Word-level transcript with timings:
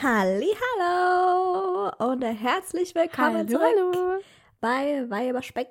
Hallo 0.00 1.90
und 1.98 2.22
herzlich 2.22 2.94
willkommen 2.94 3.38
Hallo, 3.38 3.48
zurück 3.48 3.62
hallo. 3.76 4.20
bei 4.60 5.04
Weiberspeck. 5.10 5.68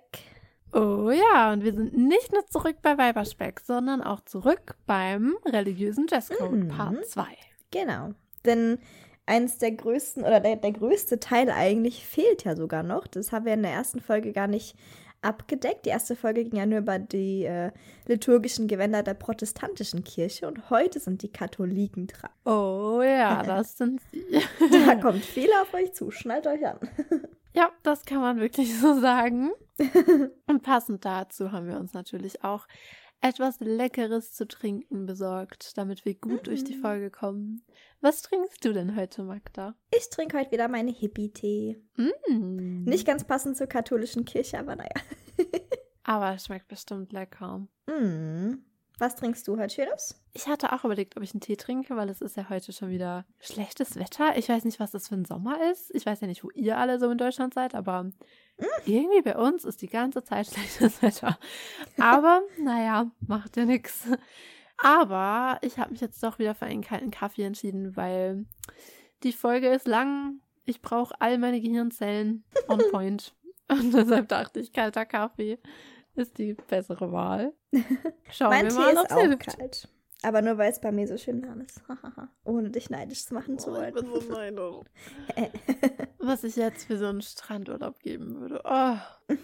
Oh 0.74 1.10
ja, 1.12 1.54
und 1.54 1.64
wir 1.64 1.74
sind 1.74 1.96
nicht 1.96 2.34
nur 2.34 2.46
zurück 2.48 2.78
bei 2.82 2.98
Weiberspeck, 2.98 3.62
sondern 3.62 4.02
auch 4.02 4.20
zurück 4.22 4.76
beim 4.86 5.38
religiösen 5.46 6.08
Jazzcode 6.10 6.52
Mhm. 6.52 6.68
Part 6.68 7.06
2. 7.06 7.24
Genau, 7.72 8.10
denn 8.46 8.80
eins 9.26 9.60
der 9.60 9.72
größten 9.72 10.24
oder 10.24 10.42
der, 10.42 10.58
der 10.58 10.74
größte 10.74 11.20
Teil 11.22 11.50
eigentlich 11.50 12.06
fehlt 12.06 12.44
ja 12.44 12.56
sogar 12.58 12.84
noch. 12.84 13.08
Das 13.08 13.32
haben 13.32 13.46
wir 13.46 13.54
in 13.54 13.64
der 13.64 13.72
ersten 13.72 14.02
Folge 14.02 14.34
gar 14.34 14.48
nicht 14.48 14.76
abgedeckt. 15.22 15.86
Die 15.86 15.90
erste 15.90 16.16
Folge 16.16 16.44
ging 16.44 16.60
ja 16.60 16.66
nur 16.66 16.80
über 16.80 17.00
die 17.00 17.46
äh, 17.46 17.72
liturgischen 18.08 18.68
Gewänder 18.68 19.04
der 19.04 19.14
protestantischen 19.14 20.04
Kirche 20.04 20.48
und 20.48 20.70
heute 20.70 21.00
sind 21.00 21.22
die 21.24 21.32
Katholiken 21.32 22.08
dran. 22.08 22.32
Oh 22.46 23.02
ja, 23.02 23.44
das 23.46 23.78
sind 23.78 24.02
sie. 24.12 24.26
Da 24.86 24.96
kommt 24.96 25.24
viel 25.24 25.50
auf 25.62 25.74
euch 25.74 25.94
zu, 25.94 26.12
schnallt 26.12 26.48
euch 26.48 26.66
an. 26.66 26.80
Ja, 27.54 27.72
das 27.82 28.06
kann 28.06 28.22
man 28.22 28.40
wirklich 28.40 28.80
so 28.80 29.00
sagen. 29.00 29.50
Und 30.46 30.62
passend 30.62 31.04
dazu 31.04 31.52
haben 31.52 31.68
wir 31.68 31.80
uns 31.80 31.92
natürlich 31.94 32.44
auch 32.44 32.68
etwas 33.22 33.60
Leckeres 33.60 34.34
zu 34.34 34.48
trinken 34.48 35.06
besorgt, 35.06 35.78
damit 35.78 36.06
wir 36.06 36.16
gut 36.16 36.48
durch 36.48 36.64
die 36.64 36.76
Mhm. 36.76 36.82
Folge 36.82 37.10
kommen. 37.12 37.64
Was 38.02 38.22
trinkst 38.22 38.64
du 38.64 38.74
denn 38.74 38.96
heute, 38.96 39.24
Magda? 39.24 39.76
Ich 39.96 40.10
trinke 40.10 40.38
heute 40.38 40.52
wieder 40.52 40.68
meine 40.68 40.92
Hippie-Tee. 40.92 41.82
Mm. 41.98 42.84
Nicht 42.84 43.06
ganz 43.08 43.24
passend 43.24 43.58
zur 43.58 43.68
katholischen 43.68 44.24
Kirche, 44.26 44.60
aber 44.60 44.76
naja. 44.76 44.92
Aber 46.04 46.36
es 46.36 46.46
schmeckt 46.46 46.70
bestimmt 46.70 47.12
lecker. 47.12 47.68
Mm. 47.88 48.60
Was 49.00 49.16
trinkst 49.16 49.48
du 49.48 49.60
heute 49.60 49.76
Schönes? 49.76 50.20
Ich 50.34 50.48
hatte 50.48 50.74
auch 50.74 50.84
überlegt, 50.84 51.18
ob 51.18 51.24
ich 51.24 51.32
einen 51.32 51.42
Tee 51.42 51.56
trinke, 51.56 51.96
weil 51.96 52.10
es 52.10 52.20
ist 52.20 52.36
ja 52.36 52.50
heute 52.50 52.74
schon 52.74 52.90
wieder 52.90 53.26
schlechtes 53.40 53.96
Wetter. 53.96 54.36
Ich 54.38 54.50
weiß 54.50 54.66
nicht, 54.66 54.80
was 54.80 54.90
das 54.90 55.08
für 55.08 55.16
ein 55.16 55.26
Sommer 55.26 55.70
ist. 55.72 55.94
Ich 55.94 56.08
weiß 56.08 56.22
ja 56.22 56.28
nicht, 56.28 56.44
wo 56.44 56.50
ihr 56.56 56.80
alle 56.80 56.98
so 56.98 57.10
in 57.12 57.20
Deutschland 57.20 57.54
seid, 57.54 57.76
aber 57.76 58.10
irgendwie 58.86 59.22
bei 59.22 59.38
uns 59.38 59.66
ist 59.66 59.84
die 59.84 59.88
ganze 59.88 60.24
Zeit 60.24 60.48
schlechtes 60.52 61.04
Wetter. 61.04 61.38
Aber 62.00 62.42
naja, 62.60 63.12
macht 63.28 63.56
ja 63.56 63.66
nichts. 63.66 64.08
Aber 64.78 65.60
ich 65.62 65.78
habe 65.78 65.92
mich 65.92 66.02
jetzt 66.02 66.24
doch 66.24 66.40
wieder 66.40 66.56
für 66.56 66.66
einen 66.66 66.82
kalten 66.82 67.12
Kaffee 67.12 67.44
entschieden, 67.44 67.96
weil 67.96 68.46
die 69.22 69.34
Folge 69.34 69.68
ist 69.68 69.88
lang. 69.88 70.40
Ich 70.66 70.82
brauche 70.82 71.14
all 71.22 71.38
meine 71.38 71.62
Gehirnzellen 71.62 72.44
on 72.68 72.82
point. 72.92 73.36
Und 73.68 73.94
deshalb 73.94 74.28
dachte 74.30 74.60
ich, 74.60 74.74
kalter 74.74 75.06
Kaffee 75.06 75.60
ist 76.16 76.40
die 76.40 76.56
bessere 76.56 77.12
Wahl. 77.12 77.54
Schauen 78.32 78.50
mein 78.50 78.66
wir 78.66 78.70
Tee 78.72 78.76
mal, 78.78 78.94
ist 78.94 79.12
auch 79.12 79.20
hilft. 79.20 79.58
kalt. 79.58 79.88
Aber 80.24 80.42
nur 80.42 80.58
weil 80.58 80.72
es 80.72 80.82
bei 80.82 80.92
mir 80.92 81.08
so 81.08 81.18
schön 81.18 81.46
warm 81.46 81.62
ist. 81.62 81.82
Ohne 82.44 82.72
dich 82.72 82.90
neidisch 82.90 83.26
zu 83.26 83.34
machen 83.36 83.60
zu 83.60 83.70
Oh, 83.72 83.74
ich 83.76 83.80
wollen. 83.80 83.94
bin 83.94 84.06
so 84.22 84.22
neidisch. 84.22 84.84
Was 86.18 86.44
ich 86.44 86.56
jetzt 86.56 86.86
für 86.86 86.98
so 86.98 87.06
einen 87.06 87.22
Strandurlaub 87.22 88.00
geben 88.00 88.40
würde. 88.40 88.62
Oh. 88.66 88.96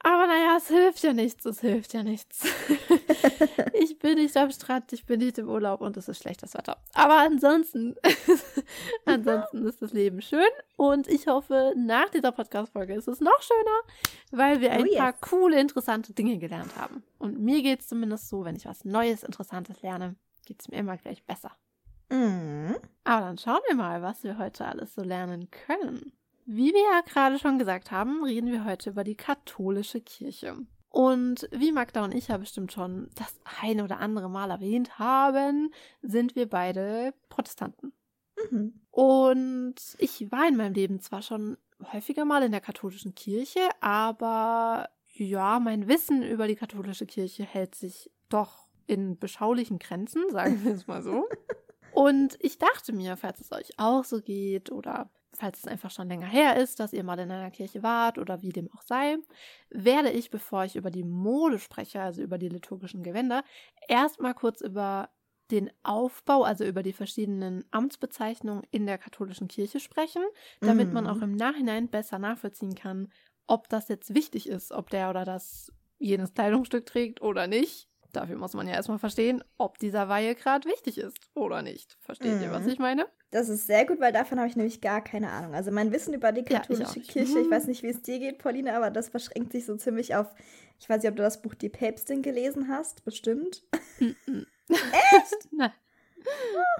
Aber 0.00 0.26
naja, 0.28 0.56
es 0.56 0.68
hilft 0.68 1.02
ja 1.02 1.12
nichts, 1.12 1.44
es 1.44 1.60
hilft 1.60 1.92
ja 1.92 2.02
nichts. 2.02 2.44
ich 3.72 3.98
bin 3.98 4.14
nicht 4.14 4.36
am 4.36 4.50
Strand, 4.50 4.92
ich 4.92 5.04
bin 5.04 5.18
nicht 5.18 5.38
im 5.38 5.48
Urlaub 5.48 5.80
und 5.80 5.96
es 5.96 6.08
ist 6.08 6.18
schlechtes 6.22 6.54
Wetter. 6.54 6.76
Aber 6.94 7.18
ansonsten, 7.18 7.96
ansonsten 9.04 9.66
ist 9.66 9.82
das 9.82 9.92
Leben 9.92 10.22
schön 10.22 10.40
und 10.76 11.08
ich 11.08 11.26
hoffe, 11.26 11.72
nach 11.76 12.08
dieser 12.10 12.30
Podcast-Folge 12.32 12.94
ist 12.94 13.08
es 13.08 13.20
noch 13.20 13.42
schöner, 13.42 13.80
weil 14.30 14.60
wir 14.60 14.70
ein 14.72 14.82
Oh 14.82 14.86
yes. 14.86 14.96
paar 14.96 15.12
coole, 15.14 15.60
interessante 15.60 16.12
Dinge 16.12 16.38
gelernt 16.38 16.76
haben. 16.76 17.02
Und 17.18 17.40
mir 17.40 17.62
geht 17.62 17.80
es 17.80 17.88
zumindest 17.88 18.28
so, 18.28 18.44
wenn 18.44 18.56
ich 18.56 18.66
was 18.66 18.84
Neues, 18.84 19.24
Interessantes 19.24 19.82
lerne, 19.82 20.14
geht 20.46 20.60
es 20.60 20.68
mir 20.68 20.76
immer 20.78 20.96
gleich 20.96 21.24
besser. 21.24 21.50
mm. 22.10 22.74
Aber 23.04 23.26
dann 23.26 23.38
schauen 23.38 23.60
wir 23.68 23.74
mal, 23.76 24.00
was 24.02 24.22
wir 24.22 24.38
heute 24.38 24.64
alles 24.64 24.94
so 24.94 25.02
lernen 25.02 25.48
können. 25.50 26.12
Wie 26.50 26.72
wir 26.72 26.80
ja 26.80 27.02
gerade 27.02 27.38
schon 27.38 27.58
gesagt 27.58 27.90
haben, 27.90 28.24
reden 28.24 28.50
wir 28.50 28.64
heute 28.64 28.88
über 28.88 29.04
die 29.04 29.16
katholische 29.16 30.00
Kirche. 30.00 30.56
Und 30.88 31.46
wie 31.52 31.72
Magda 31.72 32.02
und 32.02 32.14
ich 32.14 32.28
ja 32.28 32.38
bestimmt 32.38 32.72
schon 32.72 33.10
das 33.16 33.38
eine 33.60 33.84
oder 33.84 33.98
andere 33.98 34.30
Mal 34.30 34.50
erwähnt 34.50 34.98
haben, 34.98 35.70
sind 36.00 36.36
wir 36.36 36.48
beide 36.48 37.12
Protestanten. 37.28 37.92
Mhm. 38.50 38.80
Und 38.90 39.74
ich 39.98 40.32
war 40.32 40.48
in 40.48 40.56
meinem 40.56 40.72
Leben 40.72 41.00
zwar 41.00 41.20
schon 41.20 41.58
häufiger 41.92 42.24
mal 42.24 42.42
in 42.42 42.52
der 42.52 42.62
katholischen 42.62 43.14
Kirche, 43.14 43.68
aber 43.82 44.88
ja, 45.16 45.60
mein 45.60 45.86
Wissen 45.86 46.22
über 46.22 46.48
die 46.48 46.56
katholische 46.56 47.04
Kirche 47.04 47.44
hält 47.44 47.74
sich 47.74 48.10
doch 48.30 48.68
in 48.86 49.18
beschaulichen 49.18 49.78
Grenzen, 49.78 50.22
sagen 50.30 50.64
wir 50.64 50.72
es 50.72 50.86
mal 50.86 51.02
so. 51.02 51.28
Und 51.92 52.38
ich 52.40 52.56
dachte 52.56 52.94
mir, 52.94 53.18
falls 53.18 53.42
es 53.42 53.52
euch 53.52 53.78
auch 53.78 54.04
so 54.04 54.22
geht 54.22 54.72
oder 54.72 55.10
falls 55.34 55.58
es 55.60 55.66
einfach 55.66 55.90
schon 55.90 56.08
länger 56.08 56.26
her 56.26 56.56
ist, 56.56 56.80
dass 56.80 56.92
ihr 56.92 57.04
mal 57.04 57.18
in 57.18 57.30
einer 57.30 57.50
Kirche 57.50 57.82
wart 57.82 58.18
oder 58.18 58.42
wie 58.42 58.50
dem 58.50 58.70
auch 58.72 58.82
sei, 58.82 59.16
werde 59.70 60.10
ich, 60.10 60.30
bevor 60.30 60.64
ich 60.64 60.76
über 60.76 60.90
die 60.90 61.04
Mode 61.04 61.58
spreche, 61.58 62.00
also 62.02 62.22
über 62.22 62.38
die 62.38 62.48
liturgischen 62.48 63.02
Gewänder, 63.02 63.44
erstmal 63.88 64.34
kurz 64.34 64.60
über 64.60 65.10
den 65.50 65.70
Aufbau, 65.82 66.42
also 66.42 66.64
über 66.64 66.82
die 66.82 66.92
verschiedenen 66.92 67.64
Amtsbezeichnungen 67.70 68.64
in 68.70 68.86
der 68.86 68.98
katholischen 68.98 69.48
Kirche 69.48 69.80
sprechen, 69.80 70.22
damit 70.62 70.92
man 70.92 71.06
Mhm. 71.06 71.06
auch 71.06 71.22
im 71.22 71.32
Nachhinein 71.32 71.88
besser 71.88 72.18
nachvollziehen 72.18 72.74
kann, 72.74 73.08
ob 73.46 73.68
das 73.68 73.88
jetzt 73.88 74.14
wichtig 74.14 74.48
ist, 74.48 74.72
ob 74.72 74.90
der 74.90 75.08
oder 75.10 75.24
das 75.24 75.72
jenes 75.98 76.34
Kleidungsstück 76.34 76.84
trägt 76.86 77.22
oder 77.22 77.46
nicht. 77.46 77.88
Dafür 78.12 78.36
muss 78.36 78.54
man 78.54 78.66
ja 78.66 78.74
erstmal 78.74 78.98
verstehen, 78.98 79.44
ob 79.58 79.78
dieser 79.78 80.08
Weihegrad 80.08 80.64
wichtig 80.64 80.98
ist 80.98 81.18
oder 81.34 81.60
nicht. 81.62 81.96
Versteht 82.00 82.40
ihr, 82.40 82.50
was 82.50 82.62
Mhm. 82.64 82.68
ich 82.70 82.78
meine? 82.78 83.06
Das 83.30 83.50
ist 83.50 83.66
sehr 83.66 83.84
gut, 83.84 84.00
weil 84.00 84.12
davon 84.12 84.38
habe 84.38 84.48
ich 84.48 84.56
nämlich 84.56 84.80
gar 84.80 85.04
keine 85.04 85.30
Ahnung. 85.30 85.54
Also 85.54 85.70
mein 85.70 85.92
Wissen 85.92 86.14
über 86.14 86.32
die 86.32 86.40
Ja, 86.40 86.46
ich 86.46 86.54
katholische 86.68 86.98
nicht. 87.00 87.10
Kirche, 87.10 87.38
ich 87.40 87.46
Mhm. 87.46 87.50
weiß 87.50 87.66
nicht, 87.66 87.82
wie 87.82 87.88
es 87.88 88.00
dir 88.00 88.18
geht, 88.18 88.38
Pauline, 88.38 88.74
aber 88.74 88.90
das 88.90 89.10
beschränkt 89.10 89.52
sich 89.52 89.66
so 89.66 89.76
ziemlich 89.76 90.14
auf, 90.14 90.26
ich 90.78 90.88
weiß 90.88 91.02
nicht, 91.02 91.10
ob 91.10 91.16
du 91.16 91.22
das 91.22 91.42
Buch 91.42 91.54
Die 91.54 91.68
Päpstin 91.68 92.22
gelesen 92.22 92.68
hast, 92.68 93.04
bestimmt. 93.04 93.62
Echt? 94.00 94.14
Nein. 95.52 95.72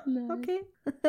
Nein. 0.07 0.31
Okay. 0.31 0.61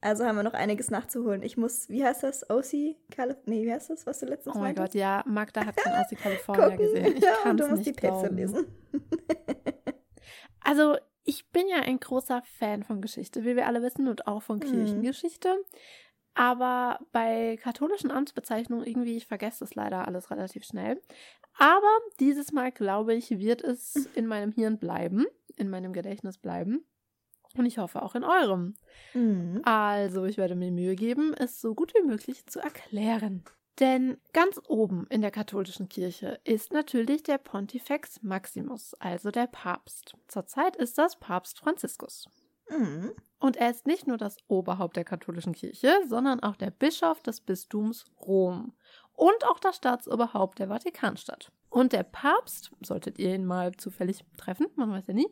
Also 0.00 0.24
haben 0.24 0.36
wir 0.36 0.42
noch 0.44 0.54
einiges 0.54 0.90
nachzuholen. 0.90 1.42
Ich 1.42 1.56
muss, 1.56 1.88
wie 1.88 2.04
heißt 2.04 2.22
das? 2.22 2.48
OC? 2.48 2.96
Calif 3.10 3.36
nee, 3.46 3.64
wie 3.64 3.72
heißt 3.72 3.90
das, 3.90 4.06
was 4.06 4.20
du 4.20 4.26
letztens 4.26 4.54
Oh 4.54 4.58
mein 4.60 4.74
meintest? 4.74 4.92
Gott, 4.92 5.00
ja, 5.00 5.24
Magda 5.26 5.66
hat 5.66 5.76
kein 5.76 5.92
aus 5.94 6.06
California 6.22 6.76
gesehen. 6.76 7.16
Ich 7.16 7.24
ja, 7.24 7.52
du 7.52 7.64
es 7.64 7.70
musst 7.70 7.86
nicht 7.86 7.96
die 8.00 8.06
glauben. 8.06 8.36
lesen. 8.36 8.66
Also, 10.60 10.96
ich 11.24 11.50
bin 11.50 11.66
ja 11.68 11.78
ein 11.80 11.98
großer 12.00 12.42
Fan 12.58 12.82
von 12.84 13.00
Geschichte, 13.00 13.44
wie 13.44 13.56
wir 13.56 13.66
alle 13.66 13.82
wissen, 13.82 14.08
und 14.08 14.26
auch 14.26 14.42
von 14.42 14.58
Mhm. 14.58 14.62
Kirchengeschichte. 14.62 15.56
Aber 16.34 17.00
bei 17.10 17.58
katholischen 17.60 18.10
Amtsbezeichnungen 18.10 18.86
irgendwie, 18.86 19.16
ich 19.16 19.26
vergesse 19.26 19.60
das 19.60 19.74
leider 19.74 20.06
alles 20.06 20.30
relativ 20.30 20.64
schnell. 20.64 21.02
Aber 21.58 21.90
dieses 22.20 22.52
Mal, 22.52 22.70
glaube 22.70 23.14
ich, 23.14 23.30
wird 23.38 23.62
es 23.62 23.94
in 24.14 24.26
meinem 24.26 24.52
Hirn 24.52 24.78
bleiben, 24.78 25.26
in 25.56 25.68
meinem 25.70 25.92
Gedächtnis 25.92 26.38
bleiben. 26.38 26.84
Und 27.56 27.66
ich 27.66 27.78
hoffe 27.78 28.02
auch 28.02 28.14
in 28.14 28.24
eurem. 28.24 28.74
Mhm. 29.14 29.60
Also, 29.64 30.24
ich 30.24 30.36
werde 30.36 30.54
mir 30.54 30.70
Mühe 30.70 30.94
geben, 30.94 31.34
es 31.34 31.60
so 31.60 31.74
gut 31.74 31.92
wie 31.94 32.06
möglich 32.06 32.46
zu 32.46 32.60
erklären. 32.60 33.44
Denn 33.80 34.18
ganz 34.32 34.60
oben 34.66 35.06
in 35.08 35.20
der 35.20 35.30
katholischen 35.30 35.88
Kirche 35.88 36.40
ist 36.44 36.72
natürlich 36.72 37.22
der 37.22 37.38
Pontifex 37.38 38.22
Maximus, 38.22 38.94
also 38.94 39.30
der 39.30 39.46
Papst. 39.46 40.14
Zurzeit 40.26 40.74
ist 40.76 40.98
das 40.98 41.18
Papst 41.18 41.60
Franziskus. 41.60 42.28
Mhm. 42.68 43.12
Und 43.38 43.56
er 43.56 43.70
ist 43.70 43.86
nicht 43.86 44.06
nur 44.06 44.16
das 44.16 44.36
Oberhaupt 44.48 44.96
der 44.96 45.04
katholischen 45.04 45.54
Kirche, 45.54 45.92
sondern 46.08 46.40
auch 46.40 46.56
der 46.56 46.70
Bischof 46.70 47.22
des 47.22 47.40
Bistums 47.40 48.04
Rom 48.20 48.72
und 49.14 49.46
auch 49.46 49.60
das 49.60 49.76
Staatsoberhaupt 49.76 50.58
der 50.58 50.68
Vatikanstadt. 50.68 51.52
Und 51.70 51.92
der 51.92 52.02
Papst, 52.02 52.72
solltet 52.80 53.18
ihr 53.18 53.34
ihn 53.34 53.44
mal 53.44 53.72
zufällig 53.72 54.24
treffen, 54.36 54.66
man 54.74 54.90
weiß 54.90 55.06
ja 55.06 55.14
nie, 55.14 55.28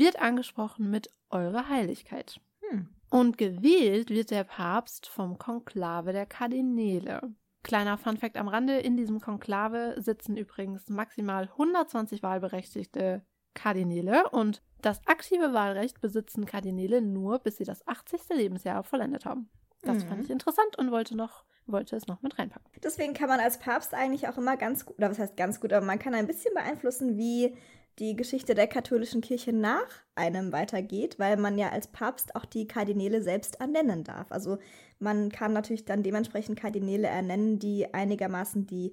wird 0.00 0.20
angesprochen 0.20 0.90
mit 0.90 1.08
Eure 1.30 1.68
Heiligkeit. 1.68 2.40
Hm. 2.68 2.88
Und 3.10 3.38
gewählt 3.38 4.10
wird 4.10 4.30
der 4.30 4.44
Papst 4.44 5.06
vom 5.06 5.38
Konklave 5.38 6.12
der 6.12 6.26
Kardinäle. 6.26 7.34
Kleiner 7.62 7.98
Funfact 7.98 8.36
am 8.36 8.48
Rande, 8.48 8.78
in 8.78 8.96
diesem 8.96 9.20
Konklave 9.20 9.94
sitzen 9.98 10.36
übrigens 10.36 10.88
maximal 10.88 11.44
120 11.44 12.22
wahlberechtigte 12.22 13.22
Kardinäle 13.54 14.30
und 14.30 14.62
das 14.80 15.06
aktive 15.06 15.52
Wahlrecht 15.52 16.00
besitzen 16.00 16.46
Kardinäle 16.46 17.02
nur, 17.02 17.40
bis 17.40 17.56
sie 17.58 17.64
das 17.64 17.86
80. 17.86 18.20
Lebensjahr 18.30 18.82
vollendet 18.82 19.26
haben. 19.26 19.50
Das 19.82 20.04
Mhm. 20.04 20.08
fand 20.08 20.24
ich 20.24 20.30
interessant 20.30 20.78
und 20.78 20.90
wollte, 20.90 21.16
noch, 21.16 21.44
wollte 21.66 21.96
es 21.96 22.06
noch 22.06 22.22
mit 22.22 22.38
reinpacken. 22.38 22.70
Deswegen 22.82 23.12
kann 23.12 23.28
man 23.28 23.40
als 23.40 23.58
Papst 23.58 23.92
eigentlich 23.92 24.28
auch 24.28 24.38
immer 24.38 24.56
ganz 24.56 24.86
gut, 24.86 24.96
oder 24.98 25.10
was 25.10 25.18
heißt 25.18 25.36
ganz 25.36 25.60
gut, 25.60 25.72
aber 25.72 25.84
man 25.84 25.98
kann 25.98 26.14
ein 26.14 26.26
bisschen 26.26 26.54
beeinflussen, 26.54 27.16
wie 27.18 27.56
die 28.00 28.16
Geschichte 28.16 28.54
der 28.54 28.66
katholischen 28.66 29.20
Kirche 29.20 29.52
nach 29.52 29.86
einem 30.14 30.52
weitergeht, 30.52 31.18
weil 31.18 31.36
man 31.36 31.58
ja 31.58 31.68
als 31.68 31.86
Papst 31.88 32.34
auch 32.34 32.46
die 32.46 32.66
Kardinäle 32.66 33.22
selbst 33.22 33.60
ernennen 33.60 34.04
darf. 34.04 34.32
Also 34.32 34.58
man 34.98 35.30
kann 35.30 35.52
natürlich 35.52 35.84
dann 35.84 36.02
dementsprechend 36.02 36.58
Kardinäle 36.58 37.08
ernennen, 37.08 37.58
die 37.58 37.92
einigermaßen 37.92 38.66
die, 38.66 38.92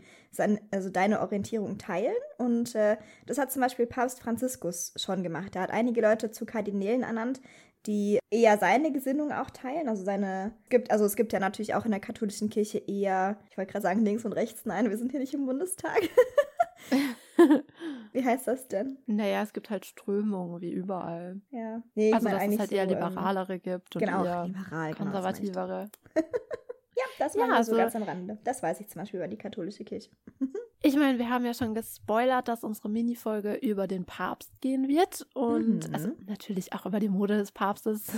also 0.71 0.89
deine 0.89 1.21
Orientierung 1.21 1.77
teilen. 1.77 2.15
Und 2.37 2.75
äh, 2.75 2.97
das 3.25 3.37
hat 3.37 3.51
zum 3.51 3.61
Beispiel 3.61 3.87
Papst 3.87 4.19
Franziskus 4.19 4.93
schon 4.97 5.23
gemacht. 5.23 5.55
Er 5.55 5.63
hat 5.63 5.71
einige 5.71 6.01
Leute 6.01 6.31
zu 6.31 6.45
Kardinälen 6.45 7.03
ernannt, 7.03 7.41
die 7.85 8.19
eher 8.29 8.57
seine 8.57 8.91
Gesinnung 8.91 9.31
auch 9.31 9.49
teilen. 9.49 9.87
Also 9.87 10.03
seine, 10.03 10.51
gibt, 10.69 10.91
also 10.91 11.05
es 11.05 11.15
gibt 11.15 11.31
ja 11.31 11.39
natürlich 11.39 11.75
auch 11.75 11.85
in 11.85 11.91
der 11.91 12.01
katholischen 12.01 12.49
Kirche 12.49 12.79
eher, 12.79 13.39
ich 13.49 13.57
wollte 13.57 13.71
gerade 13.71 13.83
sagen 13.83 14.03
links 14.03 14.25
und 14.25 14.33
rechts, 14.33 14.65
nein, 14.65 14.89
wir 14.89 14.97
sind 14.97 15.11
hier 15.11 15.21
nicht 15.21 15.33
im 15.33 15.45
Bundestag. 15.45 16.01
wie 18.13 18.23
heißt 18.23 18.47
das 18.47 18.67
denn? 18.67 18.97
Naja, 19.05 19.43
es 19.43 19.53
gibt 19.53 19.69
halt 19.69 19.85
Strömungen 19.85 20.61
wie 20.61 20.71
überall. 20.71 21.41
Ja. 21.51 21.81
Nee, 21.95 22.13
also, 22.13 22.29
dass 22.29 22.43
es 22.43 22.59
halt 22.59 22.69
so, 22.69 22.75
eher 22.75 22.83
ähm, 22.83 22.89
liberalere 22.89 23.59
gibt 23.59 23.95
und 23.95 23.99
genau, 23.99 24.23
eher 24.23 24.45
liberal, 24.45 24.93
genau, 24.93 25.03
konservativere. 25.03 25.89
ja, 26.15 27.03
das 27.19 27.37
war 27.37 27.47
ja, 27.47 27.55
also, 27.55 27.71
so 27.71 27.77
ganz 27.77 27.95
am 27.95 28.03
Rande. 28.03 28.37
Das 28.43 28.63
weiß 28.63 28.79
ich 28.79 28.89
zum 28.89 29.01
Beispiel 29.01 29.19
über 29.19 29.27
die 29.27 29.37
katholische 29.37 29.83
Kirche. 29.83 30.09
Ich 30.83 30.95
meine, 30.95 31.17
wir 31.17 31.29
haben 31.29 31.43
ja 31.43 31.55
schon 31.55 31.73
gespoilert, 31.73 32.47
dass 32.47 32.63
unsere 32.63 32.87
Minifolge 32.87 33.55
über 33.55 33.87
den 33.87 34.05
Papst 34.05 34.61
gehen 34.61 34.87
wird 34.87 35.25
und 35.33 35.87
mhm. 35.87 35.93
also 35.93 36.11
natürlich 36.27 36.71
auch 36.73 36.85
über 36.85 36.99
die 36.99 37.09
Mode 37.09 37.35
des 37.35 37.51
Papstes. 37.51 38.11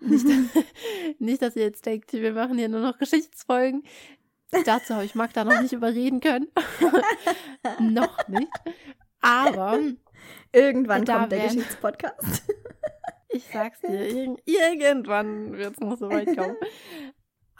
nicht, 0.00 0.24
nicht, 1.18 1.42
dass 1.42 1.56
ihr 1.56 1.64
jetzt 1.64 1.84
denkt, 1.84 2.12
wir 2.12 2.32
machen 2.32 2.58
hier 2.58 2.68
nur 2.68 2.80
noch 2.80 2.96
Geschichtsfolgen. 2.96 3.82
Dazu 4.64 4.94
habe 4.94 5.04
ich 5.04 5.14
Magda 5.14 5.44
noch 5.44 5.60
nicht 5.60 5.72
überreden 5.72 6.20
können. 6.20 6.48
noch 7.80 8.28
nicht. 8.28 8.50
Aber 9.20 9.78
irgendwann 10.52 11.04
kommt 11.04 11.32
der 11.32 11.46
Geschichtspodcast. 11.46 12.42
ich 13.28 13.46
sag's 13.52 13.80
dir, 13.80 14.10
ir 14.10 14.36
irgendwann 14.44 15.52
wird 15.52 15.74
es 15.74 15.80
noch 15.80 15.96
so 15.96 16.10
weit 16.10 16.36
kommen. 16.36 16.56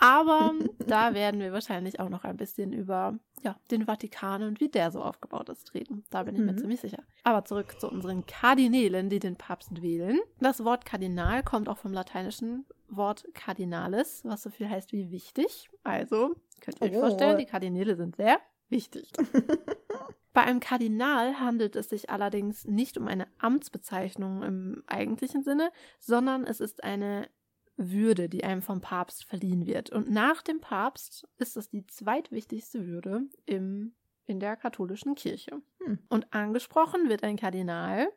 Aber 0.00 0.54
da 0.78 1.12
werden 1.12 1.40
wir 1.40 1.52
wahrscheinlich 1.52 2.00
auch 2.00 2.08
noch 2.08 2.25
ein 2.25 2.38
bisschen 2.38 2.72
über 2.72 3.19
ja, 3.42 3.56
den 3.70 3.84
Vatikan 3.84 4.42
und 4.42 4.58
wie 4.58 4.70
der 4.70 4.90
so 4.90 5.02
aufgebaut 5.02 5.50
ist 5.50 5.75
reden. 5.75 6.04
Da 6.08 6.22
bin 6.22 6.34
ich 6.34 6.40
mir 6.40 6.52
mhm. 6.52 6.58
ziemlich 6.58 6.81
sicher. 6.81 7.02
Aber 7.22 7.44
zurück 7.44 7.78
zu 7.78 7.90
unseren 7.90 8.25
Kardinälen, 8.25 9.10
die 9.10 9.19
den 9.19 9.37
Papst 9.37 9.82
wählen. 9.82 10.19
Das 10.40 10.64
Wort 10.64 10.87
Kardinal 10.87 11.42
kommt 11.42 11.69
auch 11.69 11.76
vom 11.76 11.92
lateinischen 11.92 12.64
Wort 12.88 13.26
Cardinalis, 13.34 14.22
was 14.25 14.42
so 14.42 14.48
viel 14.48 14.70
heißt 14.70 14.92
wie 14.92 15.10
wichtig. 15.10 15.69
Also 15.84 16.34
könnt 16.78 16.93
ihr 16.93 16.99
euch 16.99 17.05
oh. 17.05 17.08
vorstellen, 17.08 17.38
die 17.38 17.46
Kardinäle 17.46 17.96
sind 17.96 18.17
sehr 18.17 18.38
wichtig. 18.69 19.12
Bei 20.32 20.43
einem 20.43 20.61
Kardinal 20.61 21.40
handelt 21.40 21.75
es 21.75 21.88
sich 21.88 22.08
allerdings 22.08 22.64
nicht 22.64 22.96
um 22.96 23.08
eine 23.08 23.26
Amtsbezeichnung 23.38 24.43
im 24.43 24.82
eigentlichen 24.87 25.43
Sinne, 25.43 25.72
sondern 25.99 26.44
es 26.44 26.61
ist 26.61 26.84
eine 26.84 27.28
Würde, 27.76 28.28
die 28.28 28.44
einem 28.44 28.62
vom 28.62 28.81
Papst 28.81 29.25
verliehen 29.25 29.67
wird. 29.67 29.90
Und 29.90 30.08
nach 30.08 30.43
dem 30.43 30.61
Papst 30.61 31.26
ist 31.38 31.56
es 31.56 31.69
die 31.69 31.84
zweitwichtigste 31.87 32.87
Würde 32.87 33.23
im, 33.44 33.94
in 34.26 34.38
der 34.38 34.56
katholischen 34.56 35.16
Kirche. 35.16 35.61
Hm. 35.84 35.99
Und 36.08 36.32
angesprochen 36.32 37.08
wird 37.08 37.25
ein 37.25 37.37
Kardinal 37.37 38.08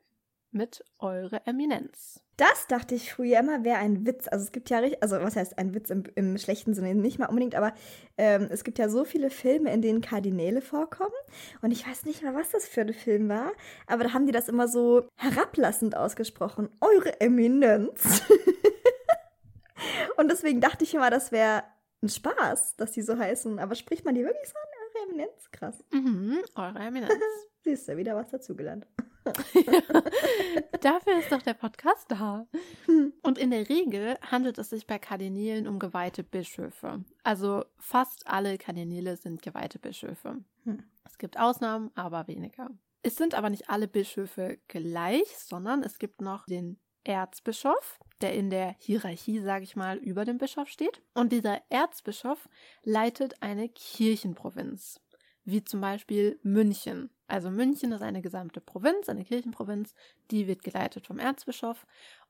mit 0.54 0.84
Eure 1.00 1.46
Eminenz. 1.46 2.22
Das 2.38 2.68
dachte 2.68 2.96
ich 2.96 3.14
früher 3.14 3.40
immer 3.40 3.64
wäre 3.64 3.78
ein 3.78 4.08
Witz. 4.08 4.28
Also 4.28 4.46
es 4.46 4.52
gibt 4.52 4.70
ja 4.70 4.80
richtig, 4.80 5.04
also 5.04 5.18
was 5.22 5.36
heißt 5.36 5.60
ein 5.60 5.76
Witz 5.76 5.92
im, 5.92 6.04
im 6.16 6.38
schlechten 6.38 6.74
Sinne, 6.74 6.96
nicht 6.96 7.20
mal 7.20 7.28
unbedingt, 7.28 7.54
aber 7.54 7.74
ähm, 8.18 8.48
es 8.50 8.64
gibt 8.64 8.80
ja 8.80 8.90
so 8.90 9.06
viele 9.06 9.30
Filme, 9.30 9.72
in 9.72 9.82
denen 9.82 10.02
Kardinäle 10.02 10.62
vorkommen. 10.62 11.14
Und 11.62 11.72
ich 11.72 11.88
weiß 11.88 12.06
nicht 12.06 12.24
mehr, 12.24 12.34
was 12.34 12.50
das 12.50 12.68
für 12.68 12.82
ein 12.82 12.94
Film 12.94 13.30
war, 13.30 13.52
aber 13.86 14.06
da 14.06 14.14
haben 14.14 14.26
die 14.26 14.32
das 14.32 14.50
immer 14.50 14.68
so 14.68 15.08
herablassend 15.16 15.96
ausgesprochen. 15.96 16.70
Eure 16.82 17.22
Eminenz. 17.22 18.24
Und 20.18 20.32
deswegen 20.32 20.62
dachte 20.62 20.84
ich 20.84 20.94
immer, 20.94 21.10
das 21.10 21.32
wäre 21.32 21.64
ein 22.02 22.10
Spaß, 22.10 22.78
dass 22.78 22.92
die 22.92 23.02
so 23.02 23.18
heißen. 23.18 23.60
Aber 23.60 23.76
spricht 23.76 24.06
man 24.06 24.16
die 24.16 24.24
wirklich 24.24 24.48
so 24.48 24.56
an? 24.56 24.64
Eure 24.96 25.10
Eminenz? 25.10 25.52
Krass. 25.52 25.84
Mhm, 25.92 26.40
eure 26.56 26.80
Eminenz. 26.80 27.14
Siehst 27.64 27.88
du, 27.88 27.98
wieder 27.98 28.16
was 28.16 28.30
dazugelernt. 28.30 28.86
Dafür 30.82 31.20
ist 31.20 31.32
doch 31.32 31.42
der 31.42 31.54
Podcast 31.54 32.06
da. 32.10 32.46
Und 33.22 33.38
in 33.38 33.52
der 33.52 33.70
Regel 33.70 34.18
handelt 34.22 34.58
es 34.58 34.70
sich 34.70 34.86
bei 34.86 35.00
Kardinälen 35.00 35.68
um 35.68 35.80
geweihte 35.80 36.24
Bischöfe. 36.24 37.04
Also 37.24 37.64
fast 37.78 38.28
alle 38.28 38.58
Kardinäle 38.58 39.18
sind 39.18 39.42
geweihte 39.42 39.80
Bischöfe. 39.80 40.44
Hm. 40.64 40.84
Es 41.06 41.18
gibt 41.18 41.40
Ausnahmen, 41.40 41.92
aber 41.96 42.28
weniger. 42.28 42.70
Es 43.02 43.18
sind 43.18 43.36
aber 43.36 43.50
nicht 43.50 43.70
alle 43.70 43.88
Bischöfe 43.88 44.60
gleich, 44.68 45.38
sondern 45.38 45.84
es 45.84 46.00
gibt 46.00 46.22
noch 46.22 46.46
den 46.46 46.80
Erzbischof, 47.04 48.00
der 48.22 48.34
in 48.34 48.50
der 48.50 48.76
Hierarchie, 48.80 49.40
sage 49.40 49.64
ich 49.64 49.76
mal, 49.76 49.98
über 49.98 50.26
dem 50.26 50.38
Bischof 50.38 50.70
steht. 50.70 51.02
Und 51.14 51.32
dieser 51.32 51.62
Erzbischof 51.70 52.48
leitet 52.84 53.42
eine 53.42 53.70
Kirchenprovinz, 53.70 55.02
wie 55.44 55.64
zum 55.64 55.82
Beispiel 55.82 56.40
München. 56.44 57.10
Also 57.28 57.50
München 57.50 57.92
ist 57.92 58.02
eine 58.02 58.22
gesamte 58.22 58.62
Provinz, 58.62 59.10
eine 59.10 59.24
Kirchenprovinz, 59.24 59.96
die 60.32 60.48
wird 60.48 60.64
geleitet 60.64 61.08
vom 61.08 61.20
Erzbischof. 61.20 61.86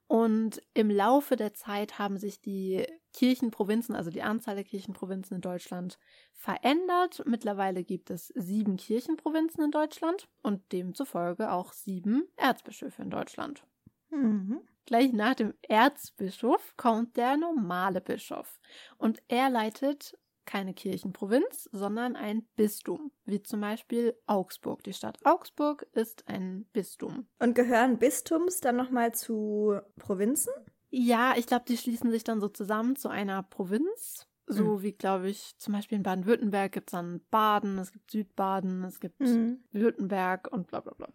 Und 0.07 0.61
im 0.73 0.91
Laufe 0.91 1.35
der 1.35 1.53
Zeit 1.53 1.97
haben 1.97 2.17
sich 2.17 2.41
die 2.41 2.85
Kirchenprovinzen, 3.13 3.95
also 3.95 4.11
die 4.11 4.21
Anzahl 4.21 4.55
der 4.55 4.63
Kirchenprovinzen 4.63 5.35
in 5.35 5.41
Deutschland, 5.41 5.97
verändert. 6.33 7.23
Mittlerweile 7.25 7.83
gibt 7.83 8.09
es 8.09 8.27
sieben 8.35 8.77
Kirchenprovinzen 8.77 9.63
in 9.63 9.71
Deutschland 9.71 10.27
und 10.41 10.71
demzufolge 10.71 11.51
auch 11.51 11.73
sieben 11.73 12.27
Erzbischöfe 12.35 13.01
in 13.01 13.09
Deutschland. 13.09 13.63
Mhm. 14.09 14.61
Gleich 14.85 15.13
nach 15.13 15.35
dem 15.35 15.53
Erzbischof 15.61 16.75
kommt 16.75 17.15
der 17.15 17.37
normale 17.37 18.01
Bischof 18.01 18.59
und 18.97 19.23
er 19.29 19.49
leitet 19.49 20.17
keine 20.45 20.73
Kirchenprovinz, 20.73 21.69
sondern 21.71 22.15
ein 22.15 22.43
Bistum, 22.55 23.11
wie 23.25 23.41
zum 23.41 23.61
Beispiel 23.61 24.15
Augsburg. 24.25 24.83
Die 24.83 24.93
Stadt 24.93 25.19
Augsburg 25.23 25.87
ist 25.93 26.27
ein 26.27 26.65
Bistum. 26.73 27.27
Und 27.39 27.55
gehören 27.55 27.97
Bistums 27.97 28.59
dann 28.59 28.75
nochmal 28.75 29.13
zu 29.13 29.79
Provinzen? 29.97 30.53
Ja, 30.89 31.33
ich 31.37 31.47
glaube, 31.47 31.65
die 31.67 31.77
schließen 31.77 32.11
sich 32.11 32.23
dann 32.23 32.39
so 32.39 32.47
zusammen 32.47 32.95
zu 32.95 33.09
einer 33.09 33.43
Provinz. 33.43 34.27
So 34.45 34.77
mhm. 34.77 34.81
wie, 34.83 34.91
glaube 34.91 35.29
ich, 35.29 35.57
zum 35.57 35.73
Beispiel 35.73 35.95
in 35.95 36.03
Baden-Württemberg 36.03 36.71
gibt 36.71 36.89
es 36.89 36.91
dann 36.91 37.21
Baden, 37.31 37.77
es 37.77 37.91
gibt 37.91 38.11
Südbaden, 38.11 38.83
es 38.83 38.99
gibt 38.99 39.19
mhm. 39.21 39.63
Württemberg 39.71 40.51
und 40.51 40.67
bla 40.67 40.81
bla 40.81 40.93
bla. 40.93 41.07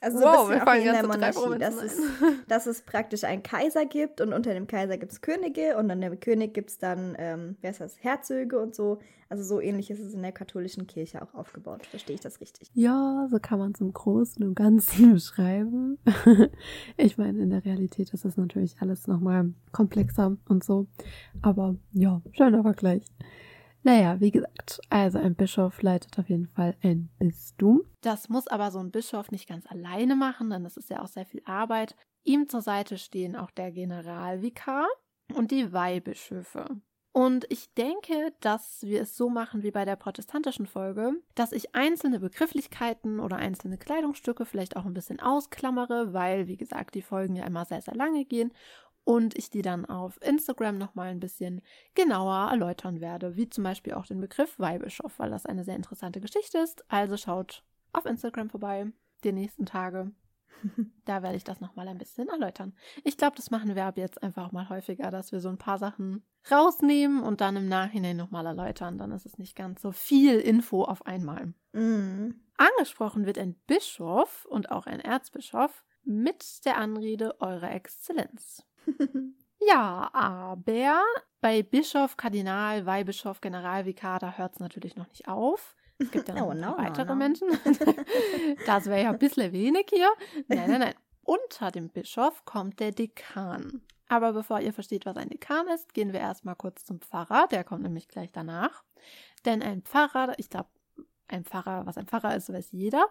Also 0.00 0.18
so 0.18 0.24
wow, 0.24 0.48
ein 0.48 0.58
bisschen 0.58 0.68
auch 0.68 0.74
in 0.74 0.92
der 0.92 1.06
Monarchie, 1.06 1.58
dass 1.58 1.82
es, 1.82 1.98
dass 2.48 2.66
es 2.66 2.82
praktisch 2.82 3.24
einen 3.24 3.42
Kaiser 3.42 3.84
gibt 3.84 4.20
und 4.20 4.32
unter 4.32 4.54
dem 4.54 4.66
Kaiser 4.66 4.96
gibt 4.96 5.12
es 5.12 5.20
Könige 5.20 5.76
und 5.76 5.90
an 5.90 6.00
dem 6.00 6.20
König 6.20 6.54
gibt 6.54 6.70
es 6.70 6.78
dann, 6.78 7.16
ähm, 7.18 7.56
wer 7.60 7.70
ist 7.70 7.80
das, 7.80 8.02
Herzöge 8.02 8.58
und 8.58 8.74
so. 8.74 8.98
Also 9.30 9.42
so 9.42 9.60
ähnlich 9.60 9.90
ist 9.90 10.00
es 10.00 10.14
in 10.14 10.22
der 10.22 10.32
katholischen 10.32 10.86
Kirche 10.86 11.20
auch 11.20 11.34
aufgebaut. 11.34 11.84
Verstehe 11.84 12.14
ich 12.14 12.22
das 12.22 12.40
richtig? 12.40 12.70
Ja, 12.72 13.26
so 13.30 13.38
kann 13.38 13.58
man 13.58 13.72
es 13.72 13.80
im 13.80 13.92
Großen 13.92 14.42
und 14.42 14.54
Ganzen 14.54 15.12
beschreiben. 15.14 15.98
ich 16.96 17.18
meine, 17.18 17.42
in 17.42 17.50
der 17.50 17.64
Realität 17.64 18.14
ist 18.14 18.24
es 18.24 18.36
natürlich 18.36 18.76
alles 18.80 19.06
nochmal 19.06 19.52
komplexer 19.72 20.36
und 20.48 20.64
so. 20.64 20.86
Aber 21.42 21.76
ja, 21.92 22.22
schöner 22.32 22.62
Vergleich. 22.62 23.04
Naja, 23.82 24.20
wie 24.20 24.30
gesagt, 24.30 24.80
also 24.90 25.18
ein 25.18 25.34
Bischof 25.34 25.82
leitet 25.82 26.18
auf 26.18 26.28
jeden 26.28 26.48
Fall 26.48 26.76
ein 26.82 27.10
Bistum. 27.18 27.82
Das 28.00 28.28
muss 28.28 28.48
aber 28.48 28.70
so 28.70 28.78
ein 28.80 28.90
Bischof 28.90 29.30
nicht 29.30 29.48
ganz 29.48 29.66
alleine 29.66 30.16
machen, 30.16 30.50
denn 30.50 30.64
das 30.64 30.76
ist 30.76 30.90
ja 30.90 31.02
auch 31.02 31.08
sehr 31.08 31.26
viel 31.26 31.42
Arbeit. 31.44 31.94
Ihm 32.24 32.48
zur 32.48 32.60
Seite 32.60 32.98
stehen 32.98 33.36
auch 33.36 33.50
der 33.50 33.70
Generalvikar 33.70 34.86
und 35.34 35.50
die 35.50 35.72
Weihbischöfe. 35.72 36.66
Und 37.12 37.46
ich 37.48 37.72
denke, 37.74 38.32
dass 38.40 38.82
wir 38.82 39.02
es 39.02 39.16
so 39.16 39.28
machen 39.28 39.62
wie 39.62 39.70
bei 39.70 39.84
der 39.84 39.96
protestantischen 39.96 40.66
Folge, 40.66 41.14
dass 41.34 41.52
ich 41.52 41.74
einzelne 41.74 42.20
Begrifflichkeiten 42.20 43.18
oder 43.18 43.36
einzelne 43.36 43.78
Kleidungsstücke 43.78 44.44
vielleicht 44.44 44.76
auch 44.76 44.84
ein 44.84 44.94
bisschen 44.94 45.18
ausklammere, 45.18 46.12
weil, 46.12 46.46
wie 46.46 46.56
gesagt, 46.56 46.94
die 46.94 47.02
Folgen 47.02 47.34
ja 47.34 47.44
immer 47.44 47.64
sehr, 47.64 47.80
sehr 47.80 47.94
lange 47.94 48.24
gehen 48.24 48.52
und 49.08 49.38
ich 49.38 49.48
die 49.48 49.62
dann 49.62 49.86
auf 49.86 50.20
Instagram 50.20 50.76
nochmal 50.76 51.08
ein 51.08 51.18
bisschen 51.18 51.62
genauer 51.94 52.50
erläutern 52.50 53.00
werde, 53.00 53.36
wie 53.36 53.48
zum 53.48 53.64
Beispiel 53.64 53.94
auch 53.94 54.04
den 54.04 54.20
Begriff 54.20 54.58
Weihbischof, 54.58 55.18
weil 55.18 55.30
das 55.30 55.46
eine 55.46 55.64
sehr 55.64 55.76
interessante 55.76 56.20
Geschichte 56.20 56.58
ist. 56.58 56.84
Also 56.90 57.16
schaut 57.16 57.64
auf 57.94 58.04
Instagram 58.04 58.50
vorbei, 58.50 58.92
die 59.24 59.32
nächsten 59.32 59.64
Tage. 59.64 60.12
da 61.06 61.22
werde 61.22 61.36
ich 61.36 61.44
das 61.44 61.62
nochmal 61.62 61.88
ein 61.88 61.96
bisschen 61.96 62.28
erläutern. 62.28 62.74
Ich 63.02 63.16
glaube, 63.16 63.36
das 63.36 63.50
machen 63.50 63.74
wir 63.74 63.86
ab 63.86 63.96
jetzt 63.96 64.22
einfach 64.22 64.52
mal 64.52 64.68
häufiger, 64.68 65.10
dass 65.10 65.32
wir 65.32 65.40
so 65.40 65.48
ein 65.48 65.56
paar 65.56 65.78
Sachen 65.78 66.22
rausnehmen 66.50 67.22
und 67.22 67.40
dann 67.40 67.56
im 67.56 67.66
Nachhinein 67.66 68.18
nochmal 68.18 68.44
erläutern. 68.44 68.98
Dann 68.98 69.12
ist 69.12 69.24
es 69.24 69.38
nicht 69.38 69.56
ganz 69.56 69.80
so 69.80 69.90
viel 69.90 70.38
Info 70.38 70.84
auf 70.84 71.06
einmal. 71.06 71.54
Mm. 71.72 72.32
Angesprochen 72.58 73.24
wird 73.24 73.38
ein 73.38 73.54
Bischof 73.66 74.44
und 74.44 74.70
auch 74.70 74.84
ein 74.84 75.00
Erzbischof 75.00 75.86
mit 76.04 76.66
der 76.66 76.76
Anrede 76.76 77.40
Eure 77.40 77.70
Exzellenz. 77.70 78.68
Ja, 79.60 80.10
aber 80.12 81.02
bei 81.40 81.62
Bischof, 81.62 82.16
Kardinal, 82.16 82.86
Weihbischof, 82.86 83.40
Generalvikar, 83.40 84.18
da 84.18 84.32
hört 84.32 84.54
es 84.54 84.60
natürlich 84.60 84.96
noch 84.96 85.08
nicht 85.08 85.28
auf, 85.28 85.76
Es 85.98 86.10
gibt 86.10 86.28
ja 86.28 86.34
noch 86.34 86.46
oh, 86.48 86.54
no, 86.54 86.76
weitere 86.78 87.04
no, 87.04 87.12
no. 87.12 87.16
Menschen. 87.16 87.48
das 88.66 88.86
wäre 88.86 89.02
ja 89.02 89.10
ein 89.10 89.18
bisschen 89.18 89.52
wenig 89.52 89.86
hier. 89.90 90.10
Nein, 90.48 90.70
nein, 90.70 90.80
nein. 90.80 90.94
Unter 91.22 91.70
dem 91.70 91.90
Bischof 91.90 92.44
kommt 92.44 92.80
der 92.80 92.92
Dekan. 92.92 93.82
Aber 94.08 94.32
bevor 94.32 94.60
ihr 94.60 94.72
versteht, 94.72 95.04
was 95.04 95.16
ein 95.16 95.28
Dekan 95.28 95.68
ist, 95.68 95.92
gehen 95.92 96.12
wir 96.12 96.20
erstmal 96.20 96.56
kurz 96.56 96.84
zum 96.84 97.00
Pfarrer. 97.00 97.46
Der 97.50 97.64
kommt 97.64 97.82
nämlich 97.82 98.08
gleich 98.08 98.32
danach. 98.32 98.82
Denn 99.44 99.62
ein 99.62 99.82
Pfarrer, 99.82 100.38
ich 100.38 100.48
glaube, 100.48 100.70
ein 101.28 101.44
Pfarrer, 101.44 101.84
was 101.84 101.98
ein 101.98 102.06
Pfarrer 102.06 102.34
ist, 102.34 102.50
weiß 102.50 102.72
jeder. 102.72 103.06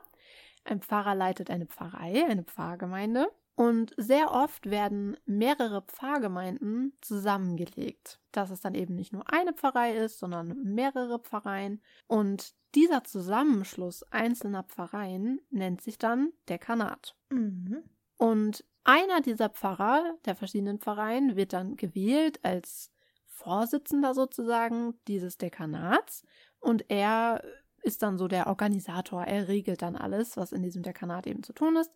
Ein 0.63 0.81
Pfarrer 0.81 1.13
leitet 1.13 1.51
eine 1.51 1.67
Pfarrei, 1.67 2.25
eine 2.25 2.43
Pfarrgemeinde. 2.43 3.29
Und 3.57 3.95
sehr 3.97 4.31
oft 4.31 4.69
werden 4.69 5.17
mehrere 5.25 5.81
Pfarrgemeinden 5.81 6.95
zusammengelegt. 7.01 8.19
Dass 8.31 8.51
es 8.51 8.61
dann 8.61 8.75
eben 8.75 8.93
nicht 8.93 9.13
nur 9.13 9.33
eine 9.33 9.51
Pfarrei 9.51 9.95
ist, 9.95 10.19
sondern 10.19 10.61
mehrere 10.63 11.17
Pfarreien. 11.17 11.81
Und 12.05 12.53
dieser 12.75 13.03
Zusammenschluss 13.03 14.03
einzelner 14.11 14.61
Pfarreien 14.61 15.41
nennt 15.49 15.81
sich 15.81 15.97
dann 15.97 16.33
Dekanat. 16.47 17.15
Mhm. 17.31 17.83
Und 18.17 18.63
einer 18.83 19.21
dieser 19.21 19.49
Pfarrer 19.49 20.17
der 20.25 20.35
verschiedenen 20.35 20.77
Pfarreien 20.77 21.35
wird 21.35 21.53
dann 21.53 21.77
gewählt 21.77 22.39
als 22.45 22.91
Vorsitzender 23.25 24.13
sozusagen 24.13 24.93
dieses 25.07 25.39
Dekanats 25.39 26.23
und 26.59 26.89
er 26.89 27.43
ist 27.81 28.03
dann 28.03 28.17
so 28.17 28.27
der 28.27 28.47
Organisator. 28.47 29.23
Er 29.23 29.47
regelt 29.47 29.81
dann 29.81 29.95
alles, 29.95 30.37
was 30.37 30.51
in 30.51 30.61
diesem 30.61 30.83
Dekanat 30.83 31.25
eben 31.25 31.41
zu 31.41 31.53
tun 31.53 31.75
ist. 31.77 31.91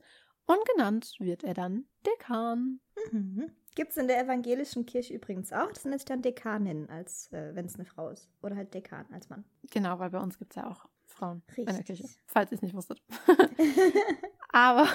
Und 0.52 0.68
genannt 0.68 1.16
wird 1.20 1.46
er 1.46 1.54
dann 1.54 1.86
Dekan. 2.06 2.82
Mhm. 3.10 3.52
Gibt 3.74 3.92
es 3.92 3.98
in 3.98 4.10
der 4.10 4.22
evangelischen 4.22 4.86
Kirche 4.86 5.14
übrigens 5.14 5.54
auch. 5.54 5.72
Das 5.72 5.86
nennt 5.86 6.00
sich 6.00 6.06
dann 6.06 6.22
Dekanin, 6.22 6.90
als 6.90 7.32
äh, 7.32 7.56
wenn 7.56 7.66
es 7.66 7.76
eine 7.76 7.86
Frau 7.86 8.10
ist. 8.10 8.28
Oder 8.42 8.58
halt 8.58 8.74
Dekan 8.74 9.06
als 9.14 9.30
Mann. 9.30 9.46
Genau, 9.72 9.98
weil 10.00 10.10
bei 10.10 10.20
uns 10.20 10.38
gibt 10.38 10.52
es 10.52 10.58
ja 10.58 10.70
auch 10.70 10.90
Frauen 11.06 11.42
Richtig. 11.48 11.68
in 11.70 11.76
der 11.76 11.84
Kirche. 11.84 12.04
Falls 12.26 12.52
ihr 12.52 12.56
es 12.56 12.62
nicht 12.64 12.76
wusstet. 12.76 13.02
Aber 14.50 14.90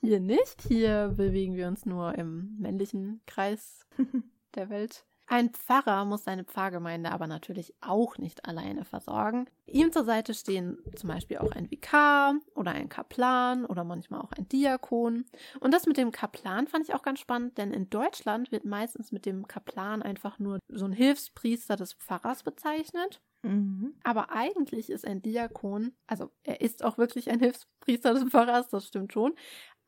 hier 0.00 0.20
nicht. 0.20 0.62
Hier 0.68 1.12
bewegen 1.16 1.56
wir 1.56 1.66
uns 1.66 1.84
nur 1.84 2.14
im 2.16 2.56
männlichen 2.60 3.22
Kreis 3.26 3.88
der 4.54 4.70
Welt. 4.70 5.04
Ein 5.32 5.50
Pfarrer 5.50 6.04
muss 6.06 6.24
seine 6.24 6.42
Pfarrgemeinde 6.42 7.12
aber 7.12 7.28
natürlich 7.28 7.72
auch 7.80 8.18
nicht 8.18 8.46
alleine 8.46 8.84
versorgen. 8.84 9.46
Ihm 9.66 9.92
zur 9.92 10.02
Seite 10.02 10.34
stehen 10.34 10.78
zum 10.96 11.08
Beispiel 11.08 11.38
auch 11.38 11.52
ein 11.52 11.70
Vikar 11.70 12.34
oder 12.56 12.72
ein 12.72 12.88
Kaplan 12.88 13.64
oder 13.64 13.84
manchmal 13.84 14.22
auch 14.22 14.32
ein 14.32 14.48
Diakon. 14.48 15.26
Und 15.60 15.72
das 15.72 15.86
mit 15.86 15.98
dem 15.98 16.10
Kaplan 16.10 16.66
fand 16.66 16.88
ich 16.88 16.96
auch 16.96 17.02
ganz 17.02 17.20
spannend, 17.20 17.58
denn 17.58 17.72
in 17.72 17.88
Deutschland 17.90 18.50
wird 18.50 18.64
meistens 18.64 19.12
mit 19.12 19.24
dem 19.24 19.46
Kaplan 19.46 20.02
einfach 20.02 20.40
nur 20.40 20.58
so 20.68 20.84
ein 20.84 20.92
Hilfspriester 20.92 21.76
des 21.76 21.92
Pfarrers 21.92 22.42
bezeichnet. 22.42 23.20
Mhm. 23.42 23.94
Aber 24.02 24.30
eigentlich 24.32 24.90
ist 24.90 25.06
ein 25.06 25.22
Diakon, 25.22 25.92
also 26.06 26.30
er 26.42 26.60
ist 26.60 26.84
auch 26.84 26.98
wirklich 26.98 27.30
ein 27.30 27.38
Hilfspriester 27.38 28.14
des 28.14 28.24
Pfarrers, 28.24 28.68
das 28.68 28.88
stimmt 28.88 29.12
schon. 29.12 29.34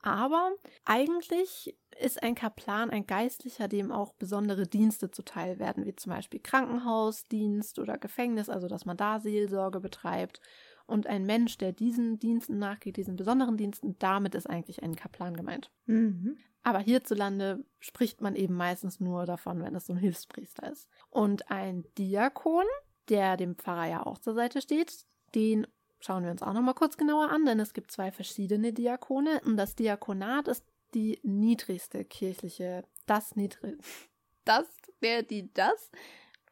Aber 0.02 0.52
eigentlich 0.84 1.76
ist 2.00 2.22
ein 2.22 2.34
Kaplan 2.34 2.90
ein 2.90 3.06
Geistlicher, 3.06 3.68
dem 3.68 3.92
auch 3.92 4.12
besondere 4.14 4.66
Dienste 4.66 5.10
zuteil 5.10 5.58
werden, 5.58 5.86
wie 5.86 5.94
zum 5.94 6.12
Beispiel 6.12 6.40
Krankenhausdienst 6.40 7.78
oder 7.78 7.98
Gefängnis, 7.98 8.48
also 8.48 8.66
dass 8.66 8.84
man 8.84 8.96
da 8.96 9.20
Seelsorge 9.20 9.80
betreibt. 9.80 10.40
Und 10.86 11.06
ein 11.06 11.24
Mensch, 11.24 11.56
der 11.58 11.72
diesen 11.72 12.18
Diensten 12.18 12.58
nachgeht, 12.58 12.96
diesen 12.96 13.16
besonderen 13.16 13.56
Diensten, 13.56 13.96
damit 14.00 14.34
ist 14.34 14.50
eigentlich 14.50 14.82
ein 14.82 14.96
Kaplan 14.96 15.36
gemeint. 15.36 15.70
Mhm. 15.86 16.36
Aber 16.64 16.80
hierzulande 16.80 17.64
spricht 17.78 18.20
man 18.20 18.34
eben 18.34 18.54
meistens 18.54 19.00
nur 19.00 19.24
davon, 19.26 19.62
wenn 19.62 19.74
es 19.74 19.86
so 19.86 19.92
ein 19.92 19.98
Hilfspriester 19.98 20.70
ist. 20.70 20.88
Und 21.10 21.50
ein 21.50 21.84
Diakon, 21.98 22.64
der 23.08 23.36
dem 23.36 23.56
Pfarrer 23.56 23.86
ja 23.86 24.06
auch 24.06 24.18
zur 24.18 24.34
Seite 24.34 24.60
steht, 24.60 25.06
den 25.34 25.66
schauen 26.02 26.24
wir 26.24 26.30
uns 26.30 26.42
auch 26.42 26.52
nochmal 26.52 26.74
kurz 26.74 26.96
genauer 26.96 27.30
an, 27.30 27.44
denn 27.46 27.60
es 27.60 27.72
gibt 27.72 27.90
zwei 27.90 28.10
verschiedene 28.10 28.72
Diakone. 28.72 29.40
Und 29.44 29.56
das 29.56 29.74
Diakonat 29.74 30.48
ist 30.48 30.64
die 30.94 31.20
niedrigste 31.22 32.04
kirchliche, 32.04 32.84
das 33.06 33.36
niedrig, 33.36 33.78
das, 34.44 34.66
der, 35.02 35.22
die, 35.22 35.52
das. 35.52 35.90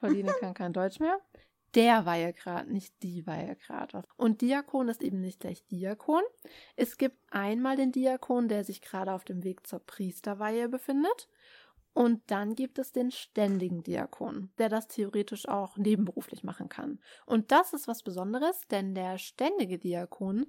Pauline 0.01 0.33
kann 0.41 0.55
kein 0.55 0.73
Deutsch 0.73 1.01
mehr. 1.01 1.21
Der 1.75 2.05
Weihegrad, 2.05 2.69
nicht 2.69 2.95
die 3.03 3.27
Weihegrad. 3.27 3.93
Und 4.17 4.41
Diakon 4.41 4.89
ist 4.89 5.03
eben 5.03 5.21
nicht 5.21 5.41
gleich 5.41 5.65
Diakon. 5.67 6.23
Es 6.75 6.97
gibt 6.97 7.17
einmal 7.31 7.77
den 7.77 7.93
Diakon, 7.93 8.49
der 8.49 8.65
sich 8.65 8.81
gerade 8.81 9.13
auf 9.13 9.25
dem 9.25 9.45
Weg 9.45 9.67
zur 9.67 9.79
Priesterweihe 9.79 10.69
befindet. 10.69 11.29
Und 12.01 12.23
dann 12.31 12.55
gibt 12.55 12.79
es 12.79 12.93
den 12.93 13.11
ständigen 13.11 13.83
Diakon, 13.83 14.49
der 14.57 14.71
das 14.71 14.89
theoretisch 14.89 15.47
auch 15.47 15.77
nebenberuflich 15.77 16.43
machen 16.43 16.71
kann. 16.71 16.99
Und 17.27 17.53
das 17.53 17.75
ist 17.75 17.89
was 17.89 18.03
Besonderes, 18.03 18.59
denn 18.71 18.95
der 18.95 19.19
ständige 19.19 19.79
Diakon 19.79 20.47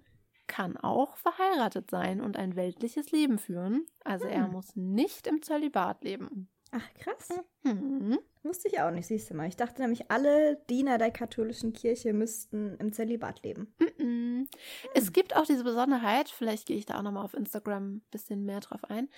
kann 0.48 0.77
auch 0.77 1.17
verheiratet 1.17 1.91
sein 1.91 2.22
und 2.22 2.38
ein 2.38 2.55
weltliches 2.55 3.12
Leben 3.12 3.38
führen. 3.38 3.86
Also 4.05 4.27
hm. 4.27 4.31
er 4.31 4.48
muss 4.48 4.77
nicht 4.77 5.27
im 5.27 5.41
Zölibat 5.41 6.05
leben. 6.05 6.50
Ach, 6.74 6.94
krass. 6.94 7.30
Mhm. 7.63 8.18
Wusste 8.44 8.70
ich 8.70 8.80
auch 8.80 8.92
nicht, 8.92 9.06
siehst 9.06 9.30
du 9.30 9.36
mal. 9.36 9.48
Ich 9.48 9.58
dachte 9.58 9.82
nämlich, 9.82 10.10
alle 10.10 10.56
Diener 10.70 10.98
der 10.98 11.12
katholischen 11.12 11.74
Kirche 11.74 12.13
müssten 12.13 12.78
im 12.78 12.94
Zölibat 12.94 13.44
leben. 13.44 13.75
Mhm. 14.00 14.48
Es 14.96 15.08
hm. 15.08 15.13
gibt 15.13 15.36
auch 15.36 15.46
diese 15.46 15.66
Besonderheit, 15.66 16.30
vielleicht 16.30 16.66
gehe 16.66 16.78
ich 16.78 16.86
da 16.86 16.98
auch 16.98 17.04
nochmal 17.04 17.25
auf 17.25 17.34
Instagram 17.34 17.96
ein 17.96 18.01
bisschen 18.10 18.46
mehr 18.46 18.62
drauf 18.62 18.86
ein, 18.86 19.10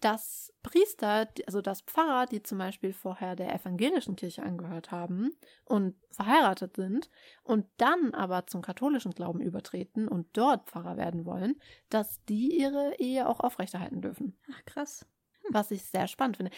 dass 0.00 0.52
Priester, 0.62 1.28
also 1.46 1.62
dass 1.62 1.80
Pfarrer, 1.80 2.26
die 2.26 2.42
zum 2.42 2.58
Beispiel 2.58 2.92
vorher 2.92 3.34
der 3.36 3.54
evangelischen 3.54 4.14
Kirche 4.14 4.42
angehört 4.42 4.92
haben 4.92 5.30
und 5.64 5.96
verheiratet 6.12 6.76
sind 6.76 7.10
und 7.42 7.66
dann 7.78 8.14
aber 8.14 8.46
zum 8.46 8.60
katholischen 8.60 9.12
Glauben 9.12 9.40
übertreten 9.40 10.08
und 10.08 10.28
dort 10.36 10.68
Pfarrer 10.68 10.98
werden 10.98 11.24
wollen, 11.24 11.58
dass 11.88 12.22
die 12.26 12.56
ihre 12.56 12.94
Ehe 12.98 13.28
auch 13.28 13.40
aufrechterhalten 13.40 14.02
dürfen. 14.02 14.38
Ach, 14.52 14.64
krass 14.66 15.06
was 15.50 15.70
ich 15.70 15.82
sehr 15.84 16.06
spannend 16.06 16.36
finde. 16.36 16.52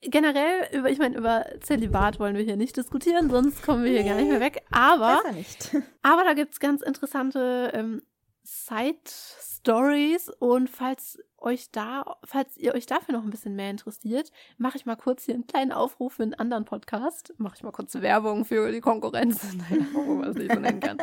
Generell, 0.00 0.68
über, 0.72 0.90
ich 0.90 0.98
meine, 0.98 1.16
über 1.16 1.46
Zölibat 1.60 2.18
wollen 2.18 2.36
wir 2.36 2.42
hier 2.42 2.56
nicht 2.56 2.76
diskutieren, 2.76 3.30
sonst 3.30 3.62
kommen 3.62 3.84
wir 3.84 3.92
hier 3.92 4.02
nee, 4.02 4.08
gar 4.08 4.16
nicht 4.16 4.30
mehr 4.30 4.40
weg. 4.40 4.64
Aber, 4.70 5.22
aber 6.02 6.24
da 6.24 6.34
gibt 6.34 6.54
es 6.54 6.60
ganz 6.60 6.82
interessante 6.82 7.70
ähm, 7.74 8.02
Side-Stories 8.42 10.30
und 10.40 10.68
falls 10.68 11.18
euch 11.42 11.70
da, 11.70 12.16
falls 12.24 12.56
ihr 12.56 12.74
euch 12.74 12.86
dafür 12.86 13.14
noch 13.14 13.24
ein 13.24 13.30
bisschen 13.30 13.56
mehr 13.56 13.70
interessiert, 13.70 14.30
mache 14.58 14.76
ich 14.76 14.86
mal 14.86 14.96
kurz 14.96 15.24
hier 15.24 15.34
einen 15.34 15.46
kleinen 15.46 15.72
Aufruf 15.72 16.14
für 16.14 16.22
einen 16.22 16.34
anderen 16.34 16.64
Podcast. 16.64 17.34
Mache 17.38 17.56
ich 17.56 17.62
mal 17.62 17.72
kurz 17.72 17.94
Werbung 17.94 18.44
für 18.44 18.70
die 18.72 18.80
Konkurrenz. 18.80 19.42
Naja, 19.52 19.86
wo 19.92 20.14
man 20.14 20.30
es 20.30 20.36
nicht 20.36 20.52
so 20.52 20.58
nennen 20.58 20.80
kann. 20.80 20.98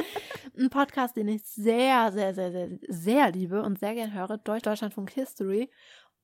Ein 0.57 0.69
Podcast, 0.69 1.15
den 1.15 1.27
ich 1.27 1.43
sehr, 1.43 2.11
sehr, 2.11 2.33
sehr, 2.33 2.51
sehr, 2.51 2.69
sehr 2.87 3.31
liebe 3.31 3.61
und 3.61 3.79
sehr 3.79 3.93
gern 3.93 4.13
höre, 4.13 4.37
Deutschlandfunk 4.37 5.11
History. 5.11 5.69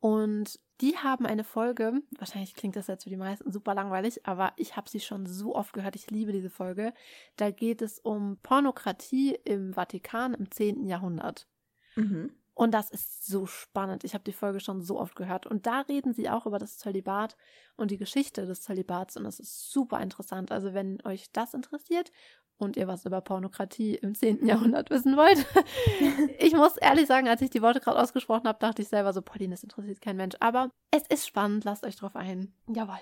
Und 0.06 0.60
die 0.82 1.00
haben 1.00 1.26
eine 1.26 1.44
Folge, 1.44 2.04
wahrscheinlich 2.20 2.54
klingt 2.54 2.76
das 2.76 2.86
jetzt 2.86 3.06
für 3.06 3.10
die 3.10 3.18
meisten 3.18 3.52
super 3.52 3.74
langweilig, 3.74 4.24
aber 4.28 4.54
ich 4.56 4.78
habe 4.78 4.88
sie 4.88 5.00
schon 5.00 5.26
so 5.26 5.56
oft 5.56 5.74
gehört, 5.74 5.96
ich 5.96 6.12
liebe 6.12 6.32
diese 6.32 6.52
Folge. 6.52 6.94
Da 7.38 7.50
geht 7.50 7.82
es 7.82 7.98
um 7.98 8.38
Pornokratie 8.44 9.40
im 9.46 9.74
Vatikan 9.74 10.36
im 10.36 10.52
10. 10.52 10.86
Jahrhundert. 10.86 11.48
Mhm. 11.96 12.30
Und 12.54 12.76
das 12.76 12.92
ist 12.92 13.26
so 13.26 13.48
spannend. 13.48 14.04
Ich 14.04 14.14
habe 14.14 14.24
die 14.24 14.32
Folge 14.32 14.60
schon 14.60 14.80
so 14.84 15.00
oft 15.00 15.16
gehört. 15.16 15.48
Und 15.48 15.66
da 15.66 15.82
reden 15.82 16.14
sie 16.14 16.30
auch 16.30 16.46
über 16.46 16.60
das 16.60 16.78
Zölibat 16.78 17.36
und 17.76 17.90
die 17.90 17.98
Geschichte 17.98 18.46
des 18.46 18.62
Zölibats. 18.62 19.18
Und 19.18 19.24
das 19.24 19.40
ist 19.40 19.72
super 19.72 20.00
interessant. 20.02 20.52
Also 20.52 20.76
wenn 20.76 21.04
euch 21.04 21.32
das 21.32 21.56
interessiert 21.56 22.12
und 22.58 22.78
ihr 22.78 22.88
was 22.88 23.06
über 23.06 23.22
Pornokratie 23.22 23.96
im 23.96 24.16
10. 24.16 24.46
Jahrhundert 24.46 24.90
wissen 24.90 25.18
wollt. 25.18 25.46
ich 26.40 26.54
muss 26.54 26.78
ehrlich 26.78 27.08
sagen, 27.08 27.28
als 27.28 27.42
ich 27.42 27.50
die 27.50 27.62
Worte 27.62 27.80
gerade 27.80 28.00
ausgesprochen 28.00 28.48
habe, 28.48 28.60
dachte 28.60 28.82
ich 28.82 28.88
selber 28.88 29.14
so, 29.14 29.22
Pauline, 29.22 29.54
das 29.54 29.64
interessiert 29.64 30.02
kein 30.02 30.18
Mensch. 30.18 30.36
Aber 30.40 30.70
es 30.92 31.04
ist 31.08 31.28
spannend, 31.28 31.66
lasst 31.66 31.86
euch 31.86 31.96
drauf 31.96 32.16
ein. 32.16 32.54
Jawohl. 32.68 33.00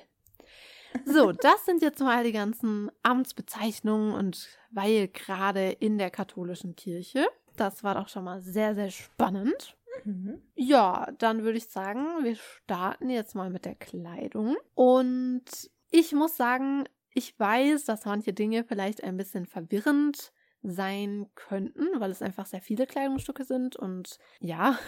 So, 1.06 1.32
das 1.42 1.66
sind 1.66 1.82
jetzt 1.82 2.00
mal 2.02 2.24
die 2.24 2.32
ganzen 2.32 2.92
Amtsbezeichnungen 3.04 4.14
und 4.14 4.50
weil 4.72 5.08
gerade 5.08 5.70
in 5.70 5.98
der 5.98 6.10
katholischen 6.10 6.76
Kirche. 6.76 7.26
Das 7.56 7.84
war 7.84 7.96
doch 7.96 8.08
schon 8.08 8.24
mal 8.24 8.42
sehr, 8.42 8.74
sehr 8.74 8.90
spannend. 8.90 9.78
Mhm. 10.06 10.42
Ja, 10.56 11.08
dann 11.20 11.44
würde 11.44 11.58
ich 11.58 11.68
sagen, 11.68 12.24
wir 12.24 12.36
starten 12.36 13.10
jetzt 13.10 13.36
mal 13.36 13.50
mit 13.50 13.66
der 13.66 13.76
Kleidung. 13.76 14.56
Und 14.74 15.46
ich 15.92 16.14
muss 16.14 16.36
sagen, 16.36 16.86
ich 17.14 17.38
weiß, 17.40 17.86
dass 17.86 18.06
manche 18.06 18.34
Dinge 18.34 18.64
vielleicht 18.64 19.04
ein 19.04 19.18
bisschen 19.18 19.46
verwirrend 19.46 20.32
sein 20.64 21.30
könnten, 21.36 22.00
weil 22.00 22.10
es 22.10 22.22
einfach 22.22 22.46
sehr 22.46 22.62
viele 22.62 22.88
Kleidungsstücke 22.88 23.44
sind 23.44 23.76
und 23.76 24.18
ja. 24.40 24.80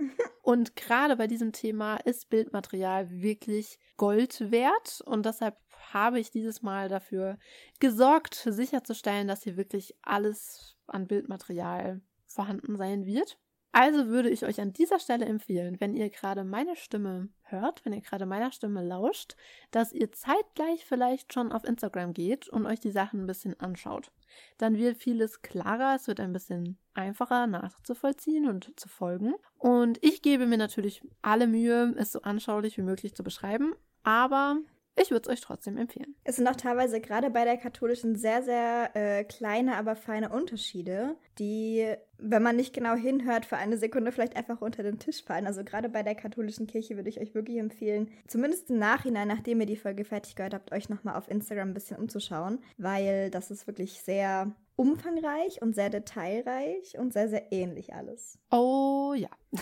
und 0.42 0.74
gerade 0.74 1.16
bei 1.16 1.28
diesem 1.28 1.52
Thema 1.52 1.96
ist 1.96 2.28
Bildmaterial 2.28 3.10
wirklich 3.10 3.78
Gold 3.96 4.50
wert 4.50 5.00
und 5.06 5.24
deshalb 5.24 5.56
habe 5.92 6.18
ich 6.18 6.30
dieses 6.30 6.62
Mal 6.62 6.88
dafür 6.88 7.38
gesorgt, 7.78 8.34
sicherzustellen, 8.34 9.28
dass 9.28 9.44
hier 9.44 9.56
wirklich 9.56 9.94
alles 10.02 10.76
an 10.88 11.06
Bildmaterial 11.06 12.00
vorhanden 12.26 12.76
sein 12.76 13.06
wird. 13.06 13.38
Also 13.78 14.06
würde 14.06 14.30
ich 14.30 14.42
euch 14.46 14.58
an 14.62 14.72
dieser 14.72 14.98
Stelle 14.98 15.26
empfehlen, 15.26 15.78
wenn 15.80 15.94
ihr 15.94 16.08
gerade 16.08 16.44
meine 16.44 16.76
Stimme 16.76 17.28
hört, 17.42 17.84
wenn 17.84 17.92
ihr 17.92 18.00
gerade 18.00 18.24
meiner 18.24 18.50
Stimme 18.50 18.82
lauscht, 18.82 19.36
dass 19.70 19.92
ihr 19.92 20.10
zeitgleich 20.12 20.86
vielleicht 20.86 21.34
schon 21.34 21.52
auf 21.52 21.62
Instagram 21.62 22.14
geht 22.14 22.48
und 22.48 22.64
euch 22.64 22.80
die 22.80 22.90
Sachen 22.90 23.20
ein 23.20 23.26
bisschen 23.26 23.60
anschaut. 23.60 24.12
Dann 24.56 24.78
wird 24.78 24.96
vieles 24.96 25.42
klarer, 25.42 25.94
es 25.94 26.08
wird 26.08 26.20
ein 26.20 26.32
bisschen 26.32 26.78
einfacher 26.94 27.46
nachzuvollziehen 27.46 28.48
und 28.48 28.72
zu 28.80 28.88
folgen. 28.88 29.34
Und 29.58 30.02
ich 30.02 30.22
gebe 30.22 30.46
mir 30.46 30.56
natürlich 30.56 31.02
alle 31.20 31.46
Mühe, 31.46 31.92
es 31.98 32.12
so 32.12 32.22
anschaulich 32.22 32.78
wie 32.78 32.82
möglich 32.82 33.14
zu 33.14 33.22
beschreiben, 33.22 33.74
aber 34.04 34.56
ich 34.96 35.10
würde 35.10 35.28
es 35.28 35.32
euch 35.32 35.40
trotzdem 35.40 35.76
empfehlen. 35.76 36.14
Es 36.24 36.36
sind 36.36 36.48
auch 36.48 36.56
teilweise 36.56 37.00
gerade 37.00 37.30
bei 37.30 37.44
der 37.44 37.58
katholischen 37.58 38.16
sehr, 38.16 38.42
sehr 38.42 38.90
äh, 38.94 39.24
kleine, 39.24 39.76
aber 39.76 39.94
feine 39.94 40.30
Unterschiede, 40.30 41.16
die, 41.38 41.86
wenn 42.18 42.42
man 42.42 42.56
nicht 42.56 42.72
genau 42.72 42.94
hinhört, 42.94 43.44
für 43.44 43.58
eine 43.58 43.76
Sekunde 43.76 44.10
vielleicht 44.10 44.36
einfach 44.36 44.62
unter 44.62 44.82
den 44.82 44.98
Tisch 44.98 45.22
fallen. 45.22 45.46
Also 45.46 45.64
gerade 45.64 45.88
bei 45.88 46.02
der 46.02 46.14
katholischen 46.14 46.66
Kirche 46.66 46.96
würde 46.96 47.10
ich 47.10 47.20
euch 47.20 47.34
wirklich 47.34 47.58
empfehlen, 47.58 48.10
zumindest 48.26 48.70
im 48.70 48.78
Nachhinein, 48.78 49.28
nachdem 49.28 49.60
ihr 49.60 49.66
die 49.66 49.76
Folge 49.76 50.04
fertig 50.04 50.34
gehört 50.34 50.54
habt, 50.54 50.72
euch 50.72 50.88
nochmal 50.88 51.16
auf 51.16 51.28
Instagram 51.30 51.68
ein 51.68 51.74
bisschen 51.74 51.98
umzuschauen, 51.98 52.60
weil 52.78 53.30
das 53.30 53.50
ist 53.50 53.66
wirklich 53.66 54.00
sehr 54.00 54.54
umfangreich 54.76 55.62
und 55.62 55.74
sehr 55.74 55.90
detailreich 55.90 56.98
und 56.98 57.12
sehr, 57.12 57.28
sehr 57.28 57.50
ähnlich 57.50 57.94
alles. 57.94 58.38
Oh 58.50 59.14
ja. 59.16 59.30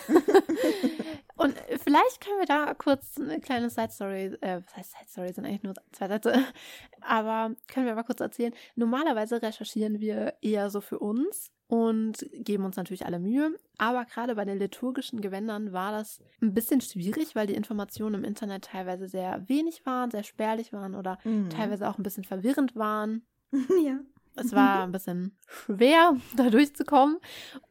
und 1.37 1.55
vielleicht 1.83 2.21
können 2.21 2.41
wir 2.41 2.47
da 2.47 2.75
kurz 2.75 3.19
eine 3.19 3.41
kleine 3.41 3.71
Side-Story, 3.71 4.37
äh, 4.41 4.61
was 4.65 4.77
heißt 4.77 4.93
Side-Story, 4.99 5.33
sind 5.33 5.47
eigentlich 5.47 5.63
nur 5.63 5.75
zwei 5.93 6.09
Sätze, 6.09 6.45
aber 7.01 7.55
können 7.69 7.87
wir 7.87 7.95
mal 7.95 8.03
kurz 8.03 8.21
erzählen. 8.21 8.53
Normalerweise 8.75 9.41
recherchieren 9.41 10.01
wir 10.01 10.35
eher 10.43 10.69
so 10.71 10.81
für 10.81 10.99
uns 10.99 11.53
und 11.69 12.29
geben 12.33 12.65
uns 12.65 12.77
natürlich 12.77 13.07
alle 13.07 13.19
Mühe. 13.19 13.57
Aber 13.79 14.05
gerade 14.05 14.35
bei 14.35 14.45
den 14.45 14.59
liturgischen 14.59 15.21
Gewändern 15.21 15.73
war 15.73 15.93
das 15.93 16.21
ein 16.43 16.55
bisschen 16.55 16.81
schwierig, 16.81 17.35
weil 17.35 17.47
die 17.47 17.55
Informationen 17.55 18.17
im 18.17 18.25
Internet 18.25 18.67
teilweise 18.67 19.09
sehr 19.09 19.49
wenig 19.49 19.87
waren, 19.87 20.11
sehr 20.11 20.25
spärlich 20.25 20.73
waren 20.73 20.95
oder 20.95 21.19
mhm. 21.25 21.51
teilweise 21.51 21.89
auch 21.89 21.99
ein 21.99 22.03
bisschen 22.03 22.25
verwirrend 22.25 22.75
waren. 22.75 23.23
Ja. 23.85 24.01
Es 24.37 24.53
war 24.53 24.83
ein 24.85 24.93
bisschen 24.93 25.37
schwer, 25.47 26.17
da 26.37 26.51
durchzukommen. 26.51 27.19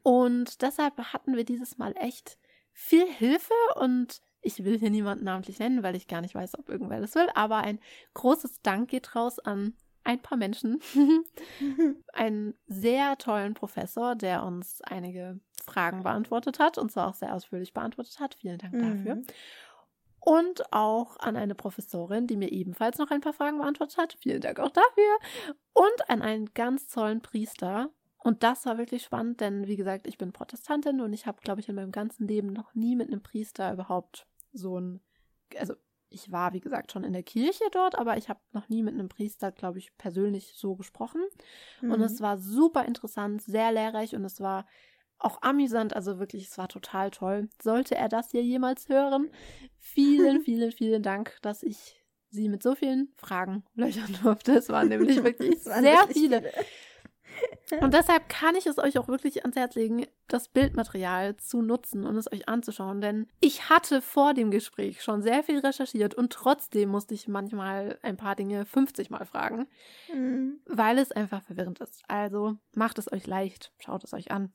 Und 0.01 0.62
deshalb 0.62 0.98
hatten 1.13 1.36
wir 1.36 1.46
dieses 1.46 1.77
Mal 1.77 1.93
echt 1.98 2.38
viel 2.72 3.05
Hilfe 3.05 3.53
und 3.75 4.22
ich 4.41 4.63
will 4.63 4.77
hier 4.77 4.89
niemanden 4.89 5.24
namentlich 5.24 5.60
nennen, 5.60 5.84
weil 5.84 5.96
ich 5.96 6.08
gar 6.08 6.22
nicht 6.22 6.36
weiß, 6.36 6.60
ob 6.60 6.67
irgendwer 6.70 7.00
das 7.00 7.15
will, 7.15 7.27
aber 7.34 7.58
ein 7.58 7.79
großes 8.13 8.62
Dank 8.62 8.89
geht 8.89 9.15
raus 9.15 9.39
an 9.39 9.74
ein 10.03 10.22
paar 10.22 10.38
Menschen. 10.38 10.82
einen 12.13 12.55
sehr 12.67 13.17
tollen 13.17 13.53
Professor, 13.53 14.15
der 14.15 14.43
uns 14.43 14.82
einige 14.82 15.39
Fragen 15.63 16.03
beantwortet 16.03 16.60
hat 16.60 16.77
und 16.77 16.91
zwar 16.91 17.08
auch 17.08 17.13
sehr 17.13 17.34
ausführlich 17.34 17.74
beantwortet 17.74 18.20
hat. 18.20 18.36
Vielen 18.36 18.58
Dank 18.58 18.74
dafür. 18.74 19.15
Mhm 19.15 19.25
und 20.25 20.72
auch 20.72 21.18
an 21.20 21.36
eine 21.36 21.53
Professorin, 21.53 22.27
die 22.27 22.38
mir 22.38 22.50
ebenfalls 22.50 22.98
noch 22.98 23.12
ein 23.12 23.20
paar 23.20 23.34
Fragen 23.34 23.58
beantwortet 23.58 23.98
hat. 23.98 24.18
Vielen 24.22 24.39
Dank 24.39 24.58
auch 24.60 24.70
dafür. 24.70 25.20
Und 25.74 26.10
an 26.10 26.22
einen 26.22 26.53
ganz 26.53 26.88
tollen 26.88 27.22
Priester. 27.22 27.89
Und 28.20 28.42
das 28.42 28.65
war 28.65 28.77
wirklich 28.77 29.03
spannend, 29.03 29.42
denn 29.42 29.68
wie 29.68 29.75
gesagt, 29.75 30.08
ich 30.08 30.18
bin 30.18 30.32
Protestantin 30.32 31.01
und 31.01 31.12
ich 31.12 31.25
habe, 31.25 31.42
glaube 31.42 31.60
ich, 31.60 31.68
in 31.68 31.75
meinem 31.75 31.92
ganzen 31.92 32.25
Leben 32.25 32.53
noch 32.53 32.74
nie 32.74 32.96
mit 32.96 33.10
einem 33.10 33.22
Priester 33.22 33.74
überhaupt 33.74 34.25
so 34.53 34.80
ein, 34.80 35.01
also 35.60 35.74
ich 36.08 36.32
war, 36.32 36.53
wie 36.53 36.62
gesagt, 36.62 36.94
schon 36.94 37.03
in 37.03 37.12
der 37.12 37.24
Kirche 37.24 37.65
dort, 37.74 37.98
aber 37.98 38.15
ich 38.15 38.30
habe 38.30 38.39
noch 38.53 38.70
nie 38.70 38.82
mit 38.82 38.94
einem 38.94 39.10
Priester, 39.10 39.51
glaube 39.51 39.80
ich, 39.80 39.98
persönlich 39.98 40.53
so 40.56 40.75
gesprochen. 40.75 41.22
Mhm. 41.82 41.92
Und 41.92 42.01
es 42.01 42.22
war 42.22 42.38
super 42.38 42.86
interessant, 42.86 43.42
sehr 43.42 43.74
lehrreich 43.74 44.15
und 44.15 44.24
es 44.24 44.39
war 44.39 44.65
auch 45.24 45.42
amüsant, 45.42 45.96
also 45.96 46.20
wirklich, 46.20 46.48
es 46.48 46.58
war 46.58 46.68
total 46.68 47.12
toll. 47.12 47.50
Sollte 47.62 47.96
er 47.96 48.10
das 48.10 48.32
hier 48.32 48.44
jemals 48.44 48.89
hören, 48.89 49.30
vielen, 49.80 50.42
vielen, 50.44 50.72
vielen 50.72 51.03
Dank, 51.03 51.38
dass 51.42 51.63
ich 51.63 52.00
Sie 52.30 52.50
mit 52.50 52.63
so 52.63 52.74
vielen 52.74 53.13
Fragen 53.15 53.63
löchern 53.75 54.18
durfte. 54.24 54.53
Es 54.53 54.70
waren 54.70 54.89
nämlich 54.89 55.24
wirklich 55.24 55.60
sehr 55.62 56.08
viele. 56.08 56.42
viele. 56.42 56.51
Und 57.81 57.93
deshalb 57.93 58.29
kann 58.29 58.55
ich 58.55 58.65
es 58.65 58.77
euch 58.77 58.97
auch 58.97 59.07
wirklich 59.07 59.43
ans 59.43 59.55
Herz 59.55 59.75
legen, 59.75 60.05
das 60.27 60.47
Bildmaterial 60.47 61.38
zu 61.38 61.62
nutzen 61.62 62.05
und 62.05 62.15
es 62.17 62.31
euch 62.31 62.47
anzuschauen. 62.47 63.01
Denn 63.01 63.27
ich 63.39 63.69
hatte 63.69 64.01
vor 64.01 64.33
dem 64.33 64.51
Gespräch 64.51 65.01
schon 65.01 65.21
sehr 65.21 65.43
viel 65.43 65.59
recherchiert 65.59 66.15
und 66.15 66.31
trotzdem 66.31 66.89
musste 66.89 67.13
ich 67.13 67.27
manchmal 67.27 67.97
ein 68.01 68.17
paar 68.17 68.35
Dinge 68.35 68.65
50 68.65 69.09
Mal 69.09 69.25
fragen, 69.25 69.67
mhm. 70.13 70.59
weil 70.65 70.97
es 70.97 71.12
einfach 71.12 71.43
verwirrend 71.43 71.79
ist. 71.79 72.03
Also 72.07 72.55
macht 72.73 72.97
es 73.00 73.12
euch 73.12 73.27
leicht, 73.27 73.71
schaut 73.79 74.03
es 74.03 74.13
euch 74.13 74.31
an. 74.31 74.51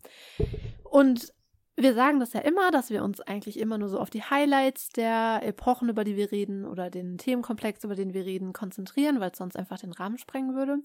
Und 0.85 1.33
wir 1.81 1.95
sagen 1.95 2.19
das 2.19 2.33
ja 2.33 2.41
immer, 2.41 2.73
dass 2.73 2.91
wir 2.91 3.05
uns 3.05 3.21
eigentlich 3.21 3.59
immer 3.59 3.79
nur 3.79 3.89
so 3.89 4.01
auf 4.01 4.11
die 4.11 4.23
Highlights 4.23 4.89
der 4.89 5.41
Epochen, 5.45 5.89
über 5.89 6.03
die 6.03 6.17
wir 6.17 6.33
reden, 6.33 6.67
oder 6.67 6.91
den 6.91 7.19
Themenkomplex, 7.19 7.85
über 7.85 7.95
den 7.95 8.15
wir 8.15 8.25
reden, 8.25 8.53
konzentrieren, 8.53 9.21
weil 9.21 9.31
es 9.31 9.39
sonst 9.39 9.57
einfach 9.57 9.79
den 9.79 9.93
Rahmen 9.93 10.19
sprengen 10.19 10.57
würde. 10.57 10.79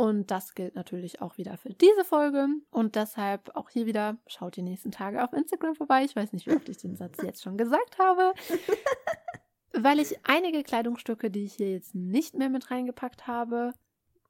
Und 0.00 0.30
das 0.30 0.54
gilt 0.54 0.76
natürlich 0.76 1.20
auch 1.20 1.36
wieder 1.36 1.58
für 1.58 1.74
diese 1.74 2.06
Folge. 2.06 2.48
Und 2.70 2.94
deshalb 2.94 3.54
auch 3.54 3.68
hier 3.68 3.84
wieder, 3.84 4.16
schaut 4.26 4.56
die 4.56 4.62
nächsten 4.62 4.90
Tage 4.90 5.22
auf 5.22 5.34
Instagram 5.34 5.74
vorbei. 5.74 6.04
Ich 6.04 6.16
weiß 6.16 6.32
nicht, 6.32 6.46
wie 6.46 6.56
oft 6.56 6.70
ich 6.70 6.78
den 6.78 6.96
Satz 6.96 7.20
jetzt 7.22 7.42
schon 7.42 7.58
gesagt 7.58 7.98
habe. 7.98 8.32
Weil 9.74 10.00
ich 10.00 10.18
einige 10.24 10.62
Kleidungsstücke, 10.62 11.30
die 11.30 11.44
ich 11.44 11.52
hier 11.52 11.72
jetzt 11.72 11.94
nicht 11.94 12.34
mehr 12.34 12.48
mit 12.48 12.70
reingepackt 12.70 13.26
habe, 13.26 13.74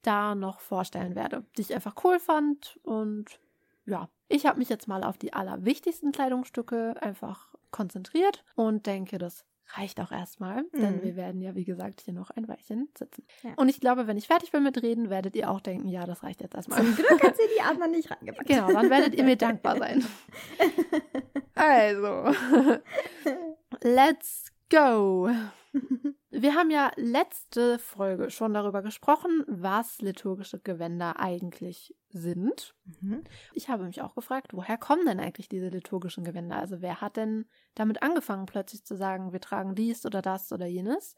da 0.03 0.35
noch 0.35 0.59
vorstellen 0.59 1.15
werde, 1.15 1.45
die 1.57 1.63
ich 1.63 1.73
einfach 1.73 1.95
cool 2.03 2.19
fand. 2.19 2.81
Und 2.83 3.39
ja, 3.87 4.09
ich 4.27 4.47
habe 4.47 4.59
mich 4.59 4.71
jetzt 4.71 4.89
mal 4.89 5.05
auf 5.05 5.19
die 5.19 5.35
allerwichtigsten 5.35 6.11
Kleidungsstücke 6.11 7.01
einfach 7.01 7.55
konzentriert 7.71 8.43
und 8.57 8.87
denke, 8.87 9.19
das 9.19 9.45
reicht 9.77 10.01
auch 10.01 10.13
erstmal, 10.13 10.63
mhm. 10.63 10.81
denn 10.81 11.03
wir 11.03 11.17
werden 11.17 11.41
ja, 11.41 11.55
wie 11.55 11.65
gesagt, 11.65 12.01
hier 12.03 12.15
noch 12.15 12.31
ein 12.31 12.49
Weilchen 12.49 12.89
sitzen. 12.97 13.25
Ja. 13.43 13.51
Und 13.57 13.69
ich 13.69 13.81
glaube, 13.81 14.07
wenn 14.07 14.17
ich 14.17 14.27
fertig 14.27 14.51
bin 14.51 14.63
mit 14.63 14.83
Reden, 14.83 15.11
werdet 15.11 15.37
ihr 15.37 15.51
auch 15.51 15.61
denken, 15.61 15.89
ja, 15.89 16.07
das 16.07 16.23
reicht 16.23 16.41
jetzt 16.41 16.55
erstmal. 16.55 16.79
Zum 16.79 16.97
Glück 16.97 17.23
hat 17.23 17.37
sie 17.37 17.49
die 17.57 17.63
anderen 17.63 17.93
nicht 17.93 18.11
reingepackt. 18.11 18.49
Genau, 18.49 18.73
dann 18.73 18.91
werdet 18.91 19.15
ihr 19.15 19.25
mir 19.25 19.37
dankbar 19.37 19.79
sein. 19.79 20.05
also, 21.55 22.35
let's 23.83 24.53
go. 24.71 25.31
Wir 26.33 26.55
haben 26.55 26.71
ja 26.71 26.93
letzte 26.95 27.81
Folge 27.81 28.31
schon 28.31 28.55
darüber 28.55 28.83
gesprochen, 28.83 29.43
was 29.49 30.01
liturgische 30.01 30.61
Gewänder 30.61 31.19
eigentlich 31.19 31.97
sind. 32.09 32.77
Mhm. 32.85 33.25
Ich 33.53 33.69
habe 33.69 33.85
mich 33.85 34.01
auch 34.01 34.15
gefragt, 34.15 34.53
woher 34.55 34.79
kommen 34.79 35.07
denn 35.07 35.19
eigentlich 35.19 35.49
diese 35.49 35.69
liturgischen 35.69 36.23
Gewänder? 36.23 36.57
Also 36.57 36.81
wer 36.81 37.01
hat 37.01 37.17
denn 37.17 37.47
damit 37.75 38.03
angefangen, 38.05 38.47
plötzlich 38.47 38.85
zu 38.85 38.97
sagen, 38.97 39.33
wir 39.33 39.41
tragen 39.41 39.75
dies 39.75 40.07
oder 40.07 40.23
das 40.23 40.53
oder 40.53 40.67
jenes? 40.67 41.17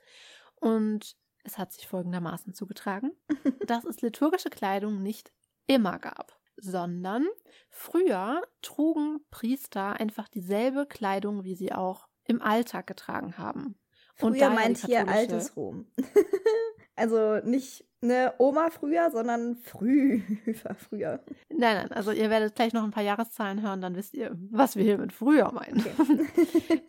Und 0.55 1.15
es 1.45 1.59
hat 1.59 1.73
sich 1.73 1.87
folgendermaßen 1.87 2.55
zugetragen, 2.55 3.13
dass 3.67 3.85
es 3.85 4.01
liturgische 4.01 4.51
Kleidung 4.51 5.03
nicht 5.03 5.31
immer 5.67 5.99
gab, 5.99 6.39
sondern 6.57 7.27
früher 7.69 8.41
trugen 8.63 9.21
Priester 9.31 9.93
einfach 10.01 10.29
dieselbe 10.29 10.87
Kleidung, 10.87 11.45
wie 11.45 11.55
sie 11.55 11.73
auch 11.73 12.09
im 12.25 12.41
Alltag 12.41 12.87
getragen 12.87 13.37
haben. 13.37 13.77
Früher 14.15 14.51
meint 14.51 14.79
hier 14.79 15.09
altes 15.09 15.57
Rom. 15.57 15.87
also 16.97 17.39
nicht 17.45 17.85
eine 18.03 18.35
Oma 18.39 18.71
früher, 18.71 19.11
sondern 19.11 19.57
früh, 19.57 20.23
früher. 20.89 21.23
Nein, 21.49 21.77
nein, 21.77 21.93
also 21.93 22.11
ihr 22.11 22.31
werdet 22.31 22.55
gleich 22.55 22.73
noch 22.73 22.85
ein 22.85 22.91
paar 22.91 23.03
Jahreszahlen 23.03 23.63
hören, 23.63 23.81
dann 23.81 23.97
wisst 23.97 24.15
ihr, 24.15 24.37
was 24.51 24.77
wir 24.77 24.85
hier 24.85 24.99
mit 24.99 25.13
früher 25.13 25.53
meinen. 25.53 25.81
Okay. 25.81 26.83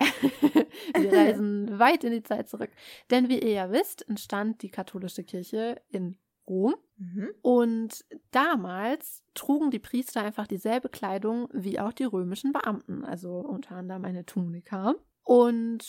wir 0.96 1.12
reisen 1.12 1.78
weit 1.78 2.04
in 2.04 2.12
die 2.12 2.22
Zeit 2.22 2.48
zurück. 2.48 2.70
Denn 3.10 3.28
wie 3.28 3.38
ihr 3.38 3.52
ja 3.52 3.70
wisst, 3.70 4.08
entstand 4.08 4.62
die 4.62 4.70
katholische 4.70 5.22
Kirche 5.22 5.80
in 5.88 6.16
Rom. 6.46 6.74
Mhm. 6.96 7.30
Und 7.42 8.04
damals 8.30 9.24
trugen 9.34 9.70
die 9.70 9.78
Priester 9.78 10.22
einfach 10.22 10.46
dieselbe 10.46 10.88
Kleidung 10.88 11.48
wie 11.52 11.80
auch 11.80 11.92
die 11.92 12.04
römischen 12.04 12.52
Beamten, 12.52 13.04
also 13.04 13.38
unter 13.38 13.76
anderem 13.76 14.04
eine 14.04 14.24
Tunika. 14.24 14.94
Und 15.22 15.84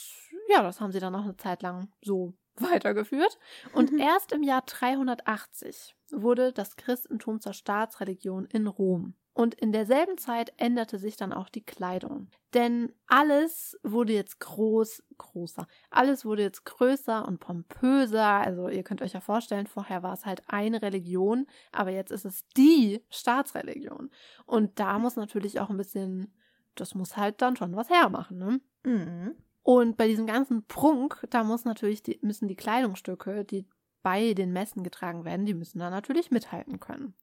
ja, 0.48 0.62
das 0.62 0.80
haben 0.80 0.92
sie 0.92 1.00
dann 1.00 1.12
noch 1.12 1.24
eine 1.24 1.36
Zeit 1.36 1.62
lang 1.62 1.88
so 2.02 2.34
weitergeführt. 2.56 3.38
Und 3.72 3.92
mhm. 3.92 3.98
erst 3.98 4.32
im 4.32 4.42
Jahr 4.42 4.62
380 4.62 5.94
wurde 6.10 6.52
das 6.52 6.76
Christentum 6.76 7.40
zur 7.40 7.52
Staatsreligion 7.52 8.46
in 8.46 8.66
Rom. 8.66 9.14
Und 9.36 9.54
in 9.54 9.70
derselben 9.70 10.16
Zeit 10.16 10.54
änderte 10.56 10.98
sich 10.98 11.16
dann 11.16 11.34
auch 11.34 11.50
die 11.50 11.64
Kleidung. 11.64 12.30
Denn 12.54 12.90
alles 13.06 13.78
wurde 13.82 14.14
jetzt 14.14 14.40
groß, 14.40 15.02
großer. 15.18 15.66
Alles 15.90 16.24
wurde 16.24 16.40
jetzt 16.40 16.64
größer 16.64 17.28
und 17.28 17.38
pompöser. 17.38 18.24
Also 18.24 18.68
ihr 18.70 18.82
könnt 18.82 19.02
euch 19.02 19.12
ja 19.12 19.20
vorstellen, 19.20 19.66
vorher 19.66 20.02
war 20.02 20.14
es 20.14 20.24
halt 20.24 20.42
eine 20.46 20.80
Religion, 20.80 21.46
aber 21.70 21.90
jetzt 21.90 22.12
ist 22.12 22.24
es 22.24 22.48
die 22.56 23.04
Staatsreligion. 23.10 24.10
Und 24.46 24.80
da 24.80 24.98
muss 24.98 25.16
natürlich 25.16 25.60
auch 25.60 25.68
ein 25.68 25.76
bisschen, 25.76 26.32
das 26.74 26.94
muss 26.94 27.18
halt 27.18 27.42
dann 27.42 27.56
schon 27.56 27.76
was 27.76 27.90
hermachen, 27.90 28.38
ne? 28.38 28.60
Mhm. 28.84 29.36
Und 29.66 29.96
bei 29.96 30.06
diesem 30.06 30.28
ganzen 30.28 30.64
Prunk, 30.68 31.26
da 31.28 31.42
muss 31.42 31.64
natürlich 31.64 32.00
die, 32.00 32.20
müssen 32.22 32.46
die 32.46 32.54
Kleidungsstücke, 32.54 33.44
die 33.44 33.66
bei 34.04 34.32
den 34.32 34.52
Messen 34.52 34.84
getragen 34.84 35.24
werden, 35.24 35.44
die 35.44 35.54
müssen 35.54 35.80
da 35.80 35.90
natürlich 35.90 36.30
mithalten 36.30 36.78
können. 36.78 37.14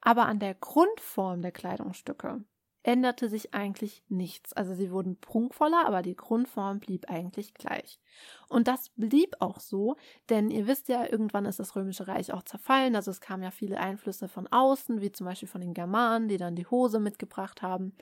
Aber 0.00 0.24
an 0.24 0.38
der 0.38 0.54
Grundform 0.54 1.42
der 1.42 1.52
Kleidungsstücke 1.52 2.46
änderte 2.82 3.28
sich 3.28 3.52
eigentlich 3.52 4.02
nichts. 4.08 4.54
Also 4.54 4.72
sie 4.72 4.90
wurden 4.90 5.20
prunkvoller, 5.20 5.84
aber 5.84 6.00
die 6.00 6.16
Grundform 6.16 6.80
blieb 6.80 7.10
eigentlich 7.10 7.52
gleich. 7.52 8.00
Und 8.48 8.68
das 8.68 8.88
blieb 8.96 9.36
auch 9.40 9.60
so, 9.60 9.96
denn 10.30 10.50
ihr 10.50 10.66
wisst 10.66 10.88
ja, 10.88 11.04
irgendwann 11.06 11.44
ist 11.44 11.58
das 11.58 11.76
Römische 11.76 12.08
Reich 12.08 12.32
auch 12.32 12.42
zerfallen. 12.42 12.96
Also 12.96 13.10
es 13.10 13.20
kamen 13.20 13.42
ja 13.42 13.50
viele 13.50 13.78
Einflüsse 13.78 14.28
von 14.28 14.46
außen, 14.46 15.02
wie 15.02 15.12
zum 15.12 15.26
Beispiel 15.26 15.48
von 15.48 15.60
den 15.60 15.74
Germanen, 15.74 16.28
die 16.28 16.38
dann 16.38 16.56
die 16.56 16.66
Hose 16.66 17.00
mitgebracht 17.00 17.60
haben. 17.60 17.94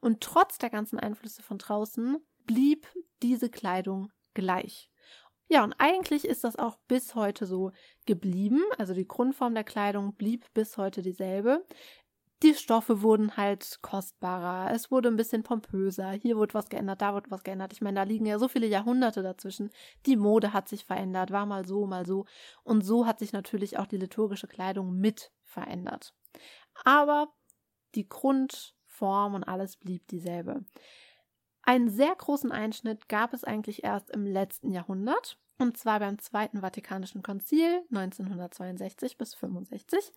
Und 0.00 0.20
trotz 0.20 0.58
der 0.58 0.68
ganzen 0.68 0.98
Einflüsse 1.00 1.42
von 1.42 1.56
draußen 1.56 2.18
blieb 2.48 2.88
diese 3.22 3.50
Kleidung 3.50 4.10
gleich. 4.34 4.90
Ja, 5.48 5.62
und 5.62 5.74
eigentlich 5.78 6.24
ist 6.24 6.44
das 6.44 6.56
auch 6.56 6.76
bis 6.88 7.14
heute 7.14 7.46
so 7.46 7.72
geblieben. 8.06 8.62
Also 8.76 8.94
die 8.94 9.06
Grundform 9.06 9.54
der 9.54 9.64
Kleidung 9.64 10.14
blieb 10.14 10.46
bis 10.54 10.76
heute 10.76 11.02
dieselbe. 11.02 11.64
Die 12.42 12.54
Stoffe 12.54 13.02
wurden 13.02 13.36
halt 13.36 13.80
kostbarer, 13.82 14.72
es 14.72 14.92
wurde 14.92 15.08
ein 15.08 15.16
bisschen 15.16 15.42
pompöser, 15.42 16.12
hier 16.12 16.36
wurde 16.36 16.54
was 16.54 16.68
geändert, 16.68 17.02
da 17.02 17.12
wurde 17.12 17.32
was 17.32 17.42
geändert. 17.42 17.72
Ich 17.72 17.80
meine, 17.80 17.96
da 17.96 18.02
liegen 18.04 18.26
ja 18.26 18.38
so 18.38 18.46
viele 18.46 18.68
Jahrhunderte 18.68 19.24
dazwischen. 19.24 19.70
Die 20.06 20.16
Mode 20.16 20.52
hat 20.52 20.68
sich 20.68 20.84
verändert, 20.84 21.32
war 21.32 21.46
mal 21.46 21.66
so, 21.66 21.86
mal 21.86 22.06
so. 22.06 22.26
Und 22.62 22.82
so 22.82 23.06
hat 23.06 23.18
sich 23.18 23.32
natürlich 23.32 23.78
auch 23.78 23.86
die 23.86 23.96
liturgische 23.96 24.46
Kleidung 24.46 24.96
mit 24.98 25.32
verändert. 25.42 26.14
Aber 26.84 27.34
die 27.96 28.08
Grundform 28.08 29.34
und 29.34 29.42
alles 29.42 29.76
blieb 29.76 30.06
dieselbe. 30.06 30.64
Einen 31.68 31.90
sehr 31.90 32.14
großen 32.16 32.50
Einschnitt 32.50 33.10
gab 33.10 33.34
es 33.34 33.44
eigentlich 33.44 33.84
erst 33.84 34.08
im 34.08 34.24
letzten 34.24 34.70
Jahrhundert, 34.70 35.38
und 35.58 35.76
zwar 35.76 35.98
beim 35.98 36.18
Zweiten 36.18 36.62
Vatikanischen 36.62 37.22
Konzil 37.22 37.82
1962 37.90 39.18
bis 39.18 39.34
65. 39.34 40.14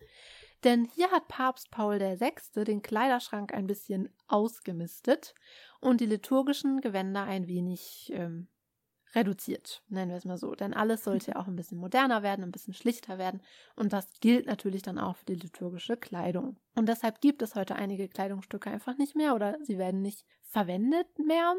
Denn 0.64 0.86
hier 0.86 1.10
hat 1.10 1.28
Papst 1.28 1.70
Paul 1.70 2.00
VI. 2.00 2.64
den 2.64 2.80
Kleiderschrank 2.80 3.52
ein 3.52 3.66
bisschen 3.66 4.08
ausgemistet 4.28 5.34
und 5.78 6.00
die 6.00 6.06
liturgischen 6.06 6.80
Gewänder 6.80 7.24
ein 7.24 7.46
wenig 7.48 8.10
ähm, 8.14 8.48
reduziert, 9.14 9.82
nennen 9.88 10.10
wir 10.10 10.16
es 10.16 10.24
mal 10.24 10.38
so. 10.38 10.54
Denn 10.54 10.72
alles 10.72 11.04
sollte 11.04 11.32
ja 11.32 11.36
auch 11.36 11.48
ein 11.48 11.56
bisschen 11.56 11.76
moderner 11.76 12.22
werden, 12.22 12.44
ein 12.44 12.52
bisschen 12.52 12.72
schlichter 12.72 13.18
werden. 13.18 13.42
Und 13.76 13.92
das 13.92 14.08
gilt 14.20 14.46
natürlich 14.46 14.80
dann 14.80 14.98
auch 14.98 15.16
für 15.16 15.26
die 15.26 15.34
liturgische 15.34 15.98
Kleidung. 15.98 16.56
Und 16.74 16.88
deshalb 16.88 17.20
gibt 17.20 17.42
es 17.42 17.54
heute 17.54 17.76
einige 17.76 18.08
Kleidungsstücke 18.08 18.70
einfach 18.70 18.96
nicht 18.96 19.14
mehr 19.14 19.34
oder 19.34 19.58
sie 19.62 19.76
werden 19.76 20.00
nicht 20.00 20.24
verwendet 20.52 21.06
mehr. 21.18 21.54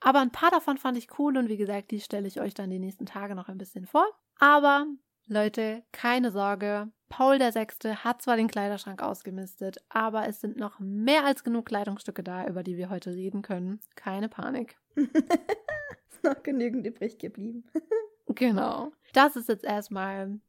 Aber 0.00 0.20
ein 0.20 0.32
paar 0.32 0.50
davon 0.50 0.76
fand 0.76 0.98
ich 0.98 1.18
cool 1.18 1.36
und 1.36 1.48
wie 1.48 1.56
gesagt, 1.56 1.90
die 1.90 2.00
stelle 2.00 2.28
ich 2.28 2.40
euch 2.40 2.54
dann 2.54 2.70
die 2.70 2.78
nächsten 2.78 3.06
Tage 3.06 3.34
noch 3.34 3.48
ein 3.48 3.58
bisschen 3.58 3.86
vor. 3.86 4.06
Aber 4.38 4.86
Leute, 5.26 5.82
keine 5.92 6.30
Sorge. 6.30 6.90
Paul 7.08 7.38
VI. 7.38 7.94
hat 7.96 8.22
zwar 8.22 8.36
den 8.36 8.48
Kleiderschrank 8.48 9.02
ausgemistet, 9.02 9.76
aber 9.90 10.26
es 10.28 10.40
sind 10.40 10.56
noch 10.56 10.80
mehr 10.80 11.24
als 11.24 11.44
genug 11.44 11.66
Kleidungsstücke 11.66 12.22
da, 12.22 12.46
über 12.46 12.62
die 12.62 12.76
wir 12.76 12.90
heute 12.90 13.14
reden 13.14 13.42
können. 13.42 13.80
Keine 13.94 14.28
Panik. 14.28 14.76
ist 14.96 16.24
noch 16.24 16.42
genügend 16.42 16.86
übrig 16.86 17.18
geblieben. 17.18 17.64
genau. 18.28 18.92
Das 19.12 19.36
ist 19.36 19.48
jetzt 19.48 19.64
erstmal 19.64 20.40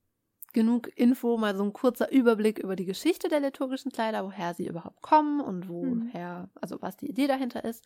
genug 0.54 0.90
Info, 0.96 1.38
mal 1.38 1.56
so 1.56 1.64
ein 1.64 1.74
kurzer 1.74 2.12
Überblick 2.12 2.60
über 2.60 2.76
die 2.76 2.86
Geschichte 2.86 3.28
der 3.28 3.40
liturgischen 3.40 3.92
Kleider, 3.92 4.24
woher 4.24 4.54
sie 4.54 4.68
überhaupt 4.68 5.02
kommen 5.02 5.42
und 5.42 5.68
hm. 5.68 6.12
woher, 6.14 6.50
also 6.62 6.82
was 6.82 6.98
die 6.98 7.10
Idee 7.10 7.28
dahinter 7.28 7.64
ist. 7.64 7.84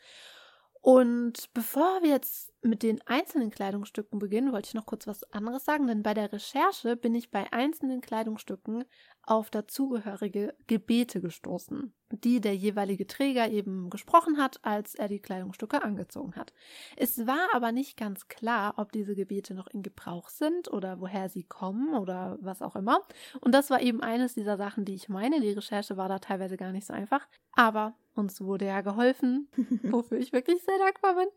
Und 0.82 1.54
bevor 1.54 2.02
wir 2.02 2.12
jetzt 2.12 2.54
mit 2.68 2.84
den 2.84 3.02
einzelnen 3.08 3.50
Kleidungsstücken 3.50 4.20
beginnen, 4.20 4.52
wollte 4.52 4.68
ich 4.68 4.74
noch 4.74 4.86
kurz 4.86 5.08
was 5.08 5.24
anderes 5.32 5.66
sagen, 5.66 5.88
denn 5.88 6.04
bei 6.04 6.14
der 6.14 6.32
Recherche 6.32 6.96
bin 6.96 7.16
ich 7.16 7.32
bei 7.32 7.52
einzelnen 7.52 8.02
Kleidungsstücken 8.02 8.86
auf 9.24 9.50
dazugehörige 9.50 10.56
Gebete 10.68 11.20
gestoßen, 11.20 11.94
die 12.12 12.40
der 12.40 12.56
jeweilige 12.56 13.08
Träger 13.08 13.50
eben 13.50 13.90
gesprochen 13.90 14.38
hat, 14.38 14.64
als 14.64 14.96
er 14.96 15.08
die 15.10 15.20
Kleidungsstücke 15.20 15.84
angezogen 15.84 16.36
hat. 16.36 16.54
Es 16.96 17.28
war 17.28 17.48
aber 17.54 17.72
nicht 17.72 17.98
ganz 17.98 18.28
klar, 18.30 18.76
ob 18.78 18.92
diese 18.92 19.16
Gebete 19.16 19.54
noch 19.54 19.68
in 19.68 19.84
Gebrauch 19.84 20.30
sind 20.30 20.72
oder 20.72 21.02
woher 21.02 21.28
sie 21.30 21.44
kommen 21.44 21.96
oder 21.96 22.38
was 22.42 22.62
auch 22.62 22.76
immer. 22.76 23.02
Und 23.42 23.54
das 23.54 23.70
war 23.70 23.82
eben 23.82 24.02
eines 24.02 24.36
dieser 24.36 24.58
Sachen, 24.58 24.86
die 24.86 24.96
ich 24.96 25.10
meine. 25.10 25.42
Die 25.42 25.52
Recherche 25.52 25.98
war 25.98 26.08
da 26.08 26.20
teilweise 26.20 26.56
gar 26.56 26.72
nicht 26.72 26.88
so 26.88 26.94
einfach, 26.94 27.28
aber 27.52 27.96
uns 28.14 28.42
wurde 28.42 28.66
ja 28.66 28.82
geholfen, 28.82 29.50
wofür 29.84 30.18
ich 30.18 30.32
wirklich 30.32 30.62
sehr 30.64 30.78
dankbar 30.78 31.16
bin. 31.16 31.28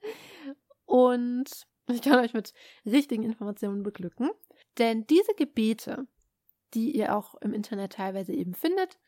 Und 0.90 1.68
ich 1.87 2.03
kann 2.03 2.18
euch 2.18 2.35
mit 2.35 2.53
richtigen 2.85 3.22
Informationen 3.22 3.85
beglücken. 3.85 4.31
Denn 4.76 5.07
diese 5.07 5.35
Gebete, 5.37 6.09
die 6.74 6.90
ihr 6.96 7.16
auch 7.16 7.37
im 7.37 7.53
Internet 7.53 7.92
teilweise 7.92 8.33
eben 8.33 8.55
findet, 8.55 8.98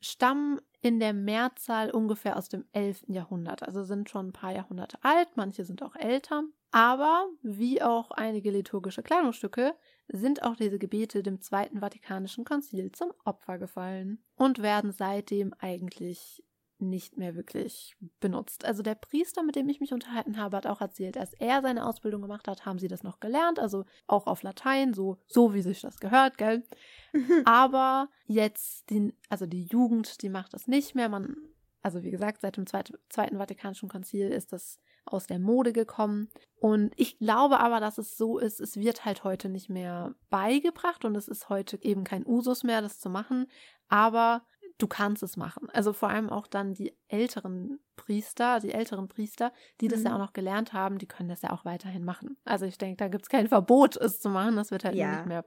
stammen 0.00 0.60
in 0.82 1.00
der 1.00 1.12
Mehrzahl 1.12 1.90
ungefähr 1.90 2.36
aus 2.36 2.48
dem 2.48 2.64
11. 2.70 3.06
Jahrhundert. 3.08 3.64
Also 3.64 3.82
sind 3.82 4.08
schon 4.08 4.28
ein 4.28 4.32
paar 4.32 4.52
Jahrhunderte 4.52 4.98
alt, 5.02 5.30
manche 5.34 5.64
sind 5.64 5.82
auch 5.82 5.96
älter. 5.96 6.44
Aber 6.70 7.26
wie 7.42 7.82
auch 7.82 8.12
einige 8.12 8.52
liturgische 8.52 9.02
Kleidungsstücke 9.02 9.74
sind 10.06 10.44
auch 10.44 10.54
diese 10.54 10.78
Gebete 10.78 11.24
dem 11.24 11.40
Zweiten 11.40 11.80
Vatikanischen 11.80 12.44
Konzil 12.44 12.92
zum 12.92 13.12
Opfer 13.24 13.58
gefallen 13.58 14.22
und 14.36 14.62
werden 14.62 14.92
seitdem 14.92 15.52
eigentlich 15.58 16.44
nicht 16.82 17.16
mehr 17.16 17.34
wirklich 17.34 17.96
benutzt. 18.20 18.64
Also 18.64 18.82
der 18.82 18.94
Priester, 18.94 19.42
mit 19.42 19.56
dem 19.56 19.68
ich 19.68 19.80
mich 19.80 19.92
unterhalten 19.92 20.36
habe, 20.36 20.56
hat 20.56 20.66
auch 20.66 20.80
erzählt, 20.80 21.16
als 21.16 21.32
er 21.34 21.62
seine 21.62 21.86
Ausbildung 21.86 22.22
gemacht 22.22 22.48
hat, 22.48 22.66
haben 22.66 22.78
sie 22.78 22.88
das 22.88 23.02
noch 23.02 23.20
gelernt, 23.20 23.58
also 23.58 23.84
auch 24.06 24.26
auf 24.26 24.42
Latein, 24.42 24.92
so, 24.94 25.18
so 25.26 25.54
wie 25.54 25.62
sich 25.62 25.80
das 25.80 25.98
gehört, 26.00 26.38
gell? 26.38 26.64
Aber 27.44 28.08
jetzt, 28.26 28.90
die, 28.90 29.14
also 29.28 29.46
die 29.46 29.64
Jugend, 29.64 30.22
die 30.22 30.28
macht 30.28 30.54
das 30.54 30.66
nicht 30.66 30.94
mehr. 30.94 31.08
Man, 31.08 31.36
also 31.82 32.02
wie 32.02 32.10
gesagt, 32.10 32.40
seit 32.42 32.56
dem 32.56 32.66
Zweiten, 32.66 32.94
Zweiten 33.08 33.38
Vatikanischen 33.38 33.88
Konzil 33.88 34.28
ist 34.28 34.52
das 34.52 34.78
aus 35.04 35.26
der 35.26 35.38
Mode 35.38 35.72
gekommen. 35.72 36.30
Und 36.60 36.92
ich 36.96 37.18
glaube 37.18 37.60
aber, 37.60 37.80
dass 37.80 37.98
es 37.98 38.16
so 38.16 38.38
ist, 38.38 38.60
es 38.60 38.76
wird 38.76 39.04
halt 39.04 39.24
heute 39.24 39.48
nicht 39.48 39.68
mehr 39.68 40.14
beigebracht 40.30 41.04
und 41.04 41.16
es 41.16 41.28
ist 41.28 41.48
heute 41.48 41.82
eben 41.82 42.04
kein 42.04 42.26
Usus 42.26 42.62
mehr, 42.62 42.82
das 42.82 43.00
zu 43.00 43.10
machen. 43.10 43.46
Aber 43.88 44.42
du 44.82 44.88
kannst 44.88 45.22
es 45.22 45.36
machen. 45.36 45.68
Also 45.72 45.92
vor 45.92 46.08
allem 46.08 46.28
auch 46.28 46.48
dann 46.48 46.74
die 46.74 46.92
älteren 47.08 47.78
Priester, 47.94 48.58
die 48.58 48.72
älteren 48.72 49.08
Priester, 49.08 49.52
die 49.80 49.88
das 49.88 50.00
mhm. 50.00 50.06
ja 50.06 50.14
auch 50.14 50.18
noch 50.18 50.32
gelernt 50.32 50.72
haben, 50.72 50.98
die 50.98 51.06
können 51.06 51.28
das 51.28 51.42
ja 51.42 51.52
auch 51.52 51.64
weiterhin 51.64 52.04
machen. 52.04 52.36
Also 52.44 52.66
ich 52.66 52.78
denke, 52.78 52.96
da 52.96 53.08
gibt 53.08 53.24
es 53.24 53.28
kein 53.28 53.48
Verbot, 53.48 53.96
es 53.96 54.20
zu 54.20 54.28
machen. 54.28 54.56
Das 54.56 54.72
wird 54.72 54.84
halt 54.84 54.96
ja. 54.96 55.16
nicht 55.16 55.26
mehr. 55.26 55.44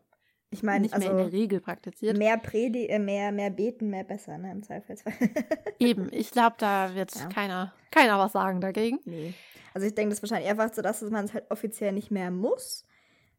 Ich 0.52 0.64
meine, 0.64 0.82
nicht 0.82 0.94
also 0.94 1.06
mehr 1.06 1.12
in 1.12 1.18
also 1.18 1.32
der 1.32 1.40
Regel 1.40 1.60
praktiziert. 1.60 2.18
Mehr 2.18 2.38
Predi 2.38 2.86
äh, 2.86 3.00
mehr, 3.00 3.34
mehr 3.34 3.50
beten, 3.50 3.90
mehr 3.90 4.06
besser, 4.06 4.38
ne, 4.38 4.52
im 4.52 4.64
Zweifelsfall. 4.64 5.14
Eben, 5.80 6.08
ich 6.12 6.32
glaube, 6.32 6.56
da 6.60 6.96
wird 6.96 7.14
ja. 7.14 7.28
keiner, 7.28 7.74
keiner 7.92 8.18
was 8.18 8.32
sagen 8.32 8.62
dagegen. 8.62 9.00
Nee. 9.04 9.34
Also 9.74 9.88
ich 9.88 9.96
denke, 9.96 10.12
das 10.12 10.20
ist 10.20 10.24
wahrscheinlich 10.24 10.50
einfach 10.50 10.74
so, 10.74 10.82
dass 10.82 11.02
man 11.02 11.26
es 11.26 11.34
halt 11.34 11.52
offiziell 11.52 11.92
nicht 11.92 12.10
mehr 12.10 12.32
muss. 12.32 12.86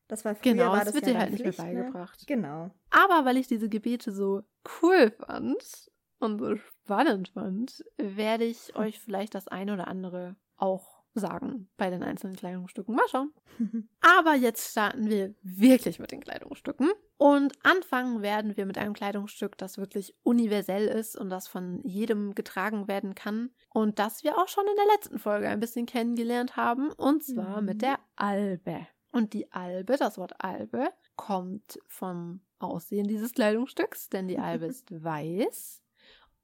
Das 0.08 0.24
war 0.24 0.34
früher 0.34 0.52
genau, 0.52 0.72
war 0.72 0.84
das, 0.84 0.86
das 0.86 0.94
wird 0.94 1.06
ja 1.06 1.12
dir 1.12 1.18
halt 1.18 1.32
nicht 1.32 1.42
mehr 1.42 1.52
ne? 1.52 1.82
beigebracht. 1.82 2.20
Ne? 2.20 2.26
Genau. 2.26 2.70
Aber 2.90 3.24
weil 3.24 3.36
ich 3.36 3.48
diese 3.48 3.68
Gebete 3.68 4.12
so 4.12 4.42
cool 4.82 5.10
fand 5.10 5.90
und 6.18 6.38
so 6.38 6.56
spannend 6.56 7.28
fand, 7.28 7.84
werde 7.96 8.44
ich 8.44 8.76
euch 8.76 9.00
vielleicht 9.00 9.34
das 9.34 9.48
eine 9.48 9.72
oder 9.72 9.88
andere 9.88 10.36
auch 10.56 10.96
sagen 11.18 11.68
bei 11.76 11.90
den 11.90 12.02
einzelnen 12.02 12.36
Kleidungsstücken. 12.36 12.94
Mal 12.94 13.08
schauen. 13.08 13.32
Aber 14.00 14.34
jetzt 14.34 14.70
starten 14.70 15.08
wir 15.08 15.34
wirklich 15.42 15.98
mit 15.98 16.12
den 16.12 16.20
Kleidungsstücken. 16.20 16.90
Und 17.16 17.54
anfangen 17.62 18.22
werden 18.22 18.56
wir 18.56 18.66
mit 18.66 18.78
einem 18.78 18.92
Kleidungsstück, 18.92 19.56
das 19.56 19.78
wirklich 19.78 20.14
universell 20.22 20.86
ist 20.86 21.16
und 21.16 21.30
das 21.30 21.48
von 21.48 21.80
jedem 21.82 22.34
getragen 22.34 22.86
werden 22.86 23.14
kann. 23.14 23.50
Und 23.70 23.98
das 23.98 24.24
wir 24.24 24.36
auch 24.36 24.48
schon 24.48 24.66
in 24.66 24.76
der 24.76 24.94
letzten 24.94 25.18
Folge 25.18 25.48
ein 25.48 25.60
bisschen 25.60 25.86
kennengelernt 25.86 26.56
haben. 26.56 26.92
Und 26.92 27.24
zwar 27.24 27.60
mhm. 27.60 27.66
mit 27.66 27.82
der 27.82 27.98
Albe. 28.16 28.86
Und 29.16 29.32
die 29.32 29.50
Albe, 29.50 29.96
das 29.96 30.18
Wort 30.18 30.44
Albe, 30.44 30.90
kommt 31.16 31.78
vom 31.86 32.40
Aussehen 32.58 33.08
dieses 33.08 33.32
Kleidungsstücks, 33.32 34.10
denn 34.10 34.28
die 34.28 34.38
Albe 34.38 34.66
ist 34.66 35.02
weiß. 35.02 35.80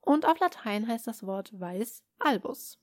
Und 0.00 0.24
auf 0.24 0.40
Latein 0.40 0.88
heißt 0.88 1.06
das 1.06 1.26
Wort 1.26 1.52
weiß 1.60 2.02
albus. 2.18 2.78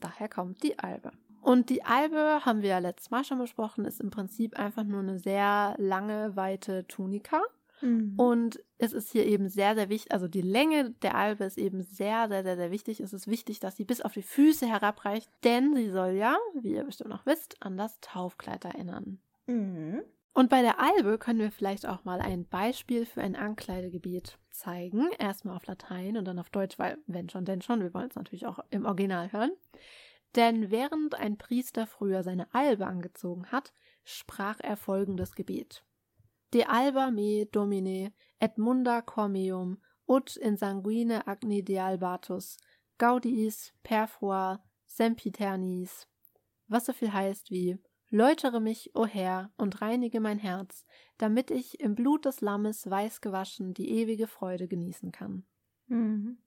Daher 0.00 0.30
kommt 0.30 0.62
die 0.62 0.78
Albe. 0.78 1.12
Und 1.42 1.68
die 1.68 1.84
Albe, 1.84 2.46
haben 2.46 2.62
wir 2.62 2.70
ja 2.70 2.78
letztes 2.78 3.10
Mal 3.10 3.24
schon 3.24 3.38
besprochen, 3.38 3.84
ist 3.84 4.00
im 4.00 4.08
Prinzip 4.08 4.58
einfach 4.58 4.84
nur 4.84 5.00
eine 5.00 5.18
sehr 5.18 5.74
lange, 5.76 6.34
weite 6.34 6.86
Tunika. 6.88 7.42
Mhm. 7.82 8.14
Und 8.16 8.64
es 8.78 8.94
ist 8.94 9.12
hier 9.12 9.26
eben 9.26 9.50
sehr, 9.50 9.74
sehr 9.74 9.90
wichtig, 9.90 10.12
also 10.12 10.28
die 10.28 10.40
Länge 10.40 10.92
der 11.02 11.14
Albe 11.14 11.44
ist 11.44 11.58
eben 11.58 11.82
sehr, 11.82 12.28
sehr, 12.28 12.42
sehr, 12.42 12.56
sehr 12.56 12.70
wichtig. 12.70 13.00
Es 13.00 13.12
ist 13.12 13.26
wichtig, 13.26 13.60
dass 13.60 13.76
sie 13.76 13.84
bis 13.84 14.00
auf 14.00 14.14
die 14.14 14.22
Füße 14.22 14.66
herabreicht, 14.66 15.28
denn 15.44 15.76
sie 15.76 15.90
soll 15.90 16.12
ja, 16.12 16.38
wie 16.54 16.72
ihr 16.72 16.84
bestimmt 16.84 17.10
noch 17.10 17.26
wisst, 17.26 17.62
an 17.62 17.76
das 17.76 18.00
Taufkleid 18.00 18.64
erinnern. 18.64 19.20
Mhm. 19.46 20.02
Und 20.32 20.50
bei 20.50 20.60
der 20.60 20.78
Albe 20.78 21.16
können 21.16 21.38
wir 21.38 21.50
vielleicht 21.50 21.86
auch 21.86 22.04
mal 22.04 22.20
ein 22.20 22.46
Beispiel 22.46 23.06
für 23.06 23.22
ein 23.22 23.36
Ankleidegebiet 23.36 24.38
zeigen. 24.50 25.10
Erstmal 25.18 25.56
auf 25.56 25.66
Latein 25.66 26.18
und 26.18 26.26
dann 26.26 26.38
auf 26.38 26.50
Deutsch, 26.50 26.78
weil 26.78 26.98
wenn 27.06 27.30
schon, 27.30 27.46
denn 27.46 27.62
schon, 27.62 27.80
wir 27.80 27.94
wollen 27.94 28.10
es 28.10 28.16
natürlich 28.16 28.46
auch 28.46 28.58
im 28.70 28.84
Original 28.84 29.32
hören. 29.32 29.52
Denn 30.34 30.70
während 30.70 31.14
ein 31.14 31.38
Priester 31.38 31.86
früher 31.86 32.22
seine 32.22 32.52
Albe 32.54 32.86
angezogen 32.86 33.46
hat, 33.46 33.72
sprach 34.04 34.60
er 34.60 34.76
folgendes 34.76 35.34
Gebet. 35.34 35.84
De 36.52 36.64
alba 36.64 37.10
me 37.10 37.46
domine 37.46 38.12
et 38.38 38.58
munda 38.58 39.00
cormeum 39.00 39.78
ut 40.06 40.36
in 40.36 40.56
sanguine 40.56 41.26
agni 41.26 41.62
dealbatus 41.62 42.58
Gaudiis, 42.98 43.72
Perfroa, 43.82 44.62
Sempiternis, 44.86 46.06
was 46.68 46.86
so 46.86 46.92
viel 46.92 47.12
heißt 47.12 47.50
wie 47.50 47.78
Läutere 48.10 48.60
mich, 48.60 48.92
o 48.94 49.04
Herr, 49.04 49.50
und 49.56 49.82
reinige 49.82 50.20
mein 50.20 50.38
Herz, 50.38 50.86
damit 51.18 51.50
ich 51.50 51.80
im 51.80 51.94
Blut 51.94 52.24
des 52.24 52.40
Lammes 52.40 52.88
weiß 52.88 53.20
gewaschen 53.20 53.74
die 53.74 53.90
ewige 53.90 54.26
Freude 54.26 54.68
genießen 54.68 55.12
kann. 55.12 55.44
Mhm. 55.88 56.38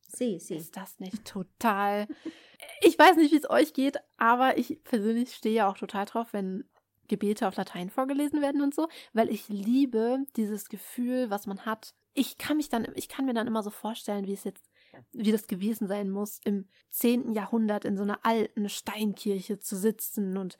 Sie, 0.00 0.38
sie. 0.38 0.56
Ist 0.56 0.76
das 0.76 1.00
nicht 1.00 1.24
total? 1.24 2.06
ich 2.80 2.98
weiß 2.98 3.16
nicht, 3.16 3.32
wie 3.32 3.38
es 3.38 3.48
euch 3.48 3.72
geht, 3.72 3.98
aber 4.16 4.58
ich 4.58 4.82
persönlich 4.84 5.34
stehe 5.34 5.54
ja 5.54 5.70
auch 5.70 5.78
total 5.78 6.04
drauf, 6.06 6.32
wenn 6.32 6.64
Gebete 7.08 7.46
auf 7.46 7.56
Latein 7.56 7.90
vorgelesen 7.90 8.40
werden 8.40 8.62
und 8.62 8.74
so, 8.74 8.88
weil 9.12 9.28
ich 9.28 9.48
liebe 9.48 10.24
dieses 10.36 10.68
Gefühl, 10.68 11.30
was 11.30 11.46
man 11.46 11.66
hat. 11.66 11.94
Ich 12.14 12.38
kann 12.38 12.56
mich 12.56 12.68
dann, 12.68 12.86
ich 12.94 13.08
kann 13.08 13.26
mir 13.26 13.34
dann 13.34 13.46
immer 13.46 13.62
so 13.62 13.70
vorstellen, 13.70 14.26
wie 14.26 14.32
es 14.32 14.44
jetzt, 14.44 14.70
wie 15.12 15.32
das 15.32 15.46
gewesen 15.46 15.88
sein 15.88 16.10
muss, 16.10 16.40
im 16.44 16.68
zehnten 16.90 17.32
Jahrhundert 17.32 17.84
in 17.84 17.96
so 17.96 18.02
einer 18.02 18.24
alten 18.24 18.68
Steinkirche 18.68 19.58
zu 19.58 19.76
sitzen 19.76 20.36
und 20.36 20.56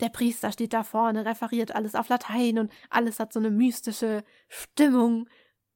der 0.00 0.08
Priester 0.08 0.52
steht 0.52 0.72
da 0.72 0.82
vorne, 0.82 1.24
referiert 1.24 1.74
alles 1.74 1.94
auf 1.94 2.08
Latein 2.08 2.58
und 2.58 2.72
alles 2.90 3.20
hat 3.20 3.32
so 3.32 3.38
eine 3.38 3.50
mystische 3.50 4.24
Stimmung. 4.48 5.28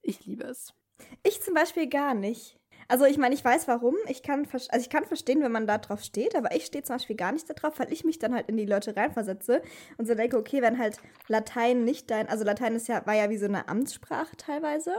Ich 0.03 0.25
liebe 0.27 0.45
es. 0.45 0.75
Ich 1.23 1.41
zum 1.43 1.55
Beispiel 1.55 1.89
gar 1.89 2.15
nicht. 2.15 2.59
Also 2.89 3.05
ich 3.05 3.19
meine, 3.19 3.35
ich 3.35 3.45
weiß 3.45 3.69
warum. 3.69 3.95
Ich 4.09 4.23
kann, 4.23 4.49
also 4.51 4.69
ich 4.81 4.89
kann 4.89 5.05
verstehen, 5.05 5.43
wenn 5.43 5.53
man 5.53 5.67
da 5.67 5.77
drauf 5.77 6.03
steht, 6.03 6.35
aber 6.35 6.55
ich 6.57 6.65
stehe 6.65 6.83
zum 6.83 6.97
Beispiel 6.97 7.17
gar 7.17 7.33
nicht 7.33 7.49
darauf, 7.49 7.79
weil 7.79 7.93
ich 7.93 8.03
mich 8.03 8.19
dann 8.19 8.35
halt 8.35 8.49
in 8.49 8.57
die 8.57 8.65
Leute 8.65 8.97
reinversetze 8.97 9.63
und 9.99 10.09
so 10.09 10.15
denke, 10.15 10.39
okay, 10.39 10.63
wenn 10.63 10.79
halt 10.79 10.99
Latein 11.29 11.85
nicht 11.85 12.11
dein, 12.11 12.29
also 12.29 12.45
Latein 12.45 12.75
ist 12.75 12.89
ja, 12.89 13.05
war 13.07 13.15
ja 13.15 13.29
wie 13.29 13.37
so 13.37 13.45
eine 13.45 13.69
Amtssprache 13.69 14.37
teilweise, 14.37 14.95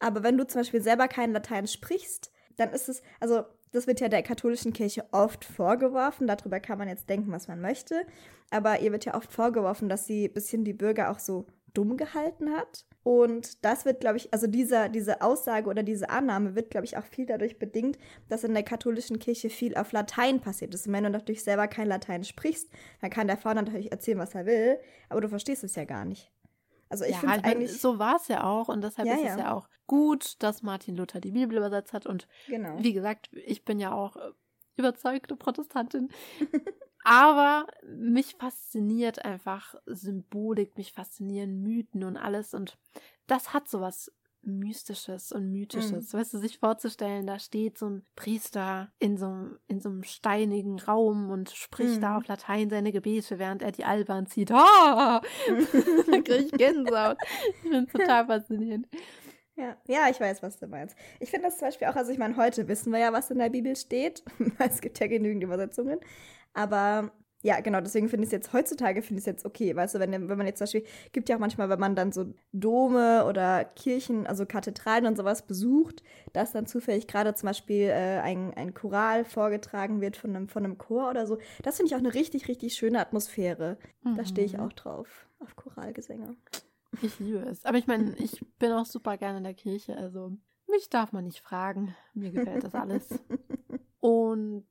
aber 0.00 0.22
wenn 0.22 0.36
du 0.36 0.46
zum 0.46 0.60
Beispiel 0.60 0.82
selber 0.82 1.08
kein 1.08 1.32
Latein 1.32 1.66
sprichst, 1.66 2.30
dann 2.56 2.72
ist 2.74 2.90
es, 2.90 3.02
also 3.20 3.44
das 3.74 3.86
wird 3.86 4.00
ja 4.00 4.08
der 4.08 4.22
katholischen 4.22 4.72
Kirche 4.72 5.04
oft 5.10 5.44
vorgeworfen. 5.44 6.26
Darüber 6.26 6.60
kann 6.60 6.78
man 6.78 6.88
jetzt 6.88 7.08
denken, 7.08 7.32
was 7.32 7.48
man 7.48 7.60
möchte. 7.60 8.06
Aber 8.50 8.80
ihr 8.80 8.92
wird 8.92 9.04
ja 9.04 9.14
oft 9.14 9.32
vorgeworfen, 9.32 9.88
dass 9.88 10.06
sie 10.06 10.26
ein 10.26 10.32
bisschen 10.32 10.64
die 10.64 10.72
Bürger 10.72 11.10
auch 11.10 11.18
so 11.18 11.46
dumm 11.74 11.96
gehalten 11.96 12.50
hat. 12.50 12.86
Und 13.02 13.64
das 13.64 13.84
wird, 13.84 14.00
glaube 14.00 14.16
ich, 14.16 14.32
also 14.32 14.46
dieser, 14.46 14.88
diese 14.88 15.20
Aussage 15.20 15.68
oder 15.68 15.82
diese 15.82 16.08
Annahme 16.08 16.54
wird, 16.54 16.70
glaube 16.70 16.86
ich, 16.86 16.96
auch 16.96 17.04
viel 17.04 17.26
dadurch 17.26 17.58
bedingt, 17.58 17.98
dass 18.28 18.44
in 18.44 18.54
der 18.54 18.62
katholischen 18.62 19.18
Kirche 19.18 19.50
viel 19.50 19.76
auf 19.76 19.92
Latein 19.92 20.40
passiert 20.40 20.72
ist. 20.72 20.86
Und 20.86 20.92
wenn 20.92 21.04
du 21.04 21.10
natürlich 21.10 21.42
selber 21.42 21.66
kein 21.66 21.88
Latein 21.88 22.24
sprichst, 22.24 22.70
dann 23.00 23.10
kann 23.10 23.26
der 23.26 23.36
Pfarrer 23.36 23.56
natürlich 23.56 23.92
erzählen, 23.92 24.18
was 24.18 24.34
er 24.34 24.46
will, 24.46 24.78
aber 25.08 25.20
du 25.20 25.28
verstehst 25.28 25.64
es 25.64 25.74
ja 25.74 25.84
gar 25.84 26.04
nicht. 26.04 26.30
Also 27.02 27.04
ich 27.04 27.12
ja, 27.12 27.18
finde 27.32 27.44
eigentlich. 27.44 27.80
So 27.80 27.98
war 27.98 28.16
es 28.16 28.28
ja 28.28 28.44
auch 28.44 28.68
und 28.68 28.82
deshalb 28.82 29.08
Ja, 29.08 29.14
ist 29.14 29.22
ja. 29.22 29.32
es 29.34 29.38
ja 29.38 29.52
auch 29.54 29.68
gut, 29.86 30.42
dass 30.42 30.62
Martin 30.62 30.96
Luther 30.96 31.20
die 31.20 31.32
Bibel 31.32 31.56
übersetzt 31.56 31.92
hat 31.92 32.06
und 32.06 32.26
Genau. 32.46 32.76
wie 32.82 32.92
gesagt, 32.92 33.30
ich 33.32 33.64
bin 33.64 33.78
ja 33.80 33.92
auch 33.92 34.16
äh, 34.16 34.30
überzeugte 34.76 35.36
Protestantin. 35.36 36.08
Aber 37.04 37.66
mich 37.86 38.34
fasziniert 38.36 39.24
einfach 39.26 39.74
Symbolik, 39.84 40.78
mich 40.78 40.92
faszinieren 40.92 41.60
Mythen 41.60 42.02
und 42.02 42.16
alles. 42.16 42.54
Und 42.54 42.78
das 43.26 43.52
hat 43.52 43.68
sowas 43.68 44.10
Mystisches 44.46 45.32
und 45.32 45.50
Mythisches. 45.50 46.12
Weißt 46.14 46.34
du, 46.34 46.38
sich 46.38 46.58
vorzustellen, 46.58 47.26
da 47.26 47.38
steht 47.38 47.78
so 47.78 47.86
ein 47.88 48.02
Priester 48.16 48.92
in 48.98 49.16
so, 49.16 49.26
einem- 49.26 49.58
in 49.68 49.80
so 49.80 49.88
einem 49.88 50.02
steinigen 50.04 50.78
Raum 50.80 51.30
und 51.30 51.50
spricht 51.50 52.02
da 52.02 52.10
Mhm. 52.10 52.16
auf 52.16 52.26
Latein 52.28 52.70
seine 52.70 52.92
Gebete, 52.92 53.38
während 53.38 53.62
er 53.62 53.72
die 53.72 53.84
Alban 53.84 54.26
zieht. 54.26 54.50
Ah! 54.54 55.20
da 56.06 56.20
kriege 56.20 56.34
ich 56.36 56.52
Gänsehaut. 56.52 57.16
Ich 57.48 57.56
finde 57.70 57.78
es 57.86 57.92
total 57.92 58.26
faszinierend. 58.26 58.86
Ja, 59.56 59.76
ja, 59.86 60.08
ich 60.10 60.18
weiß, 60.20 60.42
was 60.42 60.58
du 60.58 60.66
meinst. 60.66 60.96
Ich 61.20 61.30
finde 61.30 61.46
das 61.46 61.58
zum 61.58 61.68
Beispiel 61.68 61.86
auch, 61.88 61.94
also 61.96 62.10
ich 62.10 62.18
meine, 62.18 62.36
heute 62.36 62.66
wissen 62.66 62.92
wir 62.92 62.98
ja, 62.98 63.12
was 63.12 63.30
in 63.30 63.38
der 63.38 63.50
Bibel 63.50 63.76
steht, 63.76 64.24
weil 64.58 64.68
es 64.68 64.80
gibt 64.80 64.98
ja 64.98 65.06
genügend 65.06 65.44
Übersetzungen. 65.44 66.00
Aber 66.54 67.12
ja, 67.44 67.60
genau, 67.60 67.80
deswegen 67.82 68.08
finde 68.08 68.24
ich 68.24 68.28
es 68.28 68.32
jetzt 68.32 68.52
heutzutage, 68.54 69.02
finde 69.02 69.18
ich 69.18 69.22
es 69.22 69.26
jetzt 69.26 69.44
okay. 69.44 69.76
Weißt 69.76 69.94
du, 69.94 69.98
wenn, 70.00 70.10
wenn 70.12 70.38
man 70.38 70.46
jetzt 70.46 70.58
zum 70.58 70.64
Beispiel, 70.64 70.84
gibt 71.12 71.28
ja 71.28 71.36
auch 71.36 71.40
manchmal, 71.40 71.68
wenn 71.68 71.78
man 71.78 71.94
dann 71.94 72.10
so 72.10 72.32
Dome 72.52 73.26
oder 73.26 73.64
Kirchen, 73.64 74.26
also 74.26 74.46
Kathedralen 74.46 75.04
und 75.04 75.16
sowas 75.16 75.42
besucht, 75.46 76.02
dass 76.32 76.52
dann 76.52 76.66
zufällig 76.66 77.06
gerade 77.06 77.34
zum 77.34 77.48
Beispiel 77.48 77.82
äh, 77.90 78.20
ein, 78.20 78.54
ein 78.54 78.72
Choral 78.72 79.26
vorgetragen 79.26 80.00
wird 80.00 80.16
von 80.16 80.34
einem, 80.34 80.48
von 80.48 80.64
einem 80.64 80.78
Chor 80.78 81.10
oder 81.10 81.26
so. 81.26 81.36
Das 81.62 81.76
finde 81.76 81.88
ich 81.90 81.94
auch 81.94 81.98
eine 82.00 82.14
richtig, 82.14 82.48
richtig 82.48 82.74
schöne 82.74 82.98
Atmosphäre. 82.98 83.76
Da 84.16 84.24
stehe 84.24 84.46
ich 84.46 84.54
Mhm. 84.54 84.60
auch 84.60 84.72
drauf, 84.72 85.26
auf 85.38 85.54
Choralgesänge. 85.54 86.36
Ich 87.02 87.18
liebe 87.18 87.40
es. 87.40 87.62
Aber 87.66 87.76
ich 87.76 87.86
meine, 87.86 88.14
ich 88.16 88.40
bin 88.58 88.72
auch 88.72 88.86
super 88.86 89.18
gerne 89.18 89.38
in 89.38 89.44
der 89.44 89.54
Kirche, 89.54 89.96
also 89.98 90.32
mich 90.66 90.88
darf 90.88 91.12
man 91.12 91.24
nicht 91.24 91.40
fragen. 91.40 91.94
Mir 92.14 92.30
gefällt 92.30 92.64
das 92.64 92.74
alles. 92.74 93.08
Und 94.00 94.64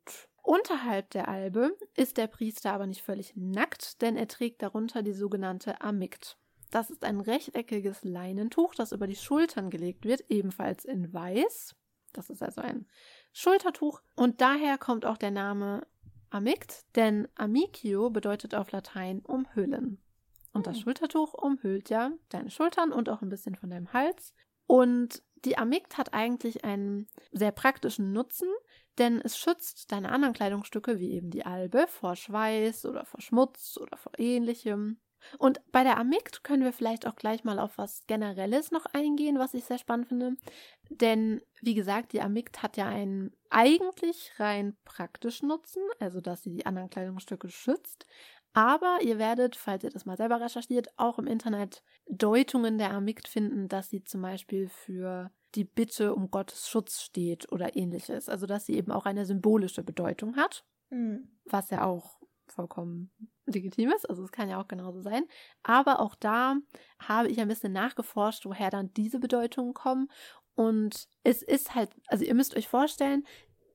unterhalb 0.53 1.09
der 1.09 1.27
Albe 1.27 1.75
ist 1.95 2.17
der 2.17 2.27
Priester 2.27 2.73
aber 2.73 2.85
nicht 2.85 3.01
völlig 3.01 3.33
nackt, 3.35 4.01
denn 4.01 4.15
er 4.15 4.27
trägt 4.27 4.61
darunter 4.61 5.01
die 5.01 5.13
sogenannte 5.13 5.81
Amikt. 5.81 6.37
Das 6.69 6.89
ist 6.89 7.03
ein 7.03 7.19
rechteckiges 7.19 8.03
Leinentuch, 8.03 8.75
das 8.75 8.91
über 8.91 9.07
die 9.07 9.15
Schultern 9.15 9.69
gelegt 9.69 10.05
wird, 10.05 10.23
ebenfalls 10.29 10.85
in 10.85 11.11
weiß. 11.11 11.75
Das 12.13 12.29
ist 12.29 12.43
also 12.43 12.61
ein 12.61 12.87
Schultertuch. 13.31 14.01
Und 14.15 14.41
daher 14.41 14.77
kommt 14.77 15.05
auch 15.05 15.17
der 15.17 15.31
Name 15.31 15.87
Amikt, 16.29 16.85
denn 16.95 17.27
Amicio 17.35 18.09
bedeutet 18.09 18.53
auf 18.55 18.71
Latein 18.71 19.19
umhüllen. 19.21 19.99
Und 20.51 20.67
das 20.67 20.77
Hm. 20.77 20.83
Schultertuch 20.83 21.33
umhüllt 21.33 21.89
ja 21.89 22.11
deine 22.29 22.51
Schultern 22.51 22.91
und 22.91 23.09
auch 23.09 23.21
ein 23.21 23.29
bisschen 23.29 23.55
von 23.55 23.71
deinem 23.71 23.91
Hals. 23.91 24.33
Und 24.67 25.23
die 25.45 25.57
Amikt 25.57 25.97
hat 25.97 26.13
eigentlich 26.13 26.63
einen 26.63 27.07
sehr 27.31 27.51
praktischen 27.51 28.13
Nutzen, 28.13 28.47
denn 28.97 29.21
es 29.21 29.37
schützt 29.37 29.91
deine 29.91 30.11
anderen 30.11 30.33
Kleidungsstücke, 30.33 30.99
wie 30.99 31.13
eben 31.13 31.31
die 31.31 31.45
Albe, 31.45 31.87
vor 31.87 32.15
Schweiß 32.15 32.85
oder 32.85 33.05
vor 33.05 33.21
Schmutz 33.21 33.77
oder 33.81 33.97
vor 33.97 34.11
ähnlichem. 34.17 34.99
Und 35.37 35.61
bei 35.71 35.83
der 35.83 35.97
Amikt 35.97 36.43
können 36.43 36.63
wir 36.63 36.73
vielleicht 36.73 37.07
auch 37.07 37.15
gleich 37.15 37.43
mal 37.43 37.59
auf 37.59 37.77
was 37.77 38.05
Generelles 38.07 38.71
noch 38.71 38.85
eingehen, 38.87 39.39
was 39.39 39.53
ich 39.53 39.63
sehr 39.65 39.77
spannend 39.77 40.07
finde. 40.07 40.35
Denn, 40.89 41.41
wie 41.61 41.75
gesagt, 41.75 42.13
die 42.13 42.21
Amikt 42.21 42.61
hat 42.61 42.77
ja 42.77 42.87
einen 42.87 43.31
eigentlich 43.49 44.33
rein 44.37 44.75
praktischen 44.83 45.47
Nutzen, 45.47 45.81
also 45.99 46.21
dass 46.21 46.43
sie 46.43 46.51
die 46.51 46.65
anderen 46.65 46.89
Kleidungsstücke 46.89 47.49
schützt. 47.49 48.05
Aber 48.53 48.99
ihr 49.01 49.17
werdet, 49.17 49.55
falls 49.55 49.83
ihr 49.83 49.89
das 49.89 50.05
mal 50.05 50.17
selber 50.17 50.39
recherchiert, 50.39 50.87
auch 50.97 51.17
im 51.17 51.25
Internet 51.25 51.83
Deutungen 52.07 52.77
der 52.77 52.91
Amikt 52.91 53.27
finden, 53.27 53.67
dass 53.67 53.89
sie 53.89 54.03
zum 54.03 54.21
Beispiel 54.21 54.69
für 54.69 55.31
die 55.55 55.63
Bitte 55.65 56.13
um 56.15 56.31
Gottes 56.31 56.69
Schutz 56.69 57.01
steht 57.01 57.51
oder 57.51 57.75
ähnliches. 57.75 58.29
Also 58.29 58.45
dass 58.45 58.65
sie 58.65 58.75
eben 58.75 58.91
auch 58.91 59.05
eine 59.05 59.25
symbolische 59.25 59.83
Bedeutung 59.83 60.35
hat, 60.35 60.65
Hm. 60.89 61.27
was 61.45 61.69
ja 61.69 61.85
auch 61.85 62.19
vollkommen 62.47 63.11
legitim 63.45 63.91
ist. 63.91 64.09
Also 64.09 64.23
es 64.23 64.31
kann 64.31 64.49
ja 64.49 64.61
auch 64.61 64.67
genauso 64.67 65.01
sein. 65.01 65.25
Aber 65.63 65.99
auch 65.99 66.15
da 66.15 66.55
habe 66.99 67.29
ich 67.29 67.39
ein 67.39 67.47
bisschen 67.47 67.73
nachgeforscht, 67.73 68.45
woher 68.45 68.69
dann 68.69 68.93
diese 68.93 69.19
Bedeutungen 69.19 69.73
kommen. 69.73 70.09
Und 70.55 71.07
es 71.23 71.41
ist 71.41 71.73
halt, 71.73 71.89
also 72.07 72.23
ihr 72.23 72.35
müsst 72.35 72.55
euch 72.55 72.67
vorstellen, 72.67 73.25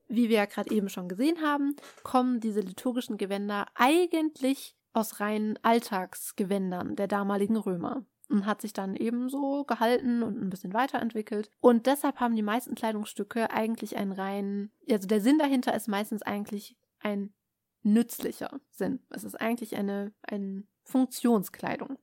wie 0.07 0.29
wir 0.29 0.37
ja 0.37 0.45
gerade 0.45 0.71
eben 0.71 0.89
schon 0.89 1.07
gesehen 1.09 1.41
haben, 1.41 1.75
kommen 2.03 2.39
diese 2.39 2.61
liturgischen 2.61 3.17
Gewänder 3.17 3.67
eigentlich 3.75 4.75
aus 4.93 5.19
reinen 5.19 5.59
Alltagsgewändern 5.61 6.95
der 6.95 7.07
damaligen 7.07 7.57
Römer 7.57 8.05
und 8.29 8.45
hat 8.45 8.61
sich 8.61 8.73
dann 8.73 8.95
ebenso 8.95 9.63
gehalten 9.65 10.23
und 10.23 10.41
ein 10.41 10.49
bisschen 10.49 10.73
weiterentwickelt. 10.73 11.49
Und 11.59 11.85
deshalb 11.85 12.19
haben 12.19 12.35
die 12.35 12.41
meisten 12.41 12.75
Kleidungsstücke 12.75 13.51
eigentlich 13.51 13.97
einen 13.97 14.11
rein, 14.11 14.71
also 14.89 15.07
der 15.07 15.21
Sinn 15.21 15.39
dahinter 15.39 15.75
ist 15.75 15.87
meistens 15.87 16.21
eigentlich 16.21 16.77
ein 16.99 17.33
nützlicher 17.81 18.59
Sinn. 18.71 18.99
Es 19.09 19.23
ist 19.23 19.39
eigentlich 19.39 19.75
eine, 19.75 20.13
eine 20.21 20.63
Funktionskleidung. 20.83 21.97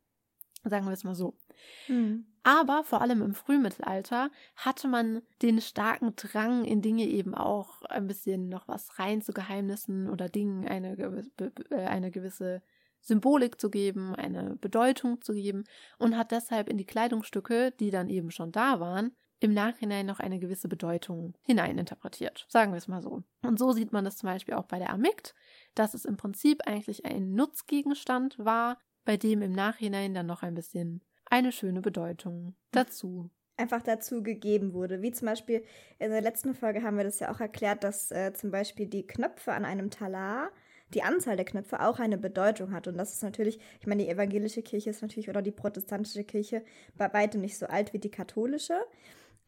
Sagen 0.64 0.86
wir 0.86 0.92
es 0.92 1.04
mal 1.04 1.14
so. 1.14 1.38
Hm. 1.86 2.26
Aber 2.42 2.82
vor 2.82 3.00
allem 3.00 3.22
im 3.22 3.34
Frühmittelalter 3.34 4.30
hatte 4.56 4.88
man 4.88 5.22
den 5.42 5.60
starken 5.60 6.14
Drang, 6.16 6.64
in 6.64 6.82
Dinge 6.82 7.04
eben 7.04 7.34
auch 7.34 7.82
ein 7.82 8.06
bisschen 8.06 8.48
noch 8.48 8.66
was 8.66 8.98
rein 8.98 9.22
zu 9.22 9.32
Geheimnissen 9.32 10.08
oder 10.08 10.28
Dingen 10.28 10.66
eine, 10.66 10.96
äh, 10.98 11.74
eine 11.74 12.10
gewisse 12.10 12.62
Symbolik 13.06 13.60
zu 13.60 13.70
geben, 13.70 14.14
eine 14.14 14.56
Bedeutung 14.56 15.22
zu 15.22 15.32
geben 15.32 15.64
und 15.98 16.16
hat 16.16 16.32
deshalb 16.32 16.68
in 16.68 16.76
die 16.76 16.86
Kleidungsstücke, 16.86 17.72
die 17.78 17.90
dann 17.90 18.08
eben 18.08 18.30
schon 18.30 18.50
da 18.50 18.80
waren, 18.80 19.14
im 19.38 19.52
Nachhinein 19.52 20.06
noch 20.06 20.18
eine 20.18 20.38
gewisse 20.38 20.68
Bedeutung 20.68 21.34
hineininterpretiert. 21.42 22.46
Sagen 22.48 22.72
wir 22.72 22.78
es 22.78 22.88
mal 22.88 23.02
so. 23.02 23.22
Und 23.42 23.58
so 23.58 23.72
sieht 23.72 23.92
man 23.92 24.04
das 24.04 24.16
zum 24.16 24.28
Beispiel 24.28 24.54
auch 24.54 24.64
bei 24.64 24.78
der 24.78 24.90
Amikt, 24.90 25.34
dass 25.74 25.94
es 25.94 26.04
im 26.04 26.16
Prinzip 26.16 26.66
eigentlich 26.66 27.04
ein 27.04 27.34
Nutzgegenstand 27.34 28.38
war, 28.38 28.78
bei 29.04 29.16
dem 29.16 29.42
im 29.42 29.52
Nachhinein 29.52 30.14
dann 30.14 30.26
noch 30.26 30.42
ein 30.42 30.54
bisschen 30.54 31.02
eine 31.26 31.52
schöne 31.52 31.82
Bedeutung 31.82 32.56
dazu. 32.72 33.30
einfach 33.56 33.82
dazu 33.82 34.22
gegeben 34.22 34.72
wurde. 34.72 35.00
Wie 35.02 35.12
zum 35.12 35.26
Beispiel 35.26 35.64
in 35.98 36.10
der 36.10 36.22
letzten 36.22 36.54
Folge 36.54 36.82
haben 36.82 36.96
wir 36.96 37.04
das 37.04 37.20
ja 37.20 37.30
auch 37.30 37.40
erklärt, 37.40 37.84
dass 37.84 38.10
äh, 38.10 38.32
zum 38.32 38.50
Beispiel 38.50 38.86
die 38.86 39.06
Knöpfe 39.06 39.52
an 39.52 39.64
einem 39.64 39.90
Talar, 39.90 40.50
die 40.94 41.02
Anzahl 41.02 41.36
der 41.36 41.44
Knöpfe 41.44 41.80
auch 41.80 41.98
eine 41.98 42.18
Bedeutung 42.18 42.72
hat. 42.72 42.86
Und 42.86 42.96
das 42.96 43.12
ist 43.12 43.22
natürlich, 43.22 43.58
ich 43.80 43.86
meine, 43.86 44.04
die 44.04 44.08
evangelische 44.08 44.62
Kirche 44.62 44.90
ist 44.90 45.02
natürlich 45.02 45.28
oder 45.28 45.42
die 45.42 45.50
protestantische 45.50 46.24
Kirche 46.24 46.62
bei 46.96 47.12
weitem 47.12 47.40
nicht 47.40 47.58
so 47.58 47.66
alt 47.66 47.92
wie 47.92 47.98
die 47.98 48.10
katholische. 48.10 48.74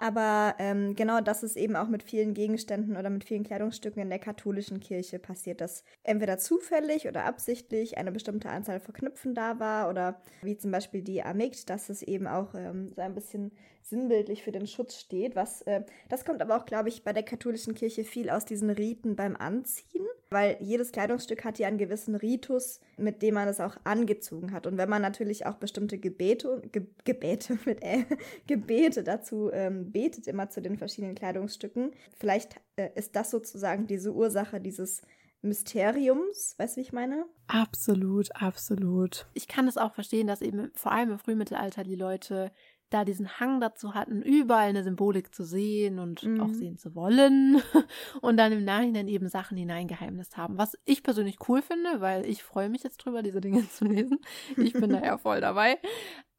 Aber 0.00 0.54
ähm, 0.60 0.94
genau 0.94 1.20
das 1.20 1.42
ist 1.42 1.56
eben 1.56 1.74
auch 1.74 1.88
mit 1.88 2.04
vielen 2.04 2.32
Gegenständen 2.32 2.96
oder 2.96 3.10
mit 3.10 3.24
vielen 3.24 3.42
Kleidungsstücken 3.42 4.00
in 4.00 4.10
der 4.10 4.20
katholischen 4.20 4.78
Kirche 4.78 5.18
passiert, 5.18 5.60
dass 5.60 5.82
entweder 6.04 6.38
zufällig 6.38 7.08
oder 7.08 7.24
absichtlich 7.24 7.98
eine 7.98 8.12
bestimmte 8.12 8.48
Anzahl 8.48 8.78
von 8.78 8.94
Knöpfen 8.94 9.34
da 9.34 9.58
war 9.58 9.90
oder 9.90 10.22
wie 10.42 10.56
zum 10.56 10.70
Beispiel 10.70 11.02
die 11.02 11.24
Amigt, 11.24 11.68
dass 11.68 11.88
es 11.88 12.02
eben 12.02 12.28
auch 12.28 12.54
ähm, 12.54 12.92
so 12.94 13.02
ein 13.02 13.14
bisschen 13.16 13.50
sinnbildlich 13.82 14.42
für 14.42 14.52
den 14.52 14.66
Schutz 14.66 14.96
steht. 14.96 15.36
Was, 15.36 15.62
äh, 15.62 15.82
das 16.08 16.24
kommt 16.24 16.42
aber 16.42 16.56
auch, 16.56 16.66
glaube 16.66 16.88
ich, 16.88 17.04
bei 17.04 17.12
der 17.12 17.22
katholischen 17.22 17.74
Kirche 17.74 18.04
viel 18.04 18.30
aus 18.30 18.44
diesen 18.44 18.70
Riten 18.70 19.16
beim 19.16 19.36
Anziehen, 19.36 20.06
weil 20.30 20.56
jedes 20.60 20.92
Kleidungsstück 20.92 21.44
hat 21.44 21.58
ja 21.58 21.68
einen 21.68 21.78
gewissen 21.78 22.14
Ritus, 22.14 22.80
mit 22.96 23.22
dem 23.22 23.34
man 23.34 23.48
es 23.48 23.60
auch 23.60 23.76
angezogen 23.84 24.52
hat. 24.52 24.66
Und 24.66 24.76
wenn 24.76 24.88
man 24.88 25.02
natürlich 25.02 25.46
auch 25.46 25.56
bestimmte 25.56 25.98
Gebete, 25.98 26.62
Ge 26.72 26.86
Gebete 27.04 27.58
mit 27.64 27.82
äh, 27.82 28.04
Gebete 28.46 29.02
dazu 29.02 29.50
ähm, 29.52 29.90
betet, 29.90 30.26
immer 30.26 30.50
zu 30.50 30.60
den 30.60 30.76
verschiedenen 30.76 31.14
Kleidungsstücken, 31.14 31.92
vielleicht 32.18 32.56
äh, 32.76 32.90
ist 32.94 33.16
das 33.16 33.30
sozusagen 33.30 33.86
diese 33.86 34.12
Ursache 34.12 34.60
dieses 34.60 35.02
Mysteriums, 35.40 36.56
weißt 36.58 36.76
du, 36.76 36.80
wie 36.80 36.84
ich 36.84 36.92
meine? 36.92 37.24
Absolut, 37.46 38.34
absolut. 38.34 39.26
Ich 39.34 39.46
kann 39.46 39.68
es 39.68 39.76
auch 39.76 39.94
verstehen, 39.94 40.26
dass 40.26 40.42
eben 40.42 40.72
vor 40.74 40.92
allem 40.92 41.12
im 41.12 41.18
Frühmittelalter 41.18 41.84
die 41.84 41.94
Leute 41.94 42.50
da 42.90 43.04
diesen 43.04 43.38
Hang 43.38 43.60
dazu 43.60 43.94
hatten, 43.94 44.22
überall 44.22 44.68
eine 44.68 44.82
Symbolik 44.82 45.34
zu 45.34 45.44
sehen 45.44 45.98
und 45.98 46.22
mhm. 46.22 46.40
auch 46.40 46.52
sehen 46.52 46.78
zu 46.78 46.94
wollen 46.94 47.62
und 48.22 48.36
dann 48.36 48.52
im 48.52 48.64
Nachhinein 48.64 49.08
eben 49.08 49.28
Sachen 49.28 49.56
hineingeheimnist 49.58 50.36
haben. 50.36 50.56
Was 50.56 50.78
ich 50.84 51.02
persönlich 51.02 51.36
cool 51.48 51.60
finde, 51.60 52.00
weil 52.00 52.24
ich 52.24 52.42
freue 52.42 52.68
mich 52.68 52.82
jetzt 52.82 52.98
drüber, 52.98 53.22
diese 53.22 53.40
Dinge 53.40 53.68
zu 53.70 53.84
lesen. 53.84 54.18
Ich 54.56 54.72
bin 54.72 54.90
da 54.90 55.02
ja 55.02 55.18
voll 55.18 55.40
dabei. 55.40 55.78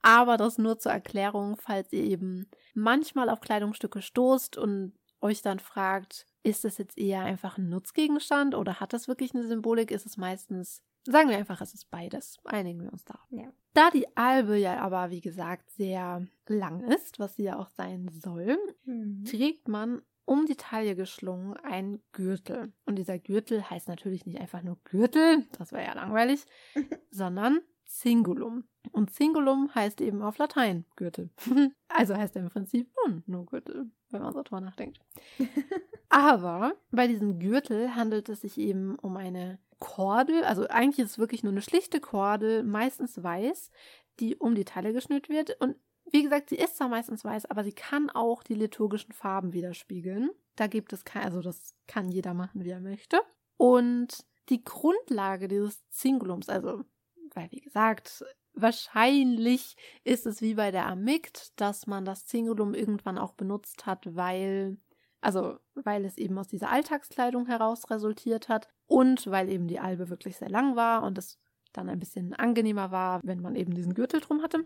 Aber 0.01 0.37
das 0.37 0.57
nur 0.57 0.79
zur 0.79 0.91
Erklärung, 0.93 1.57
falls 1.57 1.91
ihr 1.91 2.03
eben 2.03 2.47
manchmal 2.73 3.29
auf 3.29 3.41
Kleidungsstücke 3.41 4.01
stoßt 4.01 4.57
und 4.57 4.93
euch 5.21 5.41
dann 5.41 5.59
fragt, 5.59 6.25
ist 6.41 6.63
das 6.63 6.77
jetzt 6.77 6.97
eher 6.97 7.21
einfach 7.21 7.57
ein 7.57 7.69
Nutzgegenstand 7.69 8.55
oder 8.55 8.79
hat 8.79 8.93
das 8.93 9.07
wirklich 9.07 9.35
eine 9.35 9.45
Symbolik? 9.45 9.91
Ist 9.91 10.05
es 10.05 10.15
meistens 10.15 10.81
Sagen 11.05 11.29
wir 11.29 11.37
einfach, 11.37 11.61
es 11.61 11.73
ist 11.73 11.89
beides. 11.89 12.37
Einigen 12.43 12.81
wir 12.81 12.91
uns 12.91 13.05
da. 13.05 13.19
Ja. 13.29 13.51
Da 13.73 13.89
die 13.91 14.05
Albe 14.17 14.57
ja 14.57 14.79
aber, 14.79 15.09
wie 15.09 15.21
gesagt, 15.21 15.69
sehr 15.71 16.25
lang 16.47 16.81
ist, 16.81 17.19
was 17.19 17.35
sie 17.35 17.43
ja 17.43 17.57
auch 17.57 17.69
sein 17.69 18.09
soll, 18.09 18.57
mhm. 18.85 19.23
trägt 19.25 19.67
man 19.67 20.01
um 20.25 20.45
die 20.45 20.55
Taille 20.55 20.95
geschlungen 20.95 21.57
einen 21.57 22.03
Gürtel. 22.11 22.71
Und 22.85 22.97
dieser 22.97 23.17
Gürtel 23.17 23.67
heißt 23.67 23.87
natürlich 23.87 24.25
nicht 24.25 24.39
einfach 24.39 24.61
nur 24.61 24.77
Gürtel, 24.83 25.47
das 25.57 25.71
wäre 25.71 25.85
ja 25.85 25.93
langweilig, 25.93 26.45
sondern 27.09 27.61
Cingulum. 27.89 28.65
Und 28.91 29.11
Cingulum 29.11 29.73
heißt 29.73 29.99
eben 30.01 30.21
auf 30.21 30.37
Latein 30.37 30.85
Gürtel. 30.95 31.29
also 31.89 32.15
heißt 32.15 32.35
er 32.35 32.43
im 32.43 32.49
Prinzip 32.49 32.89
nur 33.25 33.45
Gürtel, 33.45 33.91
wenn 34.09 34.21
man 34.21 34.33
so 34.33 34.43
drüber 34.43 34.61
nachdenkt. 34.61 34.99
Aber 36.09 36.75
bei 36.91 37.07
diesem 37.07 37.39
Gürtel 37.39 37.95
handelt 37.95 38.29
es 38.29 38.41
sich 38.41 38.57
eben 38.57 38.97
um 38.97 39.17
eine 39.17 39.59
Kordel, 39.79 40.43
also 40.43 40.67
eigentlich 40.67 40.99
ist 41.05 41.11
es 41.11 41.19
wirklich 41.19 41.43
nur 41.43 41.53
eine 41.53 41.61
schlichte 41.61 42.01
Kordel, 42.01 42.63
meistens 42.63 43.23
weiß, 43.23 43.71
die 44.19 44.35
um 44.35 44.53
die 44.53 44.65
Taille 44.65 44.93
geschnürt 44.93 45.29
wird. 45.29 45.59
Und 45.61 45.75
wie 46.11 46.23
gesagt, 46.23 46.49
sie 46.49 46.57
ist 46.57 46.77
zwar 46.77 46.89
meistens 46.89 47.23
weiß, 47.23 47.45
aber 47.45 47.63
sie 47.63 47.71
kann 47.71 48.09
auch 48.09 48.43
die 48.43 48.55
liturgischen 48.55 49.13
Farben 49.13 49.53
widerspiegeln. 49.53 50.31
Da 50.55 50.67
gibt 50.67 50.91
es 50.91 51.05
kein, 51.05 51.23
also 51.23 51.41
das 51.41 51.75
kann 51.87 52.09
jeder 52.09 52.33
machen, 52.33 52.63
wie 52.63 52.71
er 52.71 52.81
möchte. 52.81 53.21
Und 53.57 54.25
die 54.49 54.63
Grundlage 54.63 55.47
dieses 55.47 55.87
Zingulums, 55.89 56.49
also, 56.49 56.83
weil 57.35 57.51
wie 57.51 57.61
gesagt, 57.61 58.23
wahrscheinlich 58.53 59.75
ist 60.03 60.25
es 60.25 60.41
wie 60.41 60.55
bei 60.55 60.71
der 60.71 60.87
Amigt, 60.87 61.59
dass 61.59 61.87
man 61.87 62.05
das 62.05 62.25
Zingulum 62.25 62.73
irgendwann 62.73 63.17
auch 63.17 63.33
benutzt 63.33 63.85
hat, 63.85 64.15
weil 64.15 64.77
also, 65.21 65.59
weil 65.75 66.05
es 66.05 66.17
eben 66.17 66.37
aus 66.37 66.47
dieser 66.47 66.69
Alltagskleidung 66.69 67.45
heraus 67.45 67.89
resultiert 67.89 68.47
hat 68.47 68.69
und 68.87 69.27
weil 69.27 69.49
eben 69.49 69.67
die 69.67 69.79
Albe 69.79 70.09
wirklich 70.09 70.37
sehr 70.37 70.49
lang 70.49 70.75
war 70.75 71.03
und 71.03 71.17
es 71.17 71.37
dann 71.73 71.89
ein 71.89 71.99
bisschen 71.99 72.33
angenehmer 72.33 72.91
war, 72.91 73.19
wenn 73.23 73.41
man 73.41 73.55
eben 73.55 73.73
diesen 73.73 73.93
Gürtel 73.93 74.21
drum 74.21 74.41
hatte. 74.41 74.65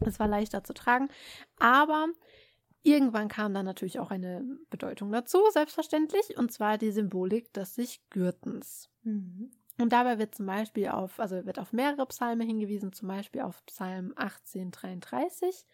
Es 0.00 0.18
war 0.18 0.26
leichter 0.26 0.64
zu 0.64 0.74
tragen. 0.74 1.08
Aber 1.58 2.08
irgendwann 2.82 3.28
kam 3.28 3.54
dann 3.54 3.64
natürlich 3.64 4.00
auch 4.00 4.10
eine 4.10 4.44
Bedeutung 4.70 5.12
dazu, 5.12 5.38
selbstverständlich, 5.52 6.36
und 6.36 6.52
zwar 6.52 6.78
die 6.78 6.90
Symbolik 6.90 7.52
des 7.52 7.74
sich 7.74 8.00
Gürtens. 8.10 8.90
Mhm. 9.02 9.50
Und 9.78 9.92
dabei 9.92 10.18
wird 10.18 10.34
zum 10.34 10.46
Beispiel 10.46 10.88
auf, 10.88 11.20
also 11.20 11.44
wird 11.44 11.58
auf 11.58 11.72
mehrere 11.72 12.06
Psalme 12.06 12.44
hingewiesen, 12.44 12.92
zum 12.92 13.08
Beispiel 13.08 13.42
auf 13.42 13.64
Psalm 13.66 14.12
1833 14.16 15.66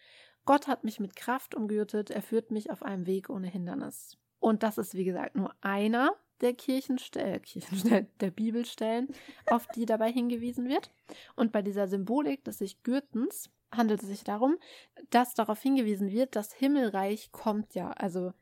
Gott 0.45 0.67
hat 0.67 0.83
mich 0.83 0.99
mit 0.99 1.15
Kraft 1.15 1.55
umgürtet, 1.55 2.09
er 2.09 2.21
führt 2.21 2.51
mich 2.51 2.69
auf 2.69 2.83
einem 2.83 3.05
Weg 3.05 3.29
ohne 3.29 3.47
Hindernis. 3.47 4.17
Und 4.39 4.63
das 4.63 4.77
ist, 4.77 4.93
wie 4.93 5.05
gesagt, 5.05 5.35
nur 5.35 5.55
einer 5.61 6.15
der 6.41 6.53
Kirchenstellen, 6.53 7.41
Kirchenstellen, 7.41 8.07
der 8.19 8.31
Bibelstellen, 8.31 9.07
auf 9.45 9.67
die 9.67 9.85
dabei 9.85 10.11
hingewiesen 10.11 10.67
wird. 10.67 10.91
Und 11.35 11.53
bei 11.53 11.61
dieser 11.61 11.87
Symbolik 11.87 12.43
des 12.43 12.57
sich 12.57 12.83
Gürtens 12.83 13.49
handelt 13.71 14.03
es 14.03 14.09
sich 14.09 14.23
darum, 14.25 14.57
dass 15.09 15.33
darauf 15.33 15.61
hingewiesen 15.61 16.11
wird, 16.11 16.35
das 16.35 16.53
Himmelreich 16.53 17.31
kommt 17.31 17.73
ja, 17.73 17.91
also 17.91 18.33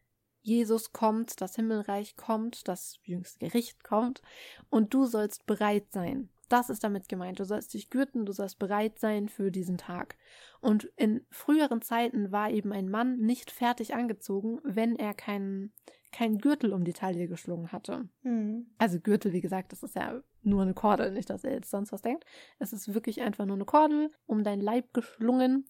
Jesus 0.42 0.92
kommt, 0.92 1.42
das 1.42 1.56
Himmelreich 1.56 2.16
kommt, 2.16 2.68
das 2.68 3.00
jüngste 3.04 3.40
Gericht 3.40 3.84
kommt 3.84 4.22
und 4.70 4.94
du 4.94 5.06
sollst 5.06 5.46
bereit 5.46 5.92
sein. 5.92 6.30
Das 6.50 6.70
ist 6.70 6.84
damit 6.84 7.08
gemeint. 7.08 7.40
Du 7.40 7.46
sollst 7.46 7.74
dich 7.74 7.90
gürten, 7.90 8.26
du 8.26 8.34
sollst 8.34 8.60
bereit 8.60 9.00
sein 9.00 9.30
für 9.30 9.52
diesen 9.52 9.78
Tag. 9.78 10.18
Und 10.60 10.92
in 10.98 11.26
früheren 11.30 11.82
Zeiten 11.82 12.34
war 12.34 12.50
eben 12.50 12.74
ein 12.74 12.90
Mann 12.90 13.20
nicht 13.20 13.52
fertig 13.52 13.94
angezogen, 13.94 14.60
wenn 14.64 14.98
er 14.98 15.14
keinen 15.14 15.72
keinen 16.12 16.40
Gürtel 16.40 16.74
um 16.74 16.84
die 16.84 16.94
Taille 16.94 17.28
geschlungen 17.28 17.72
hatte. 17.72 18.10
Mhm. 18.24 18.68
Also 18.78 19.00
Gürtel, 19.00 19.32
wie 19.32 19.42
gesagt, 19.42 19.72
das 19.72 19.82
ist 19.82 19.96
ja 19.96 20.22
nur 20.44 20.62
eine 20.62 20.74
Kordel, 20.74 21.12
nicht, 21.12 21.30
dass 21.30 21.44
er 21.44 21.54
jetzt 21.54 21.72
sonst 21.72 21.92
was 21.92 22.02
denkt. 22.02 22.26
Es 22.60 22.74
ist 22.74 22.94
wirklich 22.94 23.22
einfach 23.22 23.46
nur 23.46 23.56
eine 23.56 23.66
Kordel 23.66 24.12
um 24.26 24.44
deinen 24.44 24.62
Leib 24.62 24.94
geschlungen. 24.94 25.66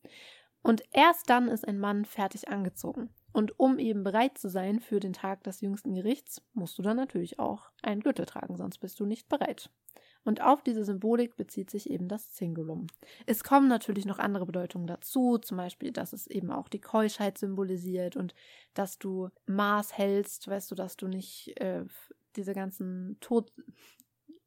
Und 0.63 0.83
erst 0.91 1.29
dann 1.29 1.47
ist 1.47 1.67
ein 1.67 1.79
Mann 1.79 2.05
fertig 2.05 2.49
angezogen. 2.49 3.09
Und 3.33 3.59
um 3.59 3.79
eben 3.79 4.03
bereit 4.03 4.37
zu 4.37 4.49
sein 4.49 4.79
für 4.79 4.99
den 4.99 5.13
Tag 5.13 5.43
des 5.43 5.61
jüngsten 5.61 5.93
Gerichts, 5.93 6.41
musst 6.53 6.77
du 6.77 6.81
dann 6.81 6.97
natürlich 6.97 7.39
auch 7.39 7.71
einen 7.81 8.01
Gürtel 8.01 8.25
tragen, 8.25 8.57
sonst 8.57 8.79
bist 8.79 8.99
du 8.99 9.05
nicht 9.05 9.29
bereit. 9.29 9.69
Und 10.23 10.41
auf 10.41 10.61
diese 10.61 10.85
Symbolik 10.85 11.35
bezieht 11.35 11.71
sich 11.71 11.89
eben 11.89 12.07
das 12.07 12.31
Zingulum. 12.31 12.87
Es 13.25 13.43
kommen 13.43 13.67
natürlich 13.67 14.05
noch 14.05 14.19
andere 14.19 14.45
Bedeutungen 14.45 14.85
dazu, 14.85 15.39
zum 15.39 15.57
Beispiel, 15.57 15.91
dass 15.91 16.13
es 16.13 16.27
eben 16.27 16.51
auch 16.51 16.67
die 16.67 16.81
Keuschheit 16.81 17.37
symbolisiert 17.37 18.15
und 18.15 18.35
dass 18.75 18.99
du 18.99 19.29
Maß 19.47 19.97
hältst, 19.97 20.47
weißt 20.47 20.69
du, 20.69 20.75
dass 20.75 20.95
du 20.95 21.07
nicht 21.07 21.59
äh, 21.59 21.85
diese 22.35 22.53
ganzen 22.53 23.17
Tod 23.19 23.51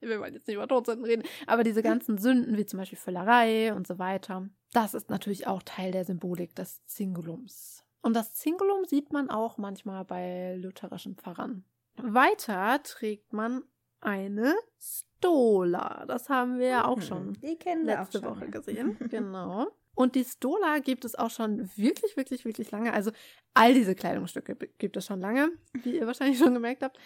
wir 0.01 0.21
wollen 0.21 0.35
jetzt 0.35 0.47
nicht 0.47 0.57
über 0.57 0.69
Todsünden 0.69 1.05
reden, 1.05 1.23
aber 1.47 1.65
diese 1.65 1.83
ganzen 1.83 2.19
Sünden, 2.19 2.57
wie 2.57 2.67
zum 2.67 2.79
Beispiel 2.79 2.99
Völlerei 2.99 3.75
und 3.75 3.87
so 3.87 3.99
weiter, 3.99 4.49
das 4.73 4.93
ist 4.93 5.09
natürlich 5.09 5.47
auch 5.47 5.63
Teil 5.63 5.93
der 5.93 6.05
Symbolik 6.05 6.55
des 6.55 6.85
Zingulums. 6.87 7.85
Und 8.05 8.13
das 8.15 8.35
Zingulum 8.35 8.85
sieht 8.85 9.15
man 9.15 9.31
auch 9.31 9.57
manchmal 9.57 10.05
bei 10.05 10.57
lutherischen 10.57 11.17
Pfarrern. 11.17 11.65
Weiter 11.97 12.83
trägt 12.83 13.33
man 13.33 13.65
eine 14.03 14.55
Stola. 14.79 16.05
Das 16.07 16.29
haben 16.29 16.59
wir 16.59 16.67
ja 16.67 16.85
auch 16.85 16.99
mhm. 16.99 17.03
schon 17.03 17.33
die 17.41 17.57
kennen 17.57 17.87
letzte 17.87 18.19
auch 18.19 18.23
schon. 18.25 18.37
Woche 18.37 18.51
gesehen. 18.51 18.99
genau. 19.11 19.69
Und 19.95 20.17
die 20.17 20.25
Stola 20.25 20.81
gibt 20.81 21.07
es 21.07 21.15
auch 21.15 21.31
schon 21.31 21.71
wirklich, 21.77 22.15
wirklich, 22.19 22.45
wirklich 22.45 22.71
lange. 22.71 22.93
Also 22.93 23.11
all 23.55 23.73
diese 23.73 23.95
Kleidungsstücke 23.95 24.55
gibt 24.77 24.99
es 24.99 25.07
schon 25.07 25.23
lange, 25.23 25.53
wie 25.73 25.97
ihr 25.97 26.07
wahrscheinlich 26.07 26.39
schon 26.39 26.53
gemerkt 26.53 26.83
habt. 26.83 26.99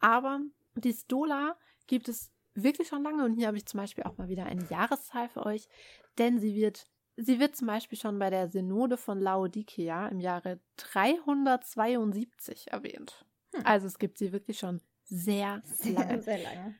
Aber 0.00 0.40
die 0.74 0.94
Stola 0.94 1.58
gibt 1.86 2.08
es 2.08 2.32
wirklich 2.54 2.88
schon 2.88 3.02
lange. 3.02 3.26
Und 3.26 3.34
hier 3.34 3.48
habe 3.48 3.58
ich 3.58 3.66
zum 3.66 3.78
Beispiel 3.78 4.04
auch 4.04 4.16
mal 4.16 4.28
wieder 4.28 4.46
eine 4.46 4.64
Jahreszahl 4.70 5.28
für 5.28 5.44
euch, 5.44 5.68
denn 6.16 6.40
sie 6.40 6.54
wird, 6.54 6.86
sie 7.16 7.40
wird 7.40 7.56
zum 7.56 7.66
Beispiel 7.66 7.98
schon 7.98 8.18
bei 8.18 8.30
der 8.30 8.48
Synode 8.48 8.96
von 8.96 9.20
Laodicea 9.20 10.08
im 10.08 10.20
Jahre 10.20 10.60
372 10.76 12.72
erwähnt. 12.72 13.24
Hm. 13.54 13.62
Also 13.64 13.86
es 13.86 13.98
gibt 13.98 14.18
sie 14.18 14.32
wirklich 14.32 14.58
schon 14.58 14.80
sehr, 15.04 15.62
sehr 15.64 15.92
lange. 15.92 16.22
Sehr 16.22 16.42
lange. 16.42 16.74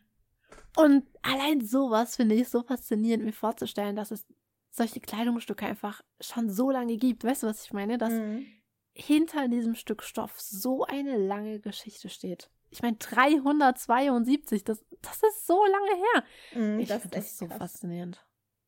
Und 0.77 1.07
allein 1.23 1.65
sowas 1.65 2.17
finde 2.17 2.35
ich 2.35 2.49
so 2.49 2.63
faszinierend, 2.63 3.25
mir 3.25 3.33
vorzustellen, 3.33 3.97
dass 3.97 4.11
es 4.11 4.27
solche 4.71 5.01
Kleidungsstücke 5.01 5.65
einfach 5.65 6.03
schon 6.21 6.51
so 6.51 6.71
lange 6.71 6.97
gibt. 6.97 7.25
Weißt 7.25 7.43
du, 7.43 7.47
was 7.47 7.65
ich 7.65 7.73
meine? 7.73 7.97
Dass 7.99 8.13
mhm. 8.13 8.47
hinter 8.93 9.49
diesem 9.49 9.75
Stück 9.75 10.03
Stoff 10.03 10.39
so 10.39 10.85
eine 10.85 11.17
lange 11.17 11.61
Geschichte 11.61 12.11
steht. 12.11 12.51
Ich 12.69 12.83
meine, 12.83 12.97
372, 12.97 14.65
das, 14.65 14.85
das 15.01 15.23
ist 15.23 15.47
so 15.47 15.65
lange 15.65 15.97
her. 15.97 16.25
Mhm, 16.55 16.81
ich 16.81 16.89
finde 16.89 17.09
das 17.09 17.39
so 17.39 17.47
krass. 17.47 17.59
faszinierend. 17.59 18.26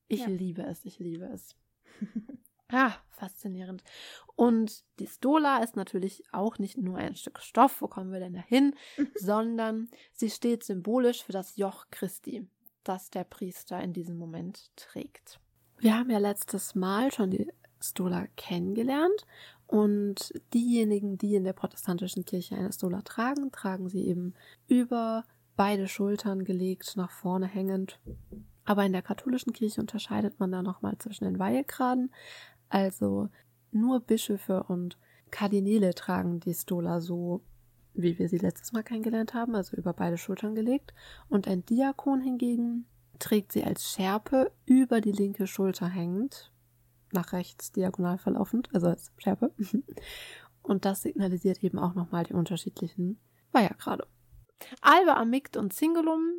Ich 0.08 0.20
ja. 0.20 0.28
liebe 0.28 0.62
es, 0.62 0.84
ich 0.84 0.98
liebe 0.98 1.26
es. 1.26 1.56
Ah, 2.70 2.92
faszinierend. 3.12 3.82
Und 4.36 4.84
die 4.98 5.06
Stola 5.06 5.62
ist 5.62 5.74
natürlich 5.74 6.22
auch 6.32 6.58
nicht 6.58 6.76
nur 6.76 6.98
ein 6.98 7.16
Stück 7.16 7.40
Stoff, 7.40 7.80
wo 7.80 7.88
kommen 7.88 8.12
wir 8.12 8.20
denn 8.20 8.34
dahin, 8.34 8.74
sondern 9.14 9.88
sie 10.12 10.28
steht 10.28 10.64
symbolisch 10.64 11.24
für 11.24 11.32
das 11.32 11.56
Joch 11.56 11.86
Christi, 11.90 12.46
das 12.84 13.08
der 13.08 13.24
Priester 13.24 13.80
in 13.80 13.94
diesem 13.94 14.18
Moment 14.18 14.70
trägt. 14.76 15.40
Wir 15.78 15.96
haben 15.96 16.10
ja 16.10 16.18
letztes 16.18 16.74
Mal 16.74 17.10
schon 17.10 17.30
die 17.30 17.50
Stola 17.80 18.26
kennengelernt 18.36 19.24
Und 19.66 20.32
diejenigen, 20.54 21.18
die 21.18 21.36
in 21.36 21.44
der 21.44 21.52
protestantischen 21.52 22.24
Kirche 22.24 22.56
eine 22.56 22.72
Stola 22.72 23.02
tragen, 23.02 23.52
tragen 23.52 23.88
sie 23.88 24.06
eben 24.06 24.34
über 24.66 25.24
beide 25.56 25.88
Schultern 25.88 26.44
gelegt, 26.44 26.96
nach 26.96 27.10
vorne 27.10 27.46
hängend. 27.46 27.98
Aber 28.68 28.84
in 28.84 28.92
der 28.92 29.00
katholischen 29.00 29.54
Kirche 29.54 29.80
unterscheidet 29.80 30.38
man 30.40 30.52
da 30.52 30.62
nochmal 30.62 30.98
zwischen 30.98 31.24
den 31.24 31.38
Weilgraden. 31.38 32.12
Also 32.68 33.30
nur 33.72 34.00
Bischöfe 34.00 34.62
und 34.64 34.98
Kardinäle 35.30 35.94
tragen 35.94 36.38
die 36.40 36.52
Stola 36.52 37.00
so, 37.00 37.40
wie 37.94 38.18
wir 38.18 38.28
sie 38.28 38.36
letztes 38.36 38.72
Mal 38.72 38.82
kennengelernt 38.82 39.32
haben, 39.32 39.54
also 39.54 39.74
über 39.74 39.94
beide 39.94 40.18
Schultern 40.18 40.54
gelegt. 40.54 40.92
Und 41.30 41.48
ein 41.48 41.64
Diakon 41.64 42.20
hingegen 42.20 42.84
trägt 43.18 43.52
sie 43.52 43.64
als 43.64 43.90
Schärpe 43.90 44.52
über 44.66 45.00
die 45.00 45.12
linke 45.12 45.46
Schulter 45.46 45.88
hängend, 45.88 46.52
nach 47.10 47.32
rechts 47.32 47.72
diagonal 47.72 48.18
verlaufend, 48.18 48.68
also 48.74 48.88
als 48.88 49.12
Schärpe. 49.16 49.50
Und 50.62 50.84
das 50.84 51.00
signalisiert 51.00 51.64
eben 51.64 51.78
auch 51.78 51.94
nochmal 51.94 52.24
die 52.24 52.34
unterschiedlichen 52.34 53.18
Weihergrade. 53.50 54.06
Alba 54.82 55.14
Amict 55.14 55.56
und 55.56 55.72
Cingulum 55.72 56.32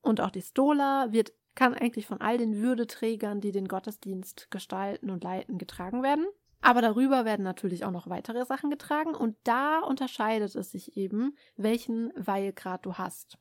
und 0.00 0.22
auch 0.22 0.30
die 0.30 0.40
Stola 0.40 1.08
wird, 1.10 1.34
kann 1.56 1.74
eigentlich 1.74 2.06
von 2.06 2.20
all 2.20 2.38
den 2.38 2.62
Würdeträgern, 2.62 3.40
die 3.40 3.50
den 3.50 3.66
Gottesdienst 3.66 4.50
gestalten 4.50 5.10
und 5.10 5.24
leiten, 5.24 5.58
getragen 5.58 6.04
werden. 6.04 6.26
Aber 6.60 6.80
darüber 6.80 7.24
werden 7.24 7.42
natürlich 7.42 7.84
auch 7.84 7.90
noch 7.90 8.08
weitere 8.08 8.44
Sachen 8.44 8.70
getragen 8.70 9.14
und 9.14 9.36
da 9.44 9.80
unterscheidet 9.80 10.54
es 10.54 10.70
sich 10.70 10.96
eben, 10.96 11.36
welchen 11.56 12.12
Weihgrad 12.16 12.86
du 12.86 12.94
hast. 12.94 13.38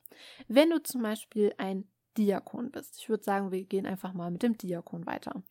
Wenn 0.48 0.70
du 0.70 0.82
zum 0.82 1.02
Beispiel 1.02 1.54
ein 1.58 1.88
Diakon 2.18 2.72
bist, 2.72 2.98
ich 2.98 3.10
würde 3.10 3.24
sagen, 3.24 3.52
wir 3.52 3.64
gehen 3.64 3.86
einfach 3.86 4.14
mal 4.14 4.32
mit 4.32 4.44
dem 4.44 4.58
Diakon 4.58 5.06
weiter, 5.06 5.44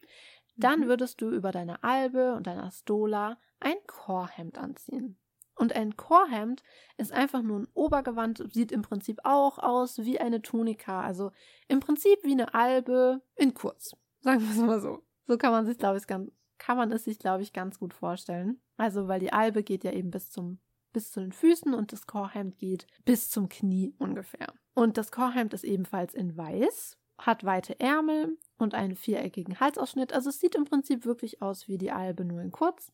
dann 0.57 0.81
mhm. 0.81 0.87
würdest 0.87 1.21
du 1.21 1.31
über 1.31 1.53
deine 1.53 1.83
Albe 1.83 2.35
und 2.35 2.47
deine 2.47 2.71
Stola 2.71 3.39
ein 3.61 3.77
Chorhemd 3.87 4.59
anziehen. 4.59 5.19
Und 5.57 5.75
ein 5.75 5.97
Chorhemd 5.97 6.63
ist 6.97 7.13
einfach 7.13 7.43
nur 7.43 7.61
ein 7.61 7.69
Obergewand, 7.75 8.45
sieht 8.53 8.73
im 8.73 8.83
Prinzip 8.83 9.21
auch 9.25 9.59
aus 9.59 9.99
wie 9.99 10.19
eine 10.21 10.43
Tunika, 10.43 11.01
also 11.03 11.31
im 11.69 11.81
Prinzip 11.81 12.19
wie 12.23 12.33
eine 12.33 12.55
Albe 12.55 13.23
in 13.37 13.55
kurz. 13.55 13.97
Sagen 14.21 14.41
wir 14.41 14.51
es 14.51 14.59
mal 14.59 14.81
so. 14.81 15.03
So 15.27 15.39
kann 15.39 15.53
man 15.53 15.67
sich, 15.67 15.79
glaube 15.79 15.99
ich, 15.99 16.07
ganz, 16.07 16.31
kann 16.59 16.77
man 16.77 16.91
es 16.93 17.05
sich, 17.05 17.19
glaube 17.19 17.43
ich, 17.43 17.53
ganz 17.53 17.79
gut 17.79 17.95
vorstellen. 17.95 18.61
Also, 18.77 19.09
weil 19.09 19.21
die 19.21 19.33
Albe 19.33 19.63
geht 19.63 19.85
ja 19.85 19.93
eben 19.93 20.11
bis 20.11 20.31
zum 20.31 20.59
bis 20.95 21.11
zu 21.11 21.21
den 21.21 21.33
Füßen 21.33 21.75
und 21.75 21.93
das 21.93 22.07
Chorhemd 22.07 22.57
geht 22.57 22.87
bis 23.05 23.29
zum 23.29 23.51
Knie 23.51 23.95
ungefähr. 23.99 24.55
Und 24.73 24.97
das 24.97 25.13
Chorhemd 25.13 25.53
ist 25.53 25.65
ebenfalls 25.65 26.15
in 26.15 26.39
weiß, 26.39 26.97
hat 27.19 27.45
weite 27.45 27.79
Ärmel 27.79 28.39
und 28.57 28.75
einen 28.75 28.97
viereckigen 28.97 29.61
Halsausschnitt. 29.61 30.15
Also 30.15 30.31
es 30.31 30.41
sieht 30.41 30.55
im 30.55 30.65
Prinzip 30.65 31.05
wirklich 31.05 31.43
aus 31.43 31.69
wie 31.69 31.77
die 31.77 31.93
Albe, 31.93 32.25
nur 32.25 32.41
in 32.41 32.51
kurz. 32.51 32.93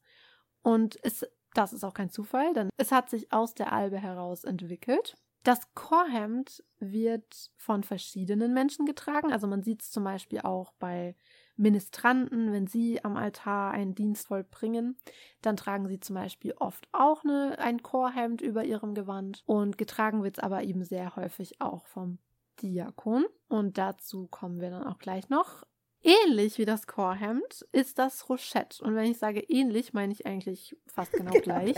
Und 0.63 0.99
es 1.03 1.27
das 1.55 1.73
ist 1.73 1.85
auch 1.85 1.95
kein 1.95 2.11
Zufall, 2.11 2.53
denn 2.55 2.71
es 2.77 2.93
hat 2.93 3.11
sich 3.11 3.33
aus 3.33 3.55
der 3.55 3.73
Albe 3.73 3.99
heraus 3.99 4.45
entwickelt. 4.45 5.17
Das 5.43 5.73
Chorhemd 5.75 6.63
wird 6.79 7.51
von 7.57 7.83
verschiedenen 7.83 8.53
Menschen 8.53 8.85
getragen. 8.85 9.33
Also 9.33 9.47
man 9.47 9.63
sieht 9.63 9.83
es 9.83 9.91
zum 9.91 10.05
Beispiel 10.05 10.41
auch 10.41 10.73
bei 10.79 11.17
Ministranten, 11.57 12.53
wenn 12.53 12.67
sie 12.67 13.05
am 13.05 13.17
Altar 13.17 13.73
einen 13.73 13.95
Dienst 13.95 14.29
vollbringen, 14.29 14.97
dann 15.43 15.57
tragen 15.57 15.89
sie 15.89 16.01
zum 16.01 16.15
Beispiel 16.15 16.55
oft 16.59 16.89
auch 16.93 17.23
eine, 17.23 17.59
ein 17.59 17.83
Chorhemd 17.83 18.41
über 18.41 18.65
ihrem 18.65 18.95
Gewand. 18.95 19.43
Und 19.47 19.77
getragen 19.77 20.23
wird 20.23 20.39
es 20.39 20.45
aber 20.45 20.63
eben 20.63 20.85
sehr 20.85 21.17
häufig 21.17 21.61
auch 21.61 21.87
vom 21.87 22.19
Diakon. 22.63 23.25
Und 23.49 23.79
dazu 23.79 24.27
kommen 24.29 24.61
wir 24.61 24.71
dann 24.71 24.85
auch 24.85 24.99
gleich 24.99 25.29
noch. 25.29 25.65
Ähnlich 26.03 26.59
wie 26.59 26.65
das 26.65 26.87
Chorhemd 26.87 27.67
ist 27.73 27.99
das 27.99 28.29
Rochette. 28.29 28.83
Und 28.83 28.95
wenn 28.95 29.11
ich 29.11 29.19
sage 29.19 29.41
ähnlich, 29.41 29.93
meine 29.93 30.13
ich 30.13 30.27
eigentlich 30.27 30.77
fast 30.87 31.13
genau, 31.13 31.31
genau 31.33 31.43
gleich. 31.43 31.77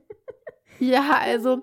ja, 0.80 1.18
also 1.20 1.62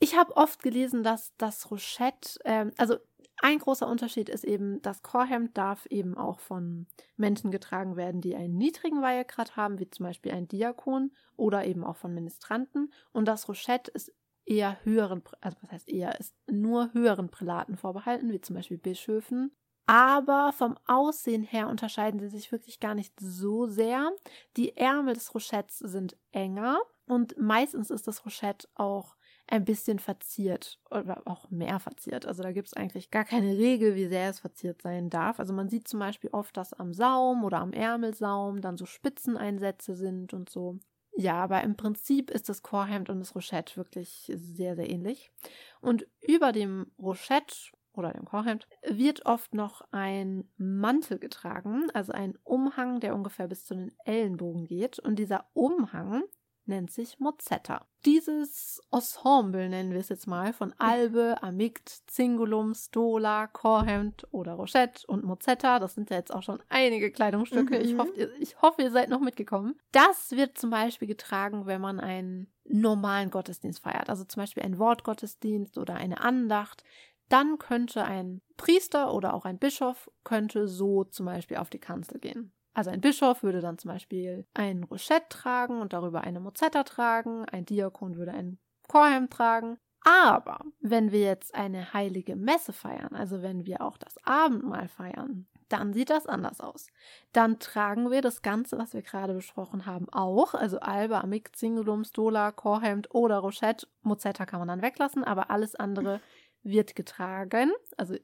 ich 0.00 0.16
habe 0.16 0.36
oft 0.36 0.62
gelesen, 0.62 1.02
dass 1.02 1.32
das 1.36 1.70
Rochette, 1.70 2.40
ähm, 2.44 2.72
also 2.76 2.96
ein 3.40 3.58
großer 3.58 3.86
Unterschied 3.86 4.28
ist 4.28 4.44
eben, 4.44 4.82
das 4.82 5.02
Chorhemd 5.02 5.56
darf 5.56 5.86
eben 5.86 6.16
auch 6.16 6.40
von 6.40 6.86
Menschen 7.16 7.52
getragen 7.52 7.96
werden, 7.96 8.20
die 8.20 8.34
einen 8.34 8.56
niedrigen 8.56 9.00
Weihegrad 9.00 9.54
haben, 9.54 9.78
wie 9.78 9.88
zum 9.88 10.06
Beispiel 10.06 10.32
ein 10.32 10.48
Diakon 10.48 11.12
oder 11.36 11.64
eben 11.64 11.84
auch 11.84 11.96
von 11.96 12.12
Ministranten. 12.12 12.92
Und 13.12 13.26
das 13.26 13.48
Rochette 13.48 13.92
ist 13.92 14.12
eher 14.44 14.78
höheren, 14.82 15.22
also 15.40 15.56
was 15.60 15.70
heißt 15.70 15.88
eher, 15.88 16.18
ist 16.18 16.34
nur 16.50 16.92
höheren 16.94 17.28
Prälaten 17.28 17.76
vorbehalten, 17.76 18.32
wie 18.32 18.40
zum 18.40 18.56
Beispiel 18.56 18.78
Bischöfen 18.78 19.52
aber 19.88 20.52
vom 20.52 20.76
Aussehen 20.86 21.42
her 21.42 21.68
unterscheiden 21.68 22.20
sie 22.20 22.28
sich 22.28 22.52
wirklich 22.52 22.78
gar 22.78 22.94
nicht 22.94 23.18
so 23.18 23.66
sehr. 23.66 24.12
Die 24.58 24.76
Ärmel 24.76 25.14
des 25.14 25.34
Rochettes 25.34 25.78
sind 25.78 26.14
enger 26.30 26.78
und 27.06 27.38
meistens 27.38 27.90
ist 27.90 28.06
das 28.06 28.26
Rochette 28.26 28.68
auch 28.74 29.16
ein 29.46 29.64
bisschen 29.64 29.98
verziert 29.98 30.78
oder 30.90 31.22
auch 31.24 31.50
mehr 31.50 31.80
verziert. 31.80 32.26
Also 32.26 32.42
da 32.42 32.52
gibt 32.52 32.68
es 32.68 32.74
eigentlich 32.74 33.10
gar 33.10 33.24
keine 33.24 33.56
Regel, 33.56 33.94
wie 33.94 34.08
sehr 34.08 34.28
es 34.28 34.40
verziert 34.40 34.82
sein 34.82 35.08
darf. 35.08 35.40
Also 35.40 35.54
man 35.54 35.70
sieht 35.70 35.88
zum 35.88 36.00
Beispiel 36.00 36.28
oft, 36.34 36.54
dass 36.58 36.74
am 36.74 36.92
Saum 36.92 37.42
oder 37.42 37.60
am 37.60 37.72
Ärmelsaum 37.72 38.60
dann 38.60 38.76
so 38.76 38.84
Spitzeneinsätze 38.84 39.96
sind 39.96 40.34
und 40.34 40.50
so. 40.50 40.78
Ja, 41.16 41.36
aber 41.42 41.62
im 41.64 41.76
Prinzip 41.76 42.30
ist 42.30 42.50
das 42.50 42.62
Chorhemd 42.62 43.08
und 43.08 43.20
das 43.20 43.34
Rochette 43.34 43.76
wirklich 43.78 44.30
sehr, 44.34 44.76
sehr 44.76 44.90
ähnlich. 44.90 45.32
Und 45.80 46.06
über 46.20 46.52
dem 46.52 46.92
Rochette 46.98 47.54
oder 47.98 48.12
dem 48.12 48.24
Chorhemd, 48.24 48.68
wird 48.86 49.26
oft 49.26 49.54
noch 49.54 49.82
ein 49.90 50.48
Mantel 50.56 51.18
getragen, 51.18 51.90
also 51.92 52.12
ein 52.12 52.38
Umhang, 52.44 53.00
der 53.00 53.14
ungefähr 53.14 53.48
bis 53.48 53.64
zu 53.64 53.74
den 53.74 53.92
Ellenbogen 54.04 54.64
geht. 54.64 54.98
Und 54.98 55.18
dieser 55.18 55.46
Umhang 55.52 56.22
nennt 56.68 56.90
sich 56.90 57.18
Mozzetta. 57.18 57.86
Dieses 58.04 58.80
Ensemble 58.92 59.68
nennen 59.68 59.90
wir 59.90 59.98
es 59.98 60.08
jetzt 60.08 60.26
mal 60.26 60.52
von 60.52 60.72
Albe, 60.78 61.42
Amict, 61.42 61.88
Zingulum, 62.06 62.74
Stola, 62.74 63.48
Chorhemd 63.48 64.26
oder 64.30 64.52
Rochette 64.52 65.04
und 65.06 65.24
Mozzetta. 65.24 65.80
Das 65.80 65.94
sind 65.94 66.10
ja 66.10 66.16
jetzt 66.16 66.32
auch 66.32 66.42
schon 66.42 66.62
einige 66.68 67.10
Kleidungsstücke. 67.10 67.78
Mhm. 67.78 67.84
Ich, 67.84 67.98
hoffe, 67.98 68.30
ich 68.38 68.62
hoffe, 68.62 68.82
ihr 68.82 68.90
seid 68.92 69.08
noch 69.08 69.20
mitgekommen. 69.20 69.80
Das 69.90 70.30
wird 70.32 70.58
zum 70.58 70.70
Beispiel 70.70 71.08
getragen, 71.08 71.66
wenn 71.66 71.80
man 71.80 71.98
einen 71.98 72.52
normalen 72.64 73.30
Gottesdienst 73.30 73.80
feiert. 73.80 74.10
Also 74.10 74.24
zum 74.24 74.42
Beispiel 74.42 74.62
einen 74.62 74.78
Wortgottesdienst 74.78 75.78
oder 75.78 75.94
eine 75.94 76.20
Andacht 76.20 76.84
dann 77.28 77.58
könnte 77.58 78.04
ein 78.04 78.40
Priester 78.56 79.12
oder 79.12 79.34
auch 79.34 79.44
ein 79.44 79.58
Bischof 79.58 80.10
könnte 80.24 80.68
so 80.68 81.04
zum 81.04 81.26
Beispiel 81.26 81.58
auf 81.58 81.70
die 81.70 81.78
Kanzel 81.78 82.18
gehen. 82.18 82.52
Also 82.74 82.90
ein 82.90 83.00
Bischof 83.00 83.42
würde 83.42 83.60
dann 83.60 83.78
zum 83.78 83.90
Beispiel 83.90 84.46
ein 84.54 84.84
Rochette 84.84 85.26
tragen 85.28 85.80
und 85.80 85.92
darüber 85.92 86.20
eine 86.22 86.40
Mozetta 86.40 86.84
tragen, 86.84 87.44
ein 87.46 87.64
Diakon 87.64 88.16
würde 88.16 88.32
ein 88.32 88.58
Chorhemd 88.86 89.32
tragen. 89.32 89.78
Aber 90.04 90.60
wenn 90.80 91.10
wir 91.10 91.20
jetzt 91.20 91.54
eine 91.54 91.92
heilige 91.92 92.36
Messe 92.36 92.72
feiern, 92.72 93.14
also 93.14 93.42
wenn 93.42 93.66
wir 93.66 93.82
auch 93.82 93.98
das 93.98 94.14
Abendmahl 94.24 94.88
feiern, 94.88 95.48
dann 95.68 95.92
sieht 95.92 96.08
das 96.08 96.26
anders 96.26 96.60
aus. 96.60 96.86
Dann 97.32 97.58
tragen 97.58 98.10
wir 98.10 98.22
das 98.22 98.42
Ganze, 98.42 98.78
was 98.78 98.94
wir 98.94 99.02
gerade 99.02 99.34
besprochen 99.34 99.84
haben, 99.84 100.08
auch. 100.10 100.54
Also 100.54 100.80
Alba, 100.80 101.20
Amik, 101.20 101.54
Zingulum, 101.54 102.04
Stola, 102.04 102.52
Chorhemd 102.52 103.14
oder 103.14 103.38
Rochette. 103.38 103.86
Mozetta 104.02 104.46
kann 104.46 104.60
man 104.60 104.68
dann 104.68 104.82
weglassen, 104.82 105.24
aber 105.24 105.50
alles 105.50 105.74
andere 105.74 106.20
wird 106.62 106.94
getragen. 106.94 107.72
Also 107.96 108.16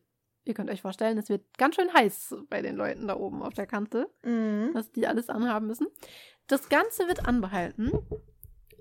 ihr 0.44 0.54
könnt 0.54 0.70
euch 0.70 0.82
vorstellen, 0.82 1.18
es 1.18 1.28
wird 1.28 1.56
ganz 1.58 1.76
schön 1.76 1.92
heiß 1.92 2.34
bei 2.48 2.62
den 2.62 2.76
Leuten 2.76 3.08
da 3.08 3.16
oben 3.16 3.42
auf 3.42 3.54
der 3.54 3.66
Kante, 3.66 4.08
mhm. 4.22 4.70
was 4.72 4.92
die 4.92 5.06
alles 5.06 5.28
anhaben 5.28 5.66
müssen. 5.66 5.86
Das 6.46 6.68
Ganze 6.68 7.08
wird 7.08 7.26
anbehalten 7.26 7.90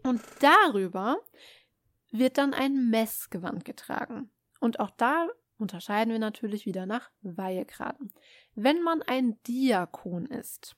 und 0.03 0.21
darüber 0.41 1.17
wird 2.11 2.37
dann 2.37 2.53
ein 2.53 2.89
Messgewand 2.89 3.65
getragen. 3.65 4.29
Und 4.59 4.79
auch 4.79 4.91
da 4.91 5.27
unterscheiden 5.57 6.11
wir 6.11 6.19
natürlich 6.19 6.65
wieder 6.65 6.85
nach 6.85 7.09
Weihegraden. 7.21 8.13
Wenn 8.55 8.81
man 8.83 9.01
ein 9.01 9.41
Diakon 9.43 10.25
ist, 10.25 10.75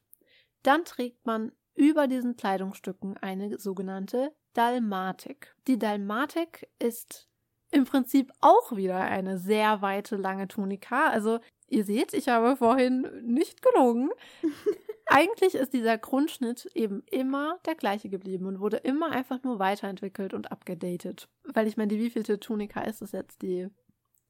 dann 0.64 0.86
trägt 0.86 1.26
man 1.26 1.52
über 1.76 2.08
diesen 2.08 2.38
Kleidungsstücken 2.38 3.18
eine 3.18 3.60
sogenannte 3.60 4.34
Dalmatik. 4.54 5.56
Die 5.68 5.78
Dalmatik 5.78 6.70
ist 6.80 7.30
im 7.72 7.86
Prinzip 7.86 8.32
auch 8.42 8.76
wieder 8.76 9.00
eine 9.02 9.38
sehr 9.38 9.82
weite, 9.82 10.16
lange 10.16 10.48
Tunika. 10.48 11.10
Also 11.10 11.40
ihr 11.68 11.84
seht, 11.84 12.14
ich 12.14 12.30
habe 12.30 12.56
vorhin 12.56 13.08
nicht 13.24 13.62
gelogen. 13.62 14.10
Eigentlich 15.08 15.54
ist 15.54 15.74
dieser 15.74 15.98
Grundschnitt 15.98 16.66
eben 16.74 17.04
immer 17.12 17.60
der 17.66 17.76
gleiche 17.76 18.10
geblieben 18.10 18.48
und 18.48 18.60
wurde 18.60 18.78
immer 18.78 19.12
einfach 19.12 19.44
nur 19.44 19.60
weiterentwickelt 19.60 20.34
und 20.34 20.52
abgedatet. 20.52 21.30
Weil 21.44 21.68
ich 21.68 21.78
meine, 21.78 21.90
die 21.90 22.00
wievielte 22.00 22.40
Tunika 22.40 22.82
ist 22.82 23.02
es 23.02 23.12
jetzt? 23.12 23.42
Die 23.44 23.68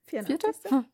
84. 0.07 0.41
vierte? 0.61 0.85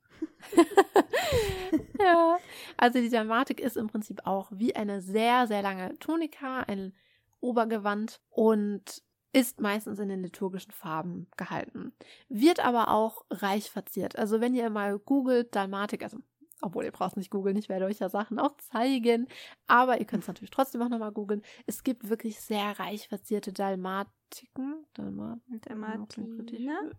ja, 1.99 2.37
also 2.77 2.99
die 2.99 3.09
Dramatik 3.09 3.59
ist 3.59 3.75
im 3.75 3.87
Prinzip 3.87 4.25
auch 4.25 4.51
wie 4.53 4.75
eine 4.75 5.01
sehr, 5.01 5.47
sehr 5.47 5.63
lange 5.63 5.97
Tunika, 5.99 6.61
ein 6.61 6.93
Obergewand 7.39 8.21
und 8.29 9.01
ist 9.33 9.61
meistens 9.61 9.99
in 9.99 10.09
den 10.09 10.21
liturgischen 10.21 10.71
Farben 10.71 11.27
gehalten. 11.37 11.93
Wird 12.29 12.59
aber 12.59 12.89
auch 12.89 13.25
reich 13.29 13.69
verziert. 13.71 14.17
Also 14.17 14.41
wenn 14.41 14.53
ihr 14.53 14.69
mal 14.69 14.99
googelt 14.99 15.55
Dalmatik, 15.55 16.03
also 16.03 16.17
Obwohl, 16.63 16.85
ihr 16.85 16.91
braucht 16.91 17.17
nicht 17.17 17.31
googeln, 17.31 17.57
ich 17.57 17.69
werde 17.69 17.85
euch 17.85 17.99
ja 17.99 18.09
Sachen 18.09 18.37
auch 18.37 18.55
zeigen. 18.57 19.27
Aber 19.67 19.99
ihr 19.99 20.05
könnt 20.05 20.23
es 20.23 20.27
natürlich 20.27 20.51
trotzdem 20.51 20.81
auch 20.81 20.89
nochmal 20.89 21.11
googeln. 21.11 21.41
Es 21.65 21.83
gibt 21.83 22.09
wirklich 22.09 22.39
sehr 22.39 22.77
reich 22.79 23.07
verzierte 23.07 23.51
Dalmatiken. 23.51 24.85
Dalmatiken. 24.93 25.61
Dalmatiner? 25.61 26.91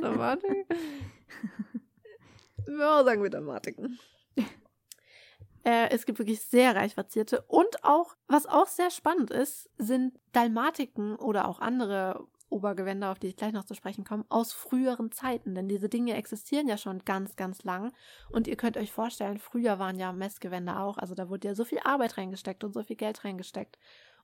Dalmatiken. 0.00 0.64
ja, 2.68 3.04
sagen 3.04 3.22
wir 3.22 3.30
Dalmatiken. 3.30 3.98
Äh, 5.64 5.90
es 5.90 6.06
gibt 6.06 6.18
wirklich 6.18 6.40
sehr 6.40 6.74
reich 6.74 6.94
verzierte. 6.94 7.42
Und 7.42 7.84
auch, 7.84 8.16
was 8.28 8.46
auch 8.46 8.66
sehr 8.66 8.90
spannend 8.90 9.30
ist, 9.30 9.70
sind 9.78 10.18
Dalmatiken 10.32 11.16
oder 11.16 11.48
auch 11.48 11.60
andere 11.60 12.26
Obergewänder, 12.50 13.12
auf 13.12 13.18
die 13.18 13.28
ich 13.28 13.36
gleich 13.36 13.52
noch 13.52 13.64
zu 13.64 13.74
sprechen 13.74 14.04
komme, 14.04 14.24
aus 14.28 14.52
früheren 14.52 15.12
Zeiten. 15.12 15.54
Denn 15.54 15.68
diese 15.68 15.88
Dinge 15.88 16.14
existieren 16.14 16.68
ja 16.68 16.76
schon 16.76 17.04
ganz, 17.04 17.36
ganz 17.36 17.62
lang. 17.64 17.92
Und 18.30 18.48
ihr 18.48 18.56
könnt 18.56 18.76
euch 18.76 18.92
vorstellen, 18.92 19.38
früher 19.38 19.78
waren 19.78 19.98
ja 19.98 20.12
Messgewänder 20.12 20.80
auch. 20.80 20.98
Also 20.98 21.14
da 21.14 21.28
wurde 21.28 21.48
ja 21.48 21.54
so 21.54 21.64
viel 21.64 21.80
Arbeit 21.84 22.18
reingesteckt 22.18 22.64
und 22.64 22.72
so 22.72 22.82
viel 22.82 22.96
Geld 22.96 23.24
reingesteckt. 23.24 23.78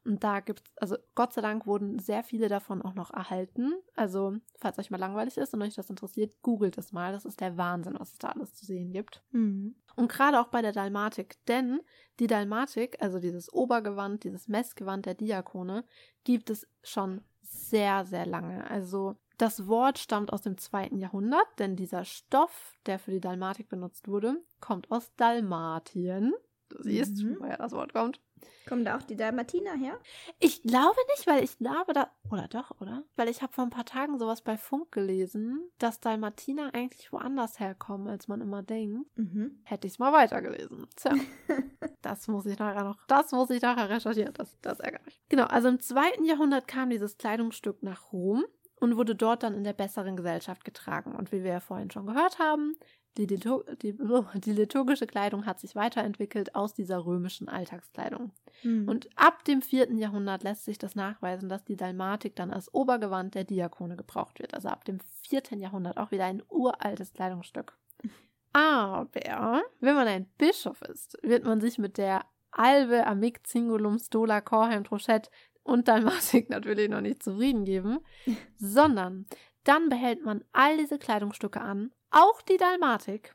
Und 0.07 0.23
da 0.23 0.41
gibt 0.41 0.61
es, 0.61 0.77
also 0.79 0.97
Gott 1.15 1.33
sei 1.33 1.41
Dank 1.41 1.67
wurden 1.67 1.99
sehr 1.99 2.23
viele 2.23 2.49
davon 2.49 2.81
auch 2.81 2.95
noch 2.95 3.11
erhalten. 3.13 3.75
Also, 3.97 4.37
falls 4.59 4.79
euch 4.79 4.91
mal 4.91 4.99
langweilig 5.01 5.37
ist 5.37 5.53
und 5.53 5.63
euch 5.63 5.75
das 5.75 5.91
interessiert, 5.91 6.41
googelt 6.43 6.79
es 6.79 6.93
mal. 6.93 7.13
Das 7.13 7.25
ist 7.25 7.41
der 7.41 7.57
Wahnsinn, 7.57 7.97
was 7.99 8.13
es 8.13 8.19
da 8.19 8.29
alles 8.29 8.55
zu 8.55 8.65
sehen 8.65 8.93
gibt. 8.93 9.23
Mhm. 9.33 9.75
Und 9.97 10.11
gerade 10.11 10.41
auch 10.41 10.49
bei 10.49 10.63
der 10.63 10.73
Dalmatik, 10.73 11.45
denn 11.47 11.81
die 12.21 12.27
Dalmatik, 12.29 13.03
also 13.03 13.19
dieses 13.19 13.53
Obergewand, 13.53 14.25
dieses 14.25 14.47
Messgewand 14.47 15.07
der 15.07 15.15
Diakone, 15.15 15.85
gibt 16.25 16.51
es 16.51 16.69
schon 16.83 17.23
sehr, 17.41 18.05
sehr 18.05 18.27
lange. 18.27 18.69
Also 18.71 19.17
das 19.39 19.67
Wort 19.67 19.99
stammt 19.99 20.33
aus 20.33 20.43
dem 20.43 20.57
zweiten 20.57 20.99
Jahrhundert, 20.99 21.47
denn 21.59 21.77
dieser 21.77 22.05
Stoff, 22.05 22.75
der 22.87 22.99
für 22.99 23.11
die 23.11 23.21
Dalmatik 23.21 23.69
benutzt 23.69 24.09
wurde, 24.09 24.43
kommt 24.61 24.91
aus 24.91 25.13
Dalmatien. 25.17 26.33
Du 26.69 26.83
siehst, 26.83 27.23
Mhm. 27.23 27.37
woher 27.41 27.59
das 27.59 27.73
Wort 27.73 27.93
kommt. 27.93 28.21
Kommen 28.69 28.85
da 28.85 28.97
auch 28.97 29.03
die 29.03 29.17
Dalmatiner 29.17 29.75
her? 29.75 29.99
Ich 30.41 30.63
glaube 30.63 30.97
nicht, 31.15 31.27
weil 31.27 31.45
ich 31.45 31.57
glaube 31.59 31.93
da. 31.93 32.11
Oder 32.31 32.49
doch, 32.49 32.73
oder? 32.81 33.05
Weil 33.15 33.29
ich 33.29 33.43
habe 33.43 33.53
vor 33.53 33.65
ein 33.65 33.71
paar 33.71 33.85
Tagen 33.85 34.19
sowas 34.19 34.43
bei 34.43 34.57
Funk 34.57 34.91
gelesen, 34.91 35.71
dass 35.79 36.01
Dalmatiner 36.01 36.75
eigentlich 36.75 37.13
woanders 37.13 37.61
herkommen, 37.61 38.09
als 38.09 38.27
man 38.27 38.41
immer 38.41 38.63
denkt. 38.63 39.07
Mhm. 39.17 39.61
Hätte 39.65 39.87
ich 39.87 39.95
es 39.95 39.99
mal 40.01 40.13
weitergelesen. 40.13 40.87
Tja. 40.97 41.15
das 42.03 42.27
muss 42.27 42.47
ich 42.47 42.59
nachher 42.59 42.85
noch. 42.85 43.07
Das 43.07 43.31
muss 43.31 43.51
ich 43.51 43.63
nachher 43.63 43.89
recherchieren. 43.89 44.35
Das, 44.35 44.59
das 44.63 44.81
ärgert 44.81 45.07
mich. 45.07 45.21
Genau, 45.29 45.45
also 45.45 45.69
im 45.69 45.79
zweiten 45.79 46.25
Jahrhundert 46.25 46.67
kam 46.67 46.91
dieses 46.91 47.19
Kleidungsstück 47.19 47.85
nach 47.85 48.13
Rom 48.13 48.45
und 48.81 48.97
wurde 48.97 49.15
dort 49.15 49.45
dann 49.45 49.55
in 49.55 49.65
der 49.65 49.73
besseren 49.73 50.17
Gesellschaft 50.17 50.65
getragen. 50.65 51.15
Und 51.15 51.31
wie 51.31 51.45
wir 51.45 51.53
ja 51.53 51.61
vorhin 51.61 51.91
schon 51.91 52.07
gehört 52.07 52.39
haben, 52.39 52.75
die, 53.17 53.27
Litur 53.27 53.65
die, 53.83 53.97
die 54.35 54.53
liturgische 54.53 55.07
Kleidung 55.07 55.47
hat 55.47 55.61
sich 55.61 55.75
weiterentwickelt 55.75 56.55
aus 56.55 56.75
dieser 56.75 57.05
römischen 57.05 57.49
Alltagskleidung. 57.49 58.33
Mhm. 58.63 58.89
Und 58.89 59.09
ab 59.17 59.45
dem 59.45 59.63
vierten 59.63 59.99
Jahrhundert 59.99 60.43
lässt 60.43 60.65
sich 60.65 60.79
das 60.79 60.95
nachweisen, 60.95 61.49
dass 61.49 61.65
die 61.65 61.77
Dalmatik 61.77 62.37
dann 62.37 62.51
als 62.51 62.73
Obergewand 62.73 63.35
der 63.35 63.45
Diakone 63.45 63.97
gebraucht 63.97 64.39
wird. 64.39 64.55
Also 64.55 64.69
ab 64.69 64.85
dem 64.85 64.99
vierten 65.23 65.59
Jahrhundert 65.59 65.97
auch 65.97 66.11
wieder 66.11 66.27
ein 66.27 66.43
uraltes 66.49 67.13
Kleidungsstück. 67.13 67.77
Aber 68.53 69.63
wenn 69.81 69.95
man 69.95 70.09
ein 70.09 70.27
Bischof 70.39 70.83
ist, 70.83 71.19
wird 71.23 71.45
man 71.45 71.61
sich 71.61 71.79
mit 71.79 71.99
der 71.99 72.25
Albe, 72.51 73.07
Amik, 73.07 73.47
Cingulum, 73.47 73.99
Stola, 73.99 74.41
Chorheim, 74.41 74.85
Trochette 74.85 75.31
und 75.63 75.89
Dalmatik 75.89 76.49
natürlich 76.51 76.89
noch 76.89 77.01
nicht 77.01 77.23
zufrieden 77.23 77.65
geben, 77.65 77.99
sondern 78.57 79.27
dann 79.67 79.89
behält 79.89 80.25
man 80.25 80.45
all 80.53 80.77
diese 80.77 80.99
Kleidungsstücke 80.99 81.61
an, 81.61 81.93
auch 82.11 82.41
die 82.43 82.57
Dalmatik. 82.57 83.35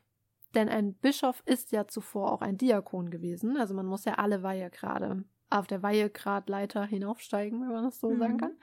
Denn 0.54 0.68
ein 0.68 0.94
Bischof 0.94 1.42
ist 1.46 1.72
ja 1.72 1.86
zuvor 1.88 2.30
auch 2.32 2.42
ein 2.42 2.58
Diakon 2.58 3.10
gewesen. 3.10 3.56
Also 3.56 3.74
man 3.74 3.86
muss 3.86 4.04
ja 4.04 4.14
alle 4.14 4.42
Weihegrade 4.42 5.24
auf 5.50 5.66
der 5.66 5.82
Weihegradleiter 5.82 6.84
hinaufsteigen, 6.84 7.60
wenn 7.62 7.72
man 7.72 7.84
das 7.84 8.00
so 8.00 8.10
Mhm. 8.10 8.18
sagen 8.18 8.36
kann. 8.38 8.56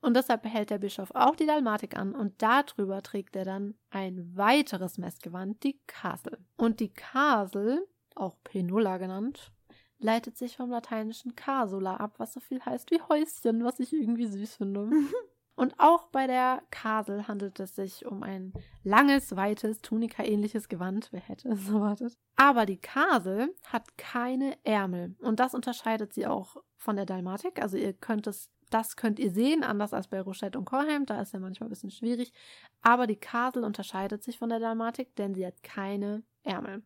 Und 0.00 0.14
deshalb 0.16 0.42
behält 0.42 0.70
der 0.70 0.78
Bischof 0.78 1.10
auch 1.14 1.36
die 1.36 1.46
Dalmatik 1.46 1.96
an 1.96 2.14
und 2.14 2.42
darüber 2.42 3.02
trägt 3.02 3.36
er 3.36 3.44
dann 3.44 3.74
ein 3.90 4.36
weiteres 4.36 4.98
Messgewand, 4.98 5.62
die 5.62 5.80
Kasel. 5.86 6.38
Und 6.56 6.80
die 6.80 6.92
Kasel, 6.92 7.86
auch 8.14 8.36
Penulla 8.42 8.98
genannt, 8.98 9.52
leitet 9.98 10.36
sich 10.36 10.56
vom 10.56 10.70
lateinischen 10.70 11.36
casula 11.36 11.96
ab, 11.98 12.14
was 12.18 12.32
so 12.32 12.40
viel 12.40 12.60
heißt 12.64 12.90
wie 12.90 13.00
Häuschen, 13.08 13.64
was 13.64 13.78
ich 13.78 13.92
irgendwie 13.92 14.26
süß 14.26 14.56
finde. 14.56 14.90
Und 15.62 15.78
auch 15.78 16.08
bei 16.08 16.26
der 16.26 16.60
Kasel 16.72 17.28
handelt 17.28 17.60
es 17.60 17.76
sich 17.76 18.04
um 18.04 18.24
ein 18.24 18.52
langes, 18.82 19.36
weites, 19.36 19.80
Tunika-ähnliches 19.80 20.68
Gewand. 20.68 21.06
Wer 21.12 21.20
hätte 21.20 21.50
es 21.50 21.68
erwartet? 21.68 22.18
Aber 22.34 22.66
die 22.66 22.80
Kasel 22.80 23.54
hat 23.66 23.96
keine 23.96 24.56
Ärmel. 24.64 25.14
Und 25.20 25.38
das 25.38 25.54
unterscheidet 25.54 26.14
sie 26.14 26.26
auch 26.26 26.56
von 26.78 26.96
der 26.96 27.06
Dalmatik. 27.06 27.62
Also 27.62 27.76
ihr 27.76 27.92
könnt 27.92 28.26
es, 28.26 28.50
das 28.70 28.96
könnt 28.96 29.20
ihr 29.20 29.30
sehen, 29.30 29.62
anders 29.62 29.94
als 29.94 30.08
bei 30.08 30.20
Rochette 30.20 30.58
und 30.58 30.64
Korheim. 30.64 31.06
Da 31.06 31.22
ist 31.22 31.32
ja 31.32 31.38
manchmal 31.38 31.68
ein 31.68 31.70
bisschen 31.70 31.92
schwierig. 31.92 32.32
Aber 32.80 33.06
die 33.06 33.14
Kasel 33.14 33.62
unterscheidet 33.62 34.24
sich 34.24 34.38
von 34.38 34.48
der 34.48 34.58
Dalmatik, 34.58 35.14
denn 35.14 35.32
sie 35.32 35.46
hat 35.46 35.62
keine 35.62 36.24
Ärmel. 36.42 36.82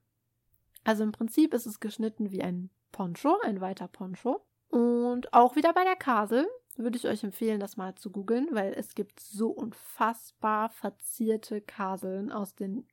Also 0.84 1.02
im 1.02 1.12
Prinzip 1.12 1.54
ist 1.54 1.64
es 1.64 1.80
geschnitten 1.80 2.30
wie 2.30 2.42
ein 2.42 2.68
Poncho, 2.92 3.38
ein 3.42 3.62
weiter 3.62 3.88
Poncho. 3.88 4.44
Und 4.68 5.32
auch 5.32 5.56
wieder 5.56 5.72
bei 5.72 5.84
der 5.84 5.96
Kasel 5.96 6.46
würde 6.78 6.96
ich 6.96 7.06
euch 7.06 7.24
empfehlen, 7.24 7.60
das 7.60 7.76
mal 7.76 7.94
zu 7.94 8.10
googeln, 8.10 8.48
weil 8.52 8.72
es 8.74 8.94
gibt 8.94 9.20
so 9.20 9.48
unfassbar 9.48 10.70
verzierte 10.70 11.60
Kaseln 11.60 12.30
aus 12.30 12.54
den 12.54 12.86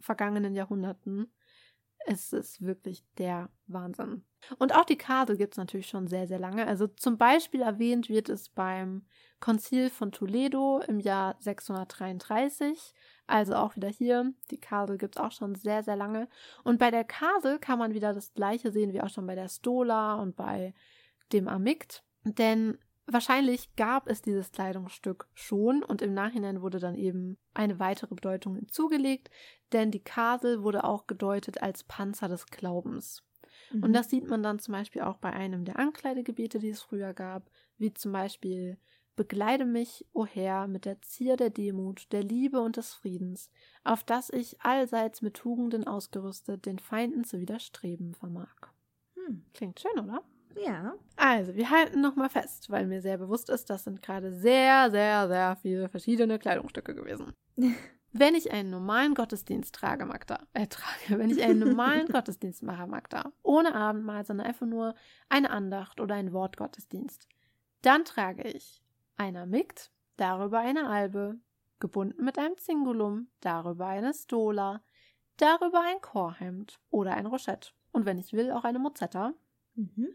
vergangenen 0.00 0.54
Jahrhunderten. 0.54 1.32
Es 2.06 2.32
ist 2.32 2.62
wirklich 2.62 3.04
der 3.18 3.50
Wahnsinn. 3.66 4.24
Und 4.58 4.74
auch 4.74 4.84
die 4.84 4.96
Kasel 4.96 5.36
gibt 5.36 5.54
es 5.54 5.58
natürlich 5.58 5.86
schon 5.86 6.06
sehr, 6.06 6.26
sehr 6.26 6.38
lange. 6.38 6.66
Also 6.66 6.86
zum 6.86 7.18
Beispiel 7.18 7.60
erwähnt 7.60 8.08
wird 8.08 8.30
es 8.30 8.48
beim 8.48 9.04
Konzil 9.38 9.90
von 9.90 10.10
Toledo 10.10 10.80
im 10.86 10.98
Jahr 10.98 11.36
633. 11.40 12.94
Also 13.26 13.54
auch 13.54 13.76
wieder 13.76 13.88
hier. 13.88 14.32
Die 14.50 14.58
Kasel 14.58 14.96
gibt 14.96 15.16
es 15.16 15.22
auch 15.22 15.32
schon 15.32 15.54
sehr, 15.54 15.82
sehr 15.82 15.96
lange. 15.96 16.28
Und 16.64 16.78
bei 16.78 16.90
der 16.90 17.04
Kasel 17.04 17.58
kann 17.58 17.78
man 17.78 17.92
wieder 17.92 18.14
das 18.14 18.32
gleiche 18.32 18.72
sehen 18.72 18.92
wie 18.92 19.02
auch 19.02 19.10
schon 19.10 19.26
bei 19.26 19.34
der 19.34 19.48
Stola 19.48 20.14
und 20.14 20.36
bei 20.36 20.72
dem 21.32 21.48
Amikt. 21.48 22.02
Denn 22.24 22.78
wahrscheinlich 23.06 23.74
gab 23.76 24.08
es 24.08 24.22
dieses 24.22 24.52
Kleidungsstück 24.52 25.28
schon 25.34 25.82
und 25.82 26.02
im 26.02 26.14
Nachhinein 26.14 26.62
wurde 26.62 26.78
dann 26.78 26.94
eben 26.94 27.38
eine 27.54 27.78
weitere 27.78 28.14
Bedeutung 28.14 28.56
hinzugelegt, 28.56 29.30
denn 29.72 29.90
die 29.90 30.02
Kasel 30.02 30.62
wurde 30.62 30.84
auch 30.84 31.06
gedeutet 31.06 31.62
als 31.62 31.84
Panzer 31.84 32.28
des 32.28 32.46
Glaubens. 32.46 33.22
Mhm. 33.72 33.84
Und 33.84 33.92
das 33.92 34.10
sieht 34.10 34.28
man 34.28 34.42
dann 34.42 34.58
zum 34.58 34.72
Beispiel 34.72 35.02
auch 35.02 35.16
bei 35.16 35.32
einem 35.32 35.64
der 35.64 35.78
Ankleidegebete, 35.78 36.58
die 36.58 36.70
es 36.70 36.82
früher 36.82 37.14
gab, 37.14 37.50
wie 37.78 37.92
zum 37.92 38.12
Beispiel 38.12 38.78
Begleite 39.16 39.66
mich, 39.66 40.06
o 40.14 40.24
Herr, 40.24 40.66
mit 40.66 40.86
der 40.86 41.02
Zier 41.02 41.36
der 41.36 41.50
Demut, 41.50 42.10
der 42.10 42.22
Liebe 42.22 42.60
und 42.60 42.78
des 42.78 42.94
Friedens, 42.94 43.50
auf 43.84 44.02
dass 44.02 44.30
ich 44.30 44.62
allseits 44.62 45.20
mit 45.20 45.34
Tugenden 45.34 45.86
ausgerüstet 45.86 46.64
den 46.64 46.78
Feinden 46.78 47.24
zu 47.24 47.38
widerstreben 47.38 48.14
vermag. 48.14 48.54
Hm. 49.14 49.44
Klingt 49.52 49.78
schön, 49.78 50.02
oder? 50.02 50.22
Ja. 50.56 50.94
Also, 51.16 51.54
wir 51.54 51.70
halten 51.70 52.00
nochmal 52.00 52.28
fest, 52.28 52.70
weil 52.70 52.86
mir 52.86 53.00
sehr 53.00 53.18
bewusst 53.18 53.50
ist, 53.50 53.70
das 53.70 53.84
sind 53.84 54.02
gerade 54.02 54.32
sehr, 54.32 54.90
sehr, 54.90 55.28
sehr 55.28 55.56
viele 55.56 55.88
verschiedene 55.88 56.38
Kleidungsstücke 56.38 56.94
gewesen. 56.94 57.32
Wenn 58.12 58.34
ich 58.34 58.50
einen 58.50 58.70
normalen 58.70 59.14
Gottesdienst 59.14 59.72
trage, 59.74 60.04
Magda, 60.04 60.40
äh, 60.52 60.66
trage, 60.66 61.16
wenn 61.16 61.30
ich 61.30 61.44
einen 61.44 61.60
normalen 61.60 62.08
Gottesdienst 62.12 62.60
mache, 62.64 62.88
Magda, 62.88 63.32
ohne 63.44 63.72
Abendmahl, 63.72 64.26
sondern 64.26 64.48
einfach 64.48 64.66
nur 64.66 64.96
eine 65.28 65.50
Andacht 65.50 66.00
oder 66.00 66.16
ein 66.16 66.32
Wortgottesdienst, 66.32 67.28
dann 67.82 68.04
trage 68.04 68.42
ich 68.48 68.82
einer 69.16 69.46
Mikt, 69.46 69.92
darüber 70.16 70.58
eine 70.58 70.88
Albe, 70.88 71.38
gebunden 71.78 72.24
mit 72.24 72.36
einem 72.36 72.56
Zingulum, 72.58 73.28
darüber 73.40 73.86
eine 73.86 74.12
Stola, 74.12 74.82
darüber 75.36 75.80
ein 75.80 76.00
Chorhemd 76.00 76.80
oder 76.90 77.14
ein 77.14 77.26
Rochett. 77.26 77.74
Und 77.92 78.06
wenn 78.06 78.18
ich 78.18 78.32
will, 78.32 78.50
auch 78.52 78.64
eine 78.64 78.78
Mozetta. 78.78 79.34
Mhm. 79.74 80.08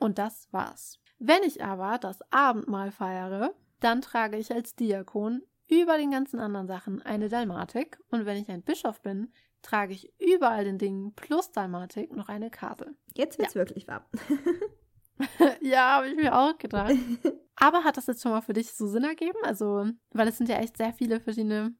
Und 0.00 0.18
das 0.18 0.48
war's. 0.52 0.98
Wenn 1.20 1.44
ich 1.44 1.62
aber 1.62 1.98
das 1.98 2.18
Abendmahl 2.32 2.90
feiere, 2.90 3.54
dann 3.78 4.00
trage 4.00 4.36
ich 4.38 4.52
als 4.52 4.74
Diakon 4.74 5.42
über 5.68 5.96
den 5.98 6.10
ganzen 6.10 6.40
anderen 6.40 6.66
Sachen 6.66 7.00
eine 7.02 7.28
Dalmatik. 7.28 8.00
Und 8.10 8.26
wenn 8.26 8.36
ich 8.38 8.48
ein 8.48 8.62
Bischof 8.62 9.00
bin, 9.02 9.32
trage 9.62 9.92
ich 9.92 10.12
über 10.18 10.50
all 10.50 10.64
den 10.64 10.78
Dingen 10.78 11.14
plus 11.14 11.52
Dalmatik 11.52 12.16
noch 12.16 12.28
eine 12.28 12.50
Kasel. 12.50 12.96
Jetzt 13.14 13.38
wird's 13.38 13.54
wirklich 13.54 13.86
warm. 13.86 14.04
ja, 15.60 15.96
habe 15.96 16.08
ich 16.08 16.16
mir 16.16 16.36
auch 16.36 16.56
gedacht. 16.58 16.92
Aber 17.56 17.84
hat 17.84 17.98
das 17.98 18.06
jetzt 18.06 18.22
schon 18.22 18.32
mal 18.32 18.40
für 18.40 18.54
dich 18.54 18.72
so 18.72 18.86
Sinn 18.86 19.04
ergeben? 19.04 19.38
Also, 19.42 19.86
weil 20.12 20.28
es 20.28 20.38
sind 20.38 20.48
ja 20.48 20.56
echt 20.56 20.76
sehr 20.76 20.92
viele 20.92 21.20
verschiedene 21.20 21.74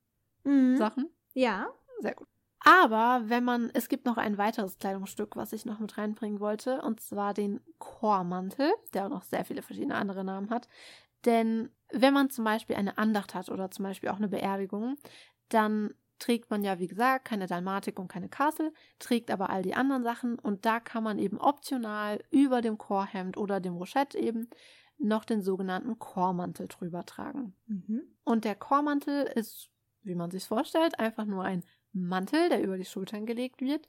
Mhm. 0.44 0.76
Sachen. 0.76 1.10
Ja. 1.34 1.68
Sehr 2.00 2.14
gut. 2.14 2.28
Aber 2.62 3.22
wenn 3.26 3.44
man, 3.44 3.70
es 3.72 3.88
gibt 3.88 4.04
noch 4.04 4.18
ein 4.18 4.36
weiteres 4.36 4.78
Kleidungsstück, 4.78 5.34
was 5.34 5.52
ich 5.52 5.64
noch 5.64 5.78
mit 5.78 5.96
reinbringen 5.96 6.40
wollte, 6.40 6.82
und 6.82 7.00
zwar 7.00 7.32
den 7.32 7.60
Chormantel, 7.78 8.70
der 8.92 9.06
auch 9.06 9.10
noch 9.10 9.22
sehr 9.22 9.44
viele 9.44 9.62
verschiedene 9.62 9.94
andere 9.94 10.24
Namen 10.24 10.50
hat. 10.50 10.68
Denn 11.24 11.70
wenn 11.90 12.14
man 12.14 12.30
zum 12.30 12.44
Beispiel 12.44 12.76
eine 12.76 12.98
Andacht 12.98 13.34
hat 13.34 13.48
oder 13.48 13.70
zum 13.70 13.84
Beispiel 13.84 14.10
auch 14.10 14.16
eine 14.16 14.28
Beerdigung, 14.28 14.96
dann 15.48 15.94
trägt 16.18 16.50
man 16.50 16.62
ja, 16.62 16.78
wie 16.78 16.86
gesagt, 16.86 17.24
keine 17.24 17.46
Dalmatik 17.46 17.98
und 17.98 18.08
keine 18.08 18.28
Castle, 18.28 18.72
trägt 18.98 19.30
aber 19.30 19.50
all 19.50 19.62
die 19.62 19.74
anderen 19.74 20.04
Sachen 20.04 20.38
und 20.38 20.66
da 20.66 20.78
kann 20.78 21.02
man 21.02 21.18
eben 21.18 21.38
optional 21.38 22.22
über 22.30 22.60
dem 22.60 22.78
Chorhemd 22.78 23.36
oder 23.38 23.58
dem 23.58 23.76
Rochette 23.76 24.18
eben 24.18 24.48
noch 24.98 25.24
den 25.24 25.42
sogenannten 25.42 25.98
Chormantel 25.98 26.68
drüber 26.68 27.06
tragen. 27.06 27.54
Mhm. 27.66 28.02
Und 28.22 28.44
der 28.44 28.54
Chormantel 28.54 29.24
ist, 29.34 29.70
wie 30.02 30.14
man 30.14 30.30
sich 30.30 30.44
vorstellt, 30.44 30.98
einfach 31.00 31.24
nur 31.24 31.42
ein 31.42 31.64
Mantel, 31.92 32.48
der 32.48 32.62
über 32.62 32.76
die 32.76 32.84
Schultern 32.84 33.26
gelegt 33.26 33.60
wird. 33.60 33.86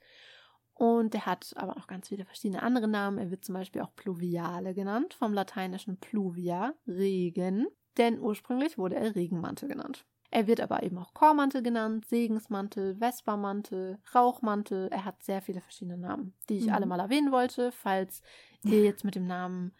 Und 0.74 1.14
der 1.14 1.26
hat 1.26 1.52
aber 1.56 1.74
noch 1.74 1.86
ganz 1.86 2.08
viele 2.08 2.24
verschiedene 2.24 2.62
andere 2.62 2.88
Namen. 2.88 3.18
Er 3.18 3.30
wird 3.30 3.44
zum 3.44 3.54
Beispiel 3.54 3.82
auch 3.82 3.94
Pluviale 3.94 4.74
genannt, 4.74 5.14
vom 5.14 5.32
lateinischen 5.34 5.98
Pluvia, 5.98 6.74
Regen, 6.86 7.66
denn 7.98 8.18
ursprünglich 8.18 8.78
wurde 8.78 8.96
er 8.96 9.14
Regenmantel 9.14 9.68
genannt. 9.68 10.06
Er 10.30 10.46
wird 10.46 10.62
aber 10.62 10.82
eben 10.82 10.96
auch 10.96 11.12
Chormantel 11.12 11.62
genannt, 11.62 12.06
Segensmantel, 12.06 12.96
Vespermantel, 12.98 13.98
Rauchmantel. 14.14 14.88
Er 14.90 15.04
hat 15.04 15.22
sehr 15.22 15.42
viele 15.42 15.60
verschiedene 15.60 15.98
Namen, 15.98 16.34
die 16.48 16.56
ich 16.56 16.66
mhm. 16.66 16.72
alle 16.72 16.86
mal 16.86 17.00
erwähnen 17.00 17.32
wollte, 17.32 17.70
falls 17.70 18.22
ihr 18.64 18.82
jetzt 18.82 19.04
mit 19.04 19.14
dem 19.14 19.26
Namen 19.26 19.72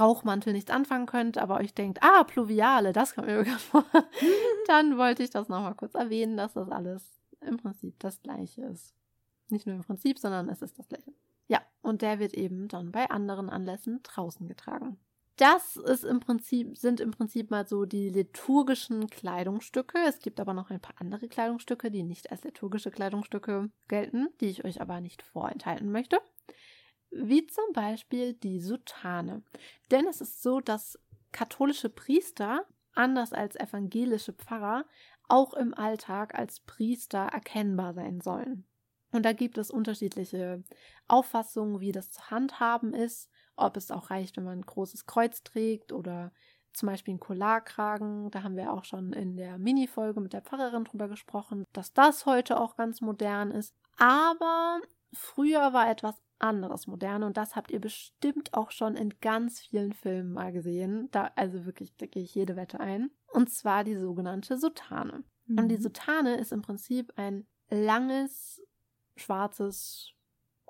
Rauchmantel 0.00 0.54
nichts 0.54 0.70
anfangen 0.70 1.06
könnt, 1.06 1.36
aber 1.36 1.58
euch 1.58 1.74
denkt, 1.74 2.02
ah, 2.02 2.24
Pluviale, 2.24 2.92
das 2.92 3.14
kommt 3.14 3.26
mir 3.26 3.38
bekannt 3.38 3.60
vor. 3.60 3.84
Dann 4.66 4.96
wollte 4.96 5.22
ich 5.22 5.30
das 5.30 5.48
nochmal 5.48 5.74
kurz 5.74 5.94
erwähnen, 5.94 6.36
dass 6.36 6.54
das 6.54 6.70
alles 6.70 7.17
im 7.40 7.56
Prinzip 7.56 7.98
das 7.98 8.20
gleiche 8.22 8.62
ist. 8.62 8.94
Nicht 9.48 9.66
nur 9.66 9.76
im 9.76 9.82
Prinzip, 9.82 10.18
sondern 10.18 10.48
es 10.48 10.62
ist 10.62 10.78
das 10.78 10.88
gleiche. 10.88 11.12
Ja, 11.46 11.62
und 11.80 12.02
der 12.02 12.18
wird 12.18 12.34
eben 12.34 12.68
dann 12.68 12.92
bei 12.92 13.08
anderen 13.10 13.48
Anlässen 13.48 14.00
draußen 14.02 14.46
getragen 14.46 14.98
das 15.38 15.76
ist 15.76 16.04
im 16.04 16.18
Prinzip, 16.18 16.76
sind 16.76 17.00
im 17.00 17.12
Prinzip 17.12 17.50
mal 17.50 17.66
so 17.66 17.84
die 17.84 18.10
liturgischen 18.10 19.08
Kleidungsstücke. 19.08 19.96
Es 20.06 20.18
gibt 20.18 20.40
aber 20.40 20.52
noch 20.52 20.70
ein 20.70 20.80
paar 20.80 20.96
andere 20.98 21.28
Kleidungsstücke, 21.28 21.92
die 21.92 22.02
nicht 22.02 22.32
als 22.32 22.42
liturgische 22.42 22.90
Kleidungsstücke 22.90 23.70
gelten, 23.86 24.28
die 24.40 24.46
ich 24.46 24.64
euch 24.64 24.80
aber 24.80 25.00
nicht 25.00 25.22
vorenthalten 25.22 25.92
möchte. 25.92 26.20
Wie 27.10 27.46
zum 27.46 27.72
Beispiel 27.72 28.34
die 28.34 28.58
Soutane. 28.58 29.42
Denn 29.92 30.08
es 30.08 30.20
ist 30.20 30.42
so, 30.42 30.60
dass 30.60 30.98
katholische 31.30 31.88
Priester, 31.88 32.66
anders 32.94 33.32
als 33.32 33.54
evangelische 33.54 34.32
Pfarrer, 34.32 34.86
auch 35.28 35.54
im 35.54 35.74
Alltag 35.74 36.34
als 36.38 36.60
Priester 36.60 37.26
erkennbar 37.26 37.94
sein 37.94 38.20
sollen. 38.20 38.66
Und 39.12 39.24
da 39.24 39.32
gibt 39.32 39.56
es 39.56 39.70
unterschiedliche 39.70 40.62
Auffassungen, 41.06 41.80
wie 41.80 41.92
das 41.92 42.10
zu 42.10 42.30
handhaben 42.30 42.92
ist 42.92 43.30
ob 43.58 43.76
es 43.76 43.90
auch 43.90 44.10
reicht, 44.10 44.36
wenn 44.36 44.44
man 44.44 44.60
ein 44.60 44.66
großes 44.66 45.06
Kreuz 45.06 45.42
trägt 45.42 45.92
oder 45.92 46.32
zum 46.72 46.88
Beispiel 46.88 47.12
einen 47.12 47.20
Collarkragen. 47.20 48.30
Da 48.30 48.42
haben 48.42 48.56
wir 48.56 48.72
auch 48.72 48.84
schon 48.84 49.12
in 49.12 49.36
der 49.36 49.58
Mini-Folge 49.58 50.20
mit 50.20 50.32
der 50.32 50.42
Pfarrerin 50.42 50.84
drüber 50.84 51.08
gesprochen, 51.08 51.64
dass 51.72 51.92
das 51.92 52.24
heute 52.24 52.60
auch 52.60 52.76
ganz 52.76 53.00
modern 53.00 53.50
ist. 53.50 53.74
Aber 53.96 54.80
früher 55.12 55.72
war 55.72 55.90
etwas 55.90 56.14
anderes 56.38 56.86
modern 56.86 57.22
und 57.22 57.36
das 57.36 57.56
habt 57.56 57.70
ihr 57.70 57.80
bestimmt 57.80 58.54
auch 58.54 58.70
schon 58.70 58.96
in 58.96 59.14
ganz 59.20 59.60
vielen 59.60 59.92
Filmen 59.92 60.32
mal 60.32 60.52
gesehen. 60.52 61.08
Da, 61.10 61.30
also 61.36 61.66
wirklich, 61.66 61.96
da 61.96 62.06
gehe 62.06 62.22
ich 62.22 62.34
jede 62.34 62.56
Wette 62.56 62.80
ein. 62.80 63.10
Und 63.32 63.50
zwar 63.50 63.84
die 63.84 63.96
sogenannte 63.96 64.56
Sutane. 64.56 65.24
Mhm. 65.46 65.58
Und 65.58 65.68
die 65.68 65.76
mhm. 65.76 65.82
Sutane 65.82 66.36
ist 66.36 66.52
im 66.52 66.62
Prinzip 66.62 67.12
ein 67.16 67.46
langes, 67.70 68.62
schwarzes 69.16 70.12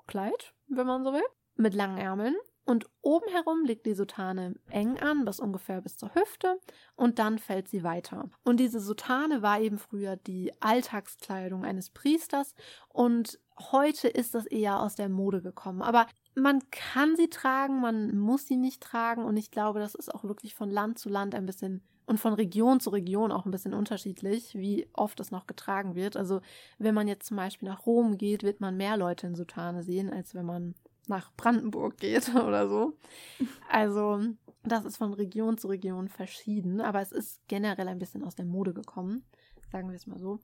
Kleid, 0.07 0.53
wenn 0.67 0.87
man 0.87 1.03
so 1.03 1.13
will, 1.13 1.23
mit 1.55 1.75
langen 1.75 1.97
Ärmeln 1.97 2.35
und 2.69 2.87
oben 3.01 3.27
herum 3.29 3.65
liegt 3.65 3.87
die 3.87 3.95
Soutane 3.95 4.53
eng 4.69 4.99
an, 4.99 5.25
bis 5.25 5.39
ungefähr 5.39 5.81
bis 5.81 5.97
zur 5.97 6.13
Hüfte 6.13 6.59
und 6.95 7.17
dann 7.17 7.39
fällt 7.39 7.67
sie 7.67 7.83
weiter. 7.83 8.29
Und 8.43 8.59
diese 8.59 8.79
Soutane 8.79 9.41
war 9.41 9.59
eben 9.59 9.79
früher 9.79 10.17
die 10.17 10.51
Alltagskleidung 10.61 11.65
eines 11.65 11.89
Priesters 11.89 12.53
und 12.87 13.39
heute 13.59 14.07
ist 14.07 14.35
das 14.35 14.45
eher 14.45 14.81
aus 14.81 14.95
der 14.95 15.09
Mode 15.09 15.41
gekommen. 15.41 15.81
Aber 15.81 16.07
man 16.35 16.61
kann 16.71 17.15
sie 17.15 17.29
tragen, 17.29 17.81
man 17.81 18.17
muss 18.17 18.45
sie 18.45 18.57
nicht 18.57 18.81
tragen 18.81 19.23
und 19.23 19.37
ich 19.37 19.51
glaube, 19.51 19.79
das 19.79 19.95
ist 19.95 20.13
auch 20.13 20.23
wirklich 20.23 20.55
von 20.55 20.69
Land 20.69 20.99
zu 20.99 21.09
Land 21.09 21.35
ein 21.35 21.45
bisschen 21.45 21.81
und 22.05 22.19
von 22.19 22.33
Region 22.33 22.79
zu 22.79 22.89
Region 22.89 23.31
auch 23.31 23.45
ein 23.45 23.51
bisschen 23.51 23.75
unterschiedlich, 23.75 24.55
wie 24.55 24.87
oft 24.93 25.19
es 25.19 25.29
noch 25.29 25.45
getragen 25.45 25.93
wird. 25.93 26.17
Also 26.17 26.41
wenn 26.79 26.95
man 26.95 27.07
jetzt 27.07 27.27
zum 27.27 27.37
Beispiel 27.37 27.69
nach 27.69 27.85
Rom 27.85 28.17
geht, 28.17 28.41
wird 28.41 28.61
man 28.61 28.77
mehr 28.77 28.97
Leute 28.97 29.27
in 29.27 29.35
Soutane 29.35 29.83
sehen, 29.83 30.11
als 30.11 30.33
wenn 30.33 30.45
man 30.45 30.73
nach 31.07 31.31
Brandenburg 31.37 31.97
geht 31.97 32.29
oder 32.35 32.67
so. 32.67 32.97
Also, 33.69 34.21
das 34.63 34.85
ist 34.85 34.97
von 34.97 35.13
Region 35.13 35.59
zu 35.59 35.67
Region 35.67 36.07
verschieden, 36.07 36.81
aber 36.81 36.99
es 37.01 37.11
ist 37.11 37.41
generell 37.47 37.87
ein 37.87 37.99
bisschen 37.99 38.23
aus 38.23 38.35
der 38.35 38.45
Mode 38.45 38.73
gekommen, 38.73 39.23
sagen 39.71 39.89
wir 39.89 39.95
es 39.95 40.07
mal 40.07 40.19
so. 40.19 40.39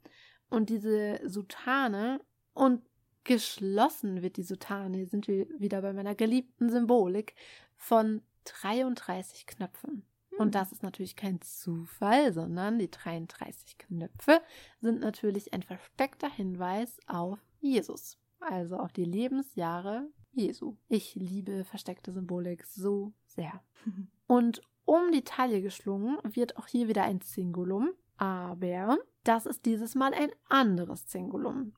Und 0.49 0.69
diese 0.69 1.19
Sutane 1.25 2.21
und 2.53 2.83
geschlossen 3.25 4.21
wird 4.21 4.37
die 4.37 4.43
Sutane, 4.43 4.97
hier 4.97 5.07
sind 5.07 5.27
wir 5.27 5.47
wieder 5.59 5.81
bei 5.81 5.91
meiner 5.91 6.15
geliebten 6.15 6.69
Symbolik, 6.69 7.35
von 7.75 8.21
33 8.45 9.47
Knöpfen. 9.47 10.05
Und 10.37 10.47
hm. 10.47 10.51
das 10.51 10.71
ist 10.71 10.83
natürlich 10.83 11.15
kein 11.15 11.41
Zufall, 11.41 12.33
sondern 12.33 12.79
die 12.79 12.89
33 12.89 13.77
Knöpfe 13.77 14.41
sind 14.79 15.01
natürlich 15.01 15.53
ein 15.53 15.63
versteckter 15.63 16.29
Hinweis 16.29 16.97
auf 17.07 17.39
Jesus, 17.59 18.17
also 18.39 18.77
auf 18.77 18.93
die 18.93 19.05
Lebensjahre 19.05 20.09
Jesu. 20.31 20.75
Ich 20.87 21.15
liebe 21.15 21.63
versteckte 21.63 22.11
Symbolik 22.11 22.65
so 22.65 23.13
sehr. 23.25 23.63
Und 24.27 24.61
um 24.85 25.11
die 25.11 25.23
Taille 25.23 25.61
geschlungen 25.61 26.17
wird 26.23 26.57
auch 26.57 26.67
hier 26.67 26.87
wieder 26.87 27.03
ein 27.03 27.21
Zingulum, 27.21 27.91
aber 28.17 28.97
das 29.23 29.45
ist 29.45 29.65
dieses 29.65 29.95
Mal 29.95 30.13
ein 30.13 30.31
anderes 30.47 31.07
Zingulum. 31.07 31.73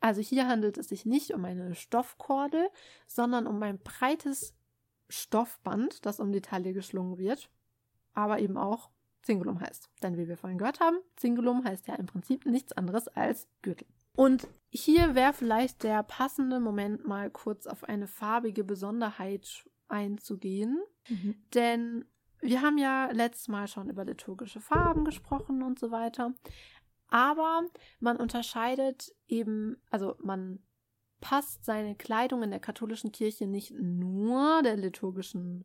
Also 0.00 0.20
hier 0.20 0.48
handelt 0.48 0.78
es 0.78 0.88
sich 0.88 1.04
nicht 1.04 1.32
um 1.32 1.44
eine 1.44 1.74
Stoffkordel, 1.74 2.68
sondern 3.06 3.46
um 3.46 3.62
ein 3.62 3.78
breites 3.78 4.54
Stoffband, 5.08 6.06
das 6.06 6.20
um 6.20 6.32
die 6.32 6.40
Taille 6.40 6.72
geschlungen 6.72 7.18
wird, 7.18 7.50
aber 8.14 8.38
eben 8.38 8.56
auch 8.56 8.90
Zingulum 9.22 9.60
heißt. 9.60 9.90
Denn 10.02 10.16
wie 10.16 10.28
wir 10.28 10.36
vorhin 10.36 10.58
gehört 10.58 10.80
haben, 10.80 10.98
Zingulum 11.16 11.64
heißt 11.64 11.86
ja 11.88 11.94
im 11.96 12.06
Prinzip 12.06 12.46
nichts 12.46 12.72
anderes 12.72 13.08
als 13.08 13.48
Gürtel. 13.62 13.86
Und 14.16 14.48
hier 14.70 15.14
wäre 15.14 15.32
vielleicht 15.32 15.82
der 15.82 16.02
passende 16.02 16.60
Moment, 16.60 17.06
mal 17.06 17.30
kurz 17.30 17.66
auf 17.66 17.84
eine 17.84 18.06
farbige 18.06 18.64
Besonderheit 18.64 19.64
einzugehen. 19.88 20.80
Mhm. 21.08 21.34
Denn 21.54 22.04
wir 22.40 22.62
haben 22.62 22.78
ja 22.78 23.10
letztes 23.12 23.48
Mal 23.48 23.68
schon 23.68 23.90
über 23.90 24.04
liturgische 24.04 24.60
Farben 24.60 25.04
gesprochen 25.04 25.62
und 25.62 25.78
so 25.78 25.90
weiter. 25.90 26.32
Aber 27.10 27.62
man 27.98 28.16
unterscheidet 28.16 29.14
eben, 29.26 29.76
also 29.90 30.16
man 30.22 30.60
passt 31.20 31.64
seine 31.64 31.94
Kleidung 31.96 32.42
in 32.42 32.50
der 32.50 32.60
katholischen 32.60 33.12
Kirche 33.12 33.46
nicht 33.46 33.72
nur 33.72 34.62
der 34.62 34.76
liturgischen 34.76 35.64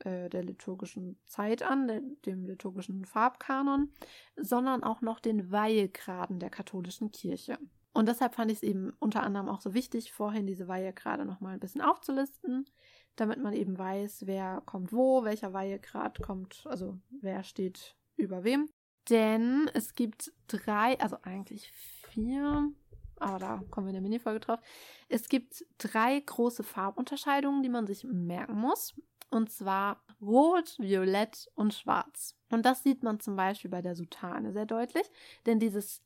äh, 0.00 0.28
der 0.28 0.42
liturgischen 0.42 1.18
Zeit 1.24 1.62
an, 1.62 1.86
der, 1.86 2.00
dem 2.26 2.44
liturgischen 2.46 3.04
Farbkanon, 3.04 3.92
sondern 4.36 4.82
auch 4.82 5.00
noch 5.00 5.20
den 5.20 5.50
Weihegraden 5.50 6.40
der 6.40 6.50
katholischen 6.50 7.12
Kirche. 7.12 7.58
Und 7.92 8.08
deshalb 8.08 8.34
fand 8.34 8.50
ich 8.50 8.58
es 8.58 8.62
eben 8.64 8.92
unter 8.98 9.22
anderem 9.22 9.48
auch 9.48 9.60
so 9.60 9.72
wichtig, 9.72 10.12
vorhin 10.12 10.46
diese 10.48 10.66
Weihegrade 10.66 11.24
nochmal 11.24 11.54
ein 11.54 11.60
bisschen 11.60 11.80
aufzulisten, 11.80 12.68
damit 13.14 13.40
man 13.40 13.52
eben 13.52 13.78
weiß, 13.78 14.26
wer 14.26 14.62
kommt 14.66 14.92
wo, 14.92 15.24
welcher 15.24 15.52
Weihegrad 15.52 16.20
kommt, 16.20 16.64
also 16.66 16.98
wer 17.20 17.44
steht 17.44 17.96
über 18.16 18.42
wem. 18.42 18.68
Denn 19.10 19.70
es 19.74 19.94
gibt 19.94 20.32
drei, 20.48 20.98
also 21.00 21.18
eigentlich 21.22 21.70
vier, 22.10 22.70
aber 23.16 23.38
da 23.38 23.62
kommen 23.70 23.86
wir 23.86 23.90
in 23.90 23.94
der 23.94 24.02
Minifolge 24.02 24.40
drauf. 24.40 24.60
Es 25.08 25.28
gibt 25.28 25.64
drei 25.78 26.20
große 26.20 26.62
Farbunterscheidungen, 26.62 27.62
die 27.62 27.68
man 27.68 27.86
sich 27.86 28.04
merken 28.04 28.54
muss. 28.54 28.94
Und 29.30 29.50
zwar 29.50 30.02
Rot, 30.20 30.76
Violett 30.78 31.50
und 31.54 31.74
Schwarz. 31.74 32.36
Und 32.50 32.64
das 32.64 32.82
sieht 32.82 33.02
man 33.02 33.20
zum 33.20 33.36
Beispiel 33.36 33.70
bei 33.70 33.82
der 33.82 33.96
Soutane 33.96 34.52
sehr 34.52 34.66
deutlich, 34.66 35.10
denn 35.44 35.58
dieses 35.58 36.02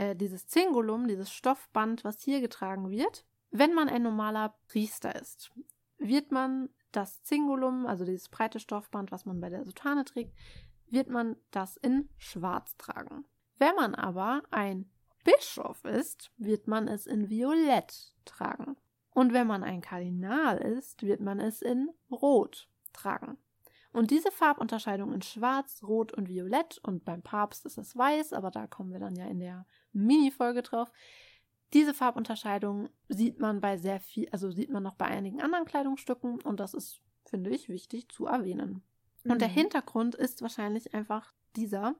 äh, 0.00 0.16
dieses 0.16 0.46
Zingulum, 0.46 1.08
dieses 1.08 1.30
Stoffband, 1.30 2.04
was 2.04 2.22
hier 2.22 2.40
getragen 2.40 2.90
wird, 2.90 3.26
wenn 3.50 3.74
man 3.74 3.88
ein 3.88 4.02
normaler 4.02 4.54
Priester 4.68 5.14
ist, 5.20 5.52
wird 5.98 6.32
man 6.32 6.70
das 6.92 7.22
Zingulum, 7.22 7.86
also 7.86 8.04
dieses 8.04 8.28
breite 8.28 8.60
Stoffband, 8.60 9.12
was 9.12 9.26
man 9.26 9.40
bei 9.40 9.48
der 9.50 9.64
Sutane 9.64 10.04
trägt, 10.04 10.34
wird 10.92 11.08
man 11.08 11.36
das 11.50 11.76
in 11.76 12.08
Schwarz 12.18 12.76
tragen. 12.76 13.24
Wenn 13.58 13.74
man 13.74 13.94
aber 13.94 14.42
ein 14.50 14.90
Bischof 15.24 15.84
ist, 15.84 16.30
wird 16.38 16.66
man 16.66 16.88
es 16.88 17.06
in 17.06 17.28
Violett 17.28 18.14
tragen. 18.24 18.76
Und 19.12 19.32
wenn 19.32 19.46
man 19.46 19.62
ein 19.62 19.80
Kardinal 19.80 20.58
ist, 20.58 21.02
wird 21.02 21.20
man 21.20 21.40
es 21.40 21.62
in 21.62 21.90
Rot 22.10 22.68
tragen. 22.92 23.36
Und 23.92 24.10
diese 24.12 24.30
Farbunterscheidung 24.30 25.12
in 25.12 25.22
Schwarz, 25.22 25.82
Rot 25.82 26.12
und 26.12 26.28
Violett 26.28 26.78
und 26.84 27.04
beim 27.04 27.22
Papst 27.22 27.66
ist 27.66 27.76
es 27.76 27.96
Weiß, 27.96 28.32
aber 28.32 28.50
da 28.50 28.66
kommen 28.66 28.92
wir 28.92 29.00
dann 29.00 29.16
ja 29.16 29.26
in 29.26 29.40
der 29.40 29.66
Mini-Folge 29.92 30.62
drauf. 30.62 30.92
Diese 31.72 31.92
Farbunterscheidung 31.92 32.88
sieht 33.08 33.40
man 33.40 33.60
bei 33.60 33.76
sehr 33.78 34.00
viel, 34.00 34.28
also 34.30 34.50
sieht 34.50 34.70
man 34.70 34.82
noch 34.82 34.94
bei 34.94 35.06
einigen 35.06 35.40
anderen 35.40 35.64
Kleidungsstücken 35.64 36.40
und 36.42 36.60
das 36.60 36.74
ist, 36.74 37.00
finde 37.24 37.50
ich, 37.50 37.68
wichtig 37.68 38.08
zu 38.08 38.26
erwähnen. 38.26 38.82
Mhm. 39.24 39.32
Und 39.32 39.40
der 39.40 39.48
mhm. 39.48 39.54
Hintergrund 39.54 40.14
ist 40.14 40.42
wahrscheinlich 40.42 40.94
einfach 40.94 41.32
dieser, 41.56 41.94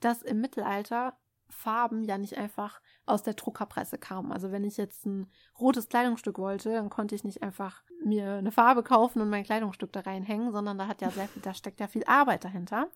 dass 0.00 0.22
im 0.22 0.40
Mittelalter 0.40 1.16
Farben 1.52 2.04
ja 2.04 2.18
nicht 2.18 2.38
einfach 2.38 2.80
aus 3.04 3.22
der 3.22 3.34
Druckerpresse 3.34 3.98
kamen. 3.98 4.32
Also 4.32 4.52
wenn 4.52 4.64
ich 4.64 4.76
jetzt 4.76 5.06
ein 5.06 5.30
rotes 5.60 5.88
Kleidungsstück 5.88 6.38
wollte, 6.38 6.72
dann 6.72 6.88
konnte 6.88 7.14
ich 7.14 7.24
nicht 7.24 7.42
einfach 7.42 7.82
mir 8.04 8.32
eine 8.34 8.52
Farbe 8.52 8.82
kaufen 8.82 9.20
und 9.20 9.30
mein 9.30 9.44
Kleidungsstück 9.44 9.92
da 9.92 10.00
reinhängen, 10.00 10.52
sondern 10.52 10.78
da 10.78 10.86
hat 10.86 11.02
ja 11.02 11.10
sehr 11.10 11.28
viel, 11.28 11.42
da 11.42 11.54
steckt 11.54 11.80
ja 11.80 11.88
viel 11.88 12.04
Arbeit 12.04 12.44
dahinter. 12.44 12.88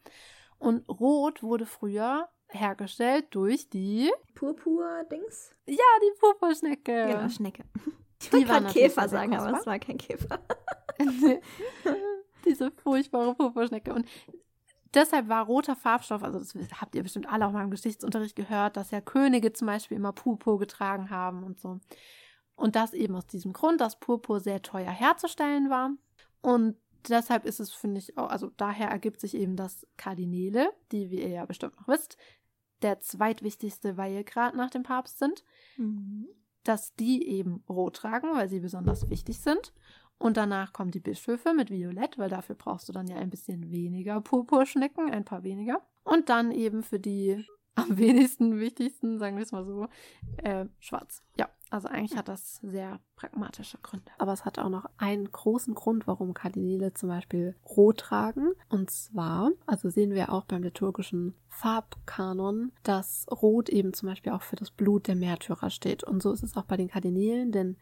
Und 0.59 0.89
Rot 0.89 1.43
wurde 1.43 1.67
früher 1.67 2.29
hergestellt 2.49 3.27
durch 3.31 3.69
die 3.69 4.11
Purpur-Dings? 4.35 5.55
Ja, 5.67 5.85
die 6.03 6.19
Purpurschnecke. 6.19 7.07
Genau, 7.09 7.29
Schnecke. 7.29 7.65
Die 8.23 8.29
Ich 8.29 8.33
wollte 8.33 8.47
gerade 8.47 8.67
Käfer 8.73 9.09
sagen, 9.11 9.37
aber 9.37 9.59
es 9.59 9.67
war 9.67 9.79
kein 9.79 9.99
Käfer. 9.99 10.41
Diese 12.47 12.71
furchtbare 12.71 13.35
Purpurschnecke. 13.35 13.93
Und 13.93 14.07
deshalb 14.95 15.29
war 15.29 15.45
roter 15.45 15.77
Farbstoff, 15.77 16.23
also 16.23 16.39
das 16.39 16.55
habt 16.81 16.95
ihr 16.95 17.03
bestimmt 17.03 17.29
alle 17.29 17.47
auch 17.47 17.53
mal 17.53 17.65
im 17.65 17.71
Geschichtsunterricht 17.71 18.37
gehört, 18.37 18.77
dass 18.77 18.91
ja 18.91 19.01
Könige 19.01 19.53
zum 19.53 19.67
Beispiel 19.67 19.97
immer 19.97 20.13
Purpur 20.13 20.59
getragen 20.59 21.11
haben 21.11 21.43
und 21.43 21.59
so. 21.61 21.81
Und 22.55 22.77
das 22.77 22.95
eben 22.95 23.15
aus 23.15 23.27
diesem 23.27 23.53
Grund, 23.53 23.81
dass 23.81 23.99
Purpur 23.99 24.41
sehr 24.41 24.63
teuer 24.63 24.91
herzustellen 24.91 25.69
war. 25.69 25.91
Und 26.41 26.77
deshalb 27.09 27.45
ist 27.45 27.61
es, 27.61 27.73
finde 27.73 27.99
ich, 27.99 28.17
auch, 28.17 28.31
also 28.31 28.51
daher 28.57 28.89
ergibt 28.89 29.21
sich 29.21 29.35
eben, 29.35 29.57
dass 29.57 29.87
Kardinäle, 29.97 30.71
die, 30.93 31.11
wie 31.11 31.21
ihr 31.21 31.29
ja 31.29 31.45
bestimmt 31.45 31.77
noch 31.79 31.89
wisst, 31.89 32.17
der 32.83 33.01
zweitwichtigste 33.01 33.97
Weihegrad 33.97 34.55
nach 34.55 34.71
dem 34.71 34.83
Papst 34.83 35.19
sind, 35.19 35.45
Mhm. 35.77 36.29
dass 36.65 36.95
die 36.95 37.27
eben 37.27 37.63
rot 37.69 37.97
tragen, 37.97 38.35
weil 38.35 38.49
sie 38.49 38.61
besonders 38.61 39.09
wichtig 39.11 39.41
sind. 39.41 39.73
Und 40.19 40.37
danach 40.37 40.73
kommen 40.73 40.91
die 40.91 41.01
Bischöfe 41.01 41.53
mit 41.53 41.71
Violett, 41.71 42.19
weil 42.19 42.31
dafür 42.31 42.55
brauchst 42.55 42.89
du 42.89 42.93
dann 42.93 43.07
ja 43.07 43.17
ein 43.17 43.31
bisschen 43.31 43.71
weniger 43.71 44.21
Purpurschnecken, 44.21 45.11
ein 45.11 45.25
paar 45.25 45.43
weniger. 45.43 45.83
Und 46.05 46.29
dann 46.29 46.53
eben 46.53 46.83
für 46.83 46.99
die 46.99 47.45
am 47.75 47.99
wenigsten 47.99 48.59
wichtigsten, 48.59 49.19
sagen 49.19 49.37
wir 49.37 49.43
es 49.43 49.53
mal 49.53 49.67
so, 49.67 49.87
äh, 50.39 50.65
schwarz. 50.81 51.23
Ja, 51.37 51.51
also 51.69 51.89
eigentlich 51.89 52.17
hat 52.17 52.29
das 52.29 52.55
sehr 52.63 53.01
pragmatische 53.17 53.77
Gründe. 53.83 54.11
Aber 54.17 54.33
es 54.33 54.47
hat 54.47 54.59
auch 54.59 54.71
noch 54.71 54.87
einen 54.97 55.31
großen 55.31 55.75
Grund, 55.75 56.07
warum 56.07 56.33
Kardinäle 56.33 56.95
zum 56.95 57.11
Beispiel 57.11 57.55
rot 57.77 57.99
tragen. 57.99 58.53
Und 58.71 58.91
zwar, 58.91 59.51
also 59.67 59.91
sehen 59.91 60.15
wir 60.15 60.33
auch 60.33 60.47
beim 60.47 60.63
liturgischen 60.63 61.35
Farbkanon, 61.49 62.73
dass 62.83 63.27
Rot 63.31 63.69
eben 63.69 63.93
zum 63.93 64.09
Beispiel 64.09 64.33
auch 64.33 64.43
für 64.43 64.57
das 64.57 64.71
Blut 64.71 65.07
der 65.07 65.17
Märtyrer 65.17 65.69
steht. 65.69 66.03
Und 66.03 66.23
so 66.23 66.33
ist 66.33 66.43
es 66.43 66.57
auch 66.57 66.65
bei 66.65 66.79
den 66.79 66.89
Kardinälen, 66.89 67.53
denn 67.53 67.77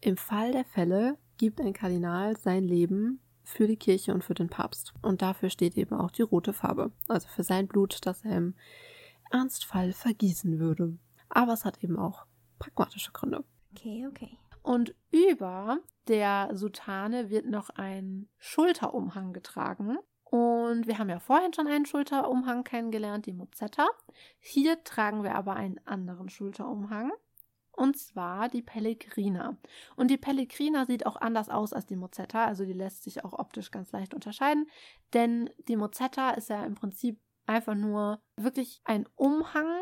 im 0.00 0.16
Fall 0.16 0.52
der 0.52 0.64
Fälle 0.64 1.18
gibt 1.42 1.60
ein 1.60 1.72
Kardinal 1.72 2.36
sein 2.36 2.62
Leben 2.62 3.20
für 3.42 3.66
die 3.66 3.76
Kirche 3.76 4.14
und 4.14 4.22
für 4.22 4.32
den 4.32 4.48
Papst. 4.48 4.94
Und 5.02 5.22
dafür 5.22 5.50
steht 5.50 5.76
eben 5.76 5.92
auch 5.92 6.12
die 6.12 6.22
rote 6.22 6.52
Farbe. 6.52 6.92
Also 7.08 7.26
für 7.26 7.42
sein 7.42 7.66
Blut, 7.66 7.98
das 8.06 8.24
er 8.24 8.36
im 8.36 8.54
Ernstfall 9.32 9.92
vergießen 9.92 10.60
würde. 10.60 10.96
Aber 11.28 11.52
es 11.54 11.64
hat 11.64 11.82
eben 11.82 11.98
auch 11.98 12.26
pragmatische 12.60 13.10
Gründe. 13.10 13.42
Okay, 13.72 14.06
okay. 14.06 14.38
Und 14.62 14.94
über 15.10 15.80
der 16.06 16.50
Soutane 16.52 17.28
wird 17.28 17.46
noch 17.46 17.70
ein 17.70 18.28
Schulterumhang 18.38 19.32
getragen. 19.32 19.98
Und 20.22 20.86
wir 20.86 20.98
haben 20.98 21.10
ja 21.10 21.18
vorhin 21.18 21.52
schon 21.52 21.66
einen 21.66 21.86
Schulterumhang 21.86 22.62
kennengelernt, 22.62 23.26
die 23.26 23.32
Mozzetta. 23.32 23.88
Hier 24.38 24.84
tragen 24.84 25.24
wir 25.24 25.34
aber 25.34 25.56
einen 25.56 25.80
anderen 25.86 26.28
Schulterumhang. 26.28 27.10
Und 27.72 27.96
zwar 27.96 28.48
die 28.48 28.62
Pellegrina. 28.62 29.56
Und 29.96 30.10
die 30.10 30.18
Pellegrina 30.18 30.84
sieht 30.84 31.06
auch 31.06 31.16
anders 31.16 31.48
aus 31.48 31.72
als 31.72 31.86
die 31.86 31.96
Mozzetta, 31.96 32.44
also 32.44 32.64
die 32.64 32.74
lässt 32.74 33.02
sich 33.02 33.24
auch 33.24 33.32
optisch 33.32 33.70
ganz 33.70 33.92
leicht 33.92 34.14
unterscheiden. 34.14 34.68
Denn 35.14 35.50
die 35.68 35.76
Mozzetta 35.76 36.30
ist 36.32 36.50
ja 36.50 36.64
im 36.64 36.74
Prinzip 36.74 37.18
einfach 37.46 37.74
nur 37.74 38.20
wirklich 38.36 38.80
ein 38.84 39.06
Umhang, 39.16 39.72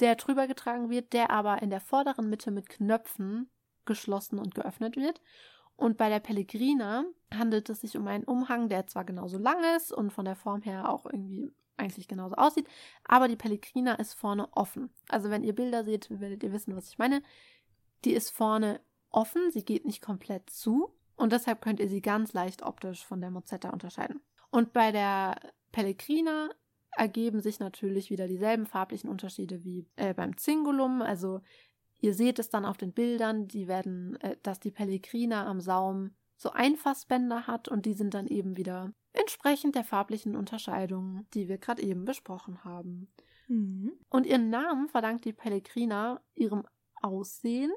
der 0.00 0.16
drüber 0.16 0.46
getragen 0.46 0.90
wird, 0.90 1.14
der 1.14 1.30
aber 1.30 1.62
in 1.62 1.70
der 1.70 1.80
vorderen 1.80 2.28
Mitte 2.28 2.50
mit 2.50 2.68
Knöpfen 2.68 3.50
geschlossen 3.86 4.38
und 4.38 4.54
geöffnet 4.54 4.96
wird. 4.96 5.22
Und 5.76 5.96
bei 5.96 6.08
der 6.08 6.20
Pellegrina 6.20 7.04
handelt 7.32 7.68
es 7.70 7.80
sich 7.80 7.96
um 7.96 8.06
einen 8.06 8.24
Umhang, 8.24 8.68
der 8.68 8.86
zwar 8.86 9.04
genauso 9.04 9.38
lang 9.38 9.62
ist 9.76 9.92
und 9.92 10.10
von 10.10 10.24
der 10.24 10.36
Form 10.36 10.62
her 10.62 10.90
auch 10.90 11.06
irgendwie 11.06 11.52
eigentlich 11.76 12.08
genauso 12.08 12.36
aussieht, 12.36 12.66
aber 13.04 13.28
die 13.28 13.36
Pellegrina 13.36 13.94
ist 13.94 14.14
vorne 14.14 14.48
offen. 14.52 14.90
Also 15.08 15.30
wenn 15.30 15.44
ihr 15.44 15.54
Bilder 15.54 15.84
seht, 15.84 16.08
werdet 16.10 16.42
ihr 16.42 16.52
wissen, 16.52 16.76
was 16.76 16.88
ich 16.88 16.98
meine. 16.98 17.22
Die 18.04 18.12
ist 18.12 18.30
vorne 18.30 18.80
offen, 19.10 19.50
sie 19.50 19.64
geht 19.64 19.84
nicht 19.84 20.02
komplett 20.02 20.50
zu 20.50 20.90
und 21.16 21.32
deshalb 21.32 21.60
könnt 21.60 21.80
ihr 21.80 21.88
sie 21.88 22.02
ganz 22.02 22.32
leicht 22.32 22.62
optisch 22.62 23.04
von 23.04 23.20
der 23.20 23.30
Mozzetta 23.30 23.70
unterscheiden. 23.70 24.20
Und 24.50 24.72
bei 24.72 24.92
der 24.92 25.36
Pellegrina 25.72 26.50
ergeben 26.92 27.40
sich 27.40 27.58
natürlich 27.58 28.10
wieder 28.10 28.26
dieselben 28.26 28.66
farblichen 28.66 29.10
Unterschiede 29.10 29.64
wie 29.64 29.86
äh, 29.96 30.14
beim 30.14 30.36
Zingulum. 30.36 31.02
Also 31.02 31.40
ihr 32.00 32.14
seht 32.14 32.38
es 32.38 32.48
dann 32.48 32.64
auf 32.64 32.76
den 32.76 32.92
Bildern, 32.92 33.48
die 33.48 33.68
werden, 33.68 34.18
äh, 34.20 34.36
dass 34.42 34.60
die 34.60 34.70
Pellegrina 34.70 35.46
am 35.46 35.60
Saum 35.60 36.14
so 36.36 36.50
Einfassbänder 36.50 37.46
hat 37.46 37.68
und 37.68 37.86
die 37.86 37.94
sind 37.94 38.14
dann 38.14 38.26
eben 38.26 38.56
wieder 38.56 38.92
entsprechend 39.18 39.74
der 39.74 39.84
farblichen 39.84 40.36
Unterscheidungen, 40.36 41.26
die 41.34 41.48
wir 41.48 41.58
gerade 41.58 41.82
eben 41.82 42.04
besprochen 42.04 42.64
haben. 42.64 43.08
Mhm. 43.48 43.92
Und 44.08 44.26
ihren 44.26 44.50
Namen 44.50 44.88
verdankt 44.88 45.24
die 45.24 45.32
Pellegrina 45.32 46.20
ihrem 46.34 46.64
Aussehen, 47.02 47.72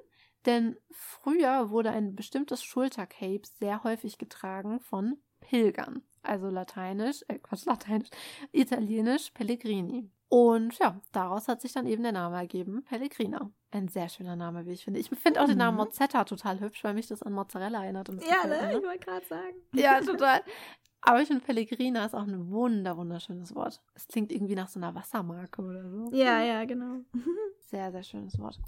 denn 0.46 0.78
früher 0.92 1.70
wurde 1.70 1.92
ein 1.92 2.16
bestimmtes 2.16 2.64
Schultercape 2.64 3.42
sehr 3.60 3.84
häufig 3.84 4.18
getragen 4.18 4.80
von 4.80 5.18
Pilgern. 5.42 6.02
Also 6.22 6.50
lateinisch, 6.50 7.24
äh 7.28 7.40
Quatsch, 7.40 7.66
lateinisch, 7.66 8.10
italienisch 8.52 9.32
Pellegrini. 9.32 10.10
Und 10.28 10.78
ja, 10.78 11.02
daraus 11.12 11.48
hat 11.48 11.62
sich 11.62 11.74
dann 11.74 11.88
eben 11.88 12.04
der 12.04 12.12
Name 12.12 12.38
ergeben, 12.38 12.84
Pellegrina. 12.84 13.52
Ein 13.72 13.88
sehr 13.88 14.10
schöner 14.10 14.36
Name, 14.36 14.66
wie 14.66 14.74
ich 14.74 14.84
finde. 14.84 15.00
Ich 15.00 15.10
finde 15.10 15.42
auch 15.42 15.48
den 15.48 15.58
Namen 15.58 15.78
Mhm. 15.78 15.86
Mozzetta 15.86 16.24
total 16.24 16.60
hübsch, 16.60 16.84
weil 16.84 16.94
mich 16.94 17.08
das 17.08 17.24
an 17.24 17.34
Mozzarella 17.34 17.84
erinnert. 17.84 18.10
Ja, 18.10 18.46
ne? 18.48 18.78
Ich 18.78 18.84
wollte 18.84 19.00
gerade 19.00 19.26
sagen. 19.26 19.56
ja, 19.74 20.02
total. 20.02 20.42
Aber 21.02 21.22
ich 21.22 21.28
finde, 21.28 21.44
Pellegrina 21.44 22.06
ist 22.06 22.14
auch 22.14 22.28
ein 22.28 22.50
wunder, 22.50 22.98
wunderschönes 22.98 23.56
Wort. 23.56 23.82
Es 23.94 24.08
klingt 24.08 24.32
irgendwie 24.32 24.56
nach 24.56 24.68
so 24.68 24.80
einer 24.80 24.96
Wassermarke 24.96 25.62
oder 25.62 25.90
so. 25.90 26.10
Ja, 26.12 26.42
ja, 26.42 26.66
genau. 26.66 27.02
Sehr, 27.70 27.92
sehr 27.92 28.04
schönes 28.04 28.40
Wort. 28.40 28.60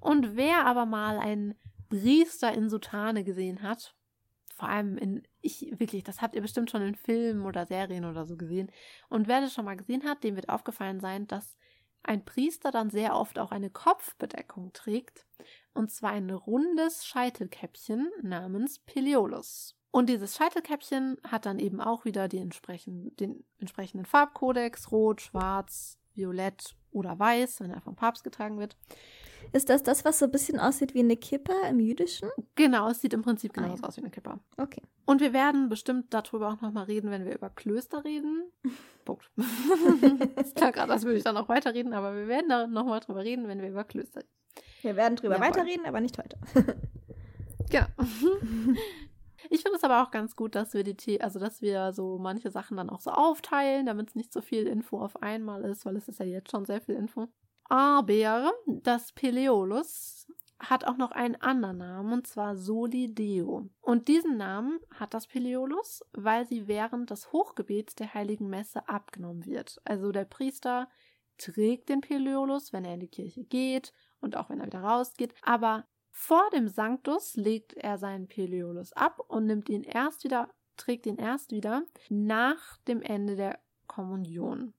Und 0.00 0.36
wer 0.36 0.66
aber 0.66 0.84
mal 0.84 1.18
einen 1.18 1.54
Priester 1.88 2.52
in 2.52 2.68
Soutane 2.68 3.24
gesehen 3.24 3.62
hat, 3.62 3.94
vor 4.54 4.68
allem 4.68 4.98
in, 4.98 5.22
ich 5.40 5.72
wirklich, 5.80 6.04
das 6.04 6.20
habt 6.20 6.34
ihr 6.34 6.42
bestimmt 6.42 6.70
schon 6.70 6.82
in 6.82 6.94
Filmen 6.94 7.46
oder 7.46 7.64
Serien 7.64 8.04
oder 8.04 8.26
so 8.26 8.36
gesehen. 8.36 8.70
Und 9.08 9.28
wer 9.28 9.40
das 9.40 9.54
schon 9.54 9.64
mal 9.64 9.76
gesehen 9.76 10.04
hat, 10.04 10.22
dem 10.22 10.36
wird 10.36 10.50
aufgefallen 10.50 11.00
sein, 11.00 11.26
dass 11.26 11.56
ein 12.02 12.24
Priester 12.24 12.70
dann 12.70 12.90
sehr 12.90 13.16
oft 13.16 13.38
auch 13.38 13.50
eine 13.50 13.70
Kopfbedeckung 13.70 14.74
trägt. 14.74 15.26
Und 15.72 15.90
zwar 15.90 16.12
ein 16.12 16.30
rundes 16.30 17.06
Scheitelkäppchen 17.06 18.10
namens 18.22 18.78
Peleolus. 18.80 19.79
Und 19.90 20.08
dieses 20.08 20.36
Scheitelkäppchen 20.36 21.16
hat 21.26 21.46
dann 21.46 21.58
eben 21.58 21.80
auch 21.80 22.04
wieder 22.04 22.28
die 22.28 22.38
entsprechend, 22.38 23.18
den 23.18 23.44
entsprechenden 23.58 24.06
Farbkodex, 24.06 24.92
rot, 24.92 25.20
schwarz, 25.20 25.98
violett 26.14 26.76
oder 26.92 27.18
weiß, 27.18 27.60
wenn 27.60 27.70
er 27.70 27.80
vom 27.80 27.96
Papst 27.96 28.24
getragen 28.24 28.58
wird. 28.58 28.76
Ist 29.52 29.68
das 29.68 29.82
das, 29.82 30.04
was 30.04 30.18
so 30.20 30.26
ein 30.26 30.30
bisschen 30.30 30.60
aussieht 30.60 30.94
wie 30.94 31.00
eine 31.00 31.16
Kippa 31.16 31.54
im 31.68 31.80
Jüdischen? 31.80 32.28
Genau, 32.54 32.88
es 32.88 33.00
sieht 33.00 33.12
im 33.14 33.22
Prinzip 33.22 33.52
Ah, 33.56 33.62
genauso 33.62 33.82
ja. 33.82 33.88
aus 33.88 33.96
wie 33.96 34.02
eine 34.02 34.10
Kippa. 34.10 34.38
Okay. 34.56 34.82
Und 35.06 35.20
wir 35.20 35.32
werden 35.32 35.68
bestimmt 35.68 36.14
darüber 36.14 36.52
auch 36.52 36.60
nochmal 36.60 36.84
reden, 36.84 37.10
wenn 37.10 37.24
wir 37.24 37.34
über 37.34 37.50
Klöster 37.50 38.04
reden. 38.04 38.44
Punkt. 39.04 39.28
ist 40.36 40.54
klar 40.54 40.70
gerade, 40.70 40.92
das 40.92 41.02
würde 41.02 41.18
ich 41.18 41.24
dann 41.24 41.36
auch 41.36 41.48
weiterreden, 41.48 41.94
aber 41.94 42.14
wir 42.14 42.28
werden 42.28 42.48
da 42.48 42.66
nochmal 42.68 43.00
drüber 43.00 43.24
reden, 43.24 43.48
wenn 43.48 43.60
wir 43.60 43.70
über 43.70 43.82
Klöster 43.82 44.20
reden. 44.20 44.30
Wir 44.82 44.96
werden 44.96 45.16
drüber 45.16 45.34
Jawohl. 45.34 45.48
weiterreden, 45.48 45.86
aber 45.86 46.00
nicht 46.00 46.16
heute. 46.18 46.38
Genau. 47.70 47.86
Ich 49.52 49.62
finde 49.62 49.78
es 49.78 49.84
aber 49.84 50.02
auch 50.02 50.12
ganz 50.12 50.36
gut, 50.36 50.54
dass 50.54 50.74
wir 50.74 50.84
die 50.84 50.96
The 50.98 51.20
also 51.20 51.40
dass 51.40 51.60
wir 51.60 51.92
so 51.92 52.18
manche 52.18 52.52
Sachen 52.52 52.76
dann 52.76 52.88
auch 52.88 53.00
so 53.00 53.10
aufteilen, 53.10 53.84
damit 53.84 54.10
es 54.10 54.14
nicht 54.14 54.32
so 54.32 54.40
viel 54.40 54.68
Info 54.68 55.00
auf 55.00 55.20
einmal 55.22 55.64
ist, 55.64 55.84
weil 55.84 55.96
es 55.96 56.06
ist 56.06 56.20
ja 56.20 56.24
jetzt 56.26 56.52
schon 56.52 56.64
sehr 56.64 56.80
viel 56.80 56.94
Info. 56.94 57.26
Aber 57.64 58.52
das 58.66 59.12
Peleolus 59.12 60.28
hat 60.60 60.84
auch 60.84 60.96
noch 60.96 61.10
einen 61.10 61.34
anderen 61.36 61.78
Namen, 61.78 62.12
und 62.12 62.26
zwar 62.28 62.54
Solideo. 62.54 63.68
Und 63.80 64.06
diesen 64.06 64.36
Namen 64.36 64.78
hat 64.94 65.14
das 65.14 65.26
Peleolus, 65.26 66.04
weil 66.12 66.46
sie 66.46 66.68
während 66.68 67.10
des 67.10 67.32
Hochgebets 67.32 67.96
der 67.96 68.14
Heiligen 68.14 68.48
Messe 68.48 68.88
abgenommen 68.88 69.46
wird. 69.46 69.80
Also 69.84 70.12
der 70.12 70.26
Priester 70.26 70.88
trägt 71.38 71.88
den 71.88 72.02
Peleolus, 72.02 72.72
wenn 72.72 72.84
er 72.84 72.94
in 72.94 73.00
die 73.00 73.08
Kirche 73.08 73.42
geht 73.42 73.92
und 74.20 74.36
auch 74.36 74.48
wenn 74.48 74.60
er 74.60 74.66
wieder 74.66 74.82
rausgeht, 74.82 75.34
aber 75.42 75.86
vor 76.10 76.50
dem 76.50 76.68
Sanctus 76.68 77.36
legt 77.36 77.74
er 77.74 77.98
seinen 77.98 78.26
Peleolus 78.26 78.92
ab 78.92 79.20
und 79.28 79.46
nimmt 79.46 79.68
ihn 79.68 79.84
erst 79.84 80.24
wieder, 80.24 80.50
trägt 80.76 81.06
ihn 81.06 81.16
erst 81.16 81.52
wieder 81.52 81.84
nach 82.08 82.78
dem 82.88 83.02
Ende 83.02 83.36
der 83.36 83.58
Kommunion. 83.86 84.74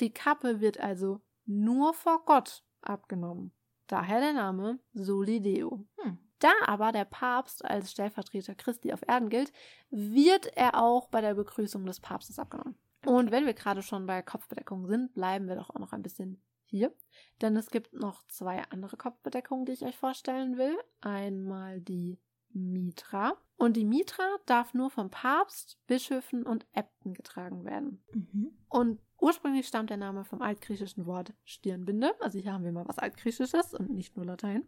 Die 0.00 0.12
Kappe 0.12 0.60
wird 0.60 0.80
also 0.80 1.20
nur 1.46 1.94
vor 1.94 2.24
Gott 2.24 2.62
abgenommen. 2.80 3.52
Daher 3.86 4.20
der 4.20 4.32
Name 4.32 4.78
Solideo. 4.92 5.84
Hm. 5.98 6.18
Da 6.38 6.52
aber 6.64 6.90
der 6.90 7.04
Papst 7.04 7.64
als 7.64 7.90
Stellvertreter 7.90 8.54
Christi 8.54 8.92
auf 8.92 9.06
Erden 9.06 9.28
gilt, 9.28 9.52
wird 9.90 10.46
er 10.56 10.80
auch 10.80 11.08
bei 11.08 11.20
der 11.20 11.34
Begrüßung 11.34 11.84
des 11.84 12.00
Papstes 12.00 12.38
abgenommen. 12.38 12.76
Und 13.04 13.30
wenn 13.30 13.46
wir 13.46 13.54
gerade 13.54 13.82
schon 13.82 14.06
bei 14.06 14.22
Kopfbedeckung 14.22 14.86
sind, 14.86 15.12
bleiben 15.12 15.48
wir 15.48 15.56
doch 15.56 15.70
auch 15.70 15.78
noch 15.78 15.92
ein 15.92 16.02
bisschen 16.02 16.42
hier. 16.70 16.94
Denn 17.40 17.56
es 17.56 17.70
gibt 17.70 17.92
noch 17.92 18.26
zwei 18.28 18.62
andere 18.70 18.96
Kopfbedeckungen, 18.96 19.66
die 19.66 19.72
ich 19.72 19.84
euch 19.84 19.96
vorstellen 19.96 20.56
will. 20.56 20.76
Einmal 21.00 21.80
die 21.80 22.18
Mitra. 22.52 23.36
Und 23.56 23.76
die 23.76 23.84
Mitra 23.84 24.24
darf 24.46 24.74
nur 24.74 24.90
vom 24.90 25.10
Papst, 25.10 25.78
Bischöfen 25.86 26.44
und 26.44 26.66
Äbten 26.72 27.14
getragen 27.14 27.64
werden. 27.64 28.02
Mhm. 28.12 28.52
Und 28.68 29.00
ursprünglich 29.18 29.66
stammt 29.66 29.90
der 29.90 29.96
Name 29.96 30.24
vom 30.24 30.42
altgriechischen 30.42 31.06
Wort 31.06 31.34
Stirnbinde. 31.44 32.12
Also 32.20 32.38
hier 32.38 32.52
haben 32.52 32.64
wir 32.64 32.72
mal 32.72 32.88
was 32.88 32.98
altgriechisches 32.98 33.74
und 33.74 33.90
nicht 33.90 34.16
nur 34.16 34.26
Latein. 34.26 34.66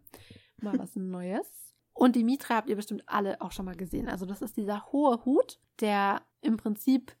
Mal 0.61 0.77
was 0.77 0.95
Neues. 0.95 1.75
Und 1.93 2.15
die 2.15 2.23
Mitra 2.23 2.55
habt 2.55 2.69
ihr 2.69 2.75
bestimmt 2.75 3.03
alle 3.07 3.39
auch 3.41 3.51
schon 3.51 3.65
mal 3.65 3.75
gesehen. 3.75 4.07
Also 4.07 4.25
das 4.25 4.41
ist 4.41 4.57
dieser 4.57 4.91
hohe 4.91 5.23
Hut, 5.25 5.59
der 5.79 6.23
im 6.41 6.57
Prinzip 6.57 7.15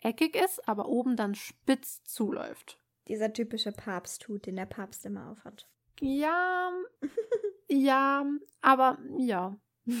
eckig 0.00 0.36
ist, 0.36 0.66
aber 0.68 0.88
oben 0.88 1.16
dann 1.16 1.34
spitz 1.34 2.02
zuläuft. 2.04 2.80
Dieser 3.08 3.32
typische 3.32 3.72
Papsthut, 3.72 4.46
den 4.46 4.56
der 4.56 4.66
Papst 4.66 5.04
immer 5.04 5.30
aufhat. 5.30 5.66
Ja, 6.00 6.72
ja, 7.68 8.24
aber 8.60 8.98
ja. 9.18 9.56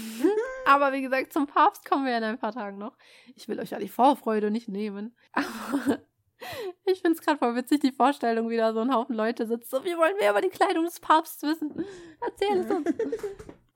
aber 0.66 0.92
wie 0.92 1.02
gesagt, 1.02 1.32
zum 1.32 1.46
Papst 1.46 1.84
kommen 1.84 2.06
wir 2.06 2.16
in 2.16 2.24
ein 2.24 2.38
paar 2.38 2.52
Tagen 2.52 2.78
noch. 2.78 2.96
Ich 3.36 3.48
will 3.48 3.60
euch 3.60 3.70
ja 3.70 3.78
die 3.78 3.88
Vorfreude 3.88 4.50
nicht 4.50 4.68
nehmen. 4.68 5.14
Aber 5.32 6.00
ich 6.86 7.02
finde 7.02 7.18
es 7.18 7.24
gerade 7.24 7.38
voll 7.38 7.54
witzig, 7.54 7.80
die 7.80 7.92
Vorstellung, 7.92 8.48
wie 8.48 8.56
da 8.56 8.72
so 8.72 8.80
ein 8.80 8.94
Haufen 8.94 9.14
Leute 9.14 9.46
sitzt. 9.46 9.70
So, 9.70 9.84
wir 9.84 9.98
wollen 9.98 10.16
mehr 10.18 10.30
über 10.30 10.40
die 10.40 10.48
Kleidung 10.48 10.84
des 10.84 11.00
Papstes 11.00 11.42
wissen. 11.42 11.84
Erzähl 12.20 12.58
es 12.60 12.70
uns. 12.70 12.90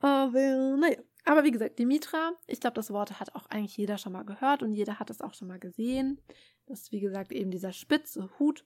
aber 0.00 0.76
naja. 0.76 0.98
Aber 1.28 1.44
wie 1.44 1.50
gesagt, 1.50 1.78
Dimitra, 1.78 2.32
ich 2.46 2.58
glaube, 2.58 2.76
das 2.76 2.90
Wort 2.90 3.20
hat 3.20 3.34
auch 3.34 3.44
eigentlich 3.50 3.76
jeder 3.76 3.98
schon 3.98 4.14
mal 4.14 4.24
gehört 4.24 4.62
und 4.62 4.72
jeder 4.72 4.98
hat 4.98 5.10
es 5.10 5.20
auch 5.20 5.34
schon 5.34 5.48
mal 5.48 5.58
gesehen. 5.58 6.22
Das 6.64 6.80
ist, 6.80 6.92
wie 6.92 7.00
gesagt, 7.00 7.32
eben 7.32 7.50
dieser 7.50 7.72
spitze 7.72 8.30
Hut. 8.38 8.64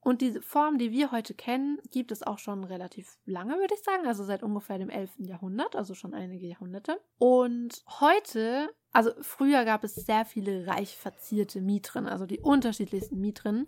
Und 0.00 0.20
diese 0.20 0.40
Form, 0.40 0.78
die 0.78 0.92
wir 0.92 1.10
heute 1.10 1.34
kennen, 1.34 1.78
gibt 1.90 2.12
es 2.12 2.22
auch 2.22 2.38
schon 2.38 2.64
relativ 2.64 3.18
lange, 3.24 3.56
würde 3.58 3.74
ich 3.74 3.82
sagen. 3.82 4.06
Also 4.06 4.24
seit 4.24 4.42
ungefähr 4.42 4.78
dem 4.78 4.90
11. 4.90 5.14
Jahrhundert, 5.18 5.74
also 5.76 5.94
schon 5.94 6.14
einige 6.14 6.46
Jahrhunderte. 6.46 7.00
Und 7.18 7.82
heute, 8.00 8.70
also 8.92 9.10
früher 9.20 9.64
gab 9.64 9.84
es 9.84 9.94
sehr 9.94 10.24
viele 10.24 10.66
reich 10.66 10.96
verzierte 10.96 11.60
Mitren, 11.60 12.06
also 12.06 12.26
die 12.26 12.38
unterschiedlichsten 12.38 13.20
Mitren. 13.20 13.66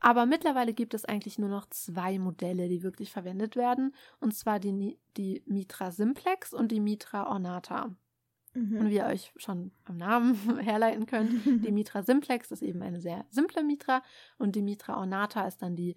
Aber 0.00 0.26
mittlerweile 0.26 0.74
gibt 0.74 0.92
es 0.92 1.06
eigentlich 1.06 1.38
nur 1.38 1.48
noch 1.48 1.66
zwei 1.70 2.18
Modelle, 2.18 2.68
die 2.68 2.82
wirklich 2.82 3.10
verwendet 3.10 3.56
werden. 3.56 3.94
Und 4.20 4.34
zwar 4.34 4.58
die, 4.58 4.98
die 5.16 5.42
Mitra 5.46 5.92
Simplex 5.92 6.52
und 6.52 6.72
die 6.72 6.80
Mitra 6.80 7.26
Ornata. 7.30 7.96
Mhm. 8.54 8.78
Und 8.78 8.90
wie 8.90 8.96
ihr 8.96 9.06
euch 9.06 9.32
schon 9.36 9.72
am 9.84 9.96
Namen 9.96 10.34
herleiten 10.60 11.06
könnt, 11.06 11.44
die 11.64 11.72
Mitra 11.72 12.02
Simplex 12.02 12.50
ist 12.50 12.62
eben 12.62 12.82
eine 12.82 13.00
sehr 13.00 13.26
simple 13.30 13.62
Mitra 13.62 14.02
und 14.38 14.56
die 14.56 14.62
Mitra 14.62 14.96
Ornata 14.96 15.46
ist 15.46 15.62
dann 15.62 15.76
die 15.76 15.96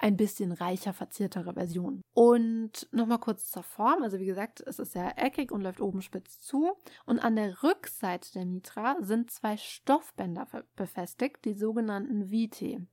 ein 0.00 0.16
bisschen 0.16 0.52
reicher 0.52 0.94
verziertere 0.94 1.52
Version. 1.52 2.00
Und 2.14 2.88
nochmal 2.90 3.18
kurz 3.18 3.50
zur 3.50 3.62
Form. 3.62 4.02
Also 4.02 4.18
wie 4.18 4.24
gesagt, 4.24 4.62
es 4.66 4.78
ist 4.78 4.92
sehr 4.92 5.22
eckig 5.22 5.52
und 5.52 5.60
läuft 5.60 5.80
oben 5.80 6.00
spitz 6.00 6.40
zu. 6.40 6.72
Und 7.04 7.18
an 7.18 7.36
der 7.36 7.62
Rückseite 7.62 8.32
der 8.32 8.46
Mitra 8.46 8.96
sind 9.00 9.30
zwei 9.30 9.58
Stoffbänder 9.58 10.48
befestigt, 10.74 11.44
die 11.44 11.52
sogenannten 11.52 12.30
Vitae. 12.30 12.86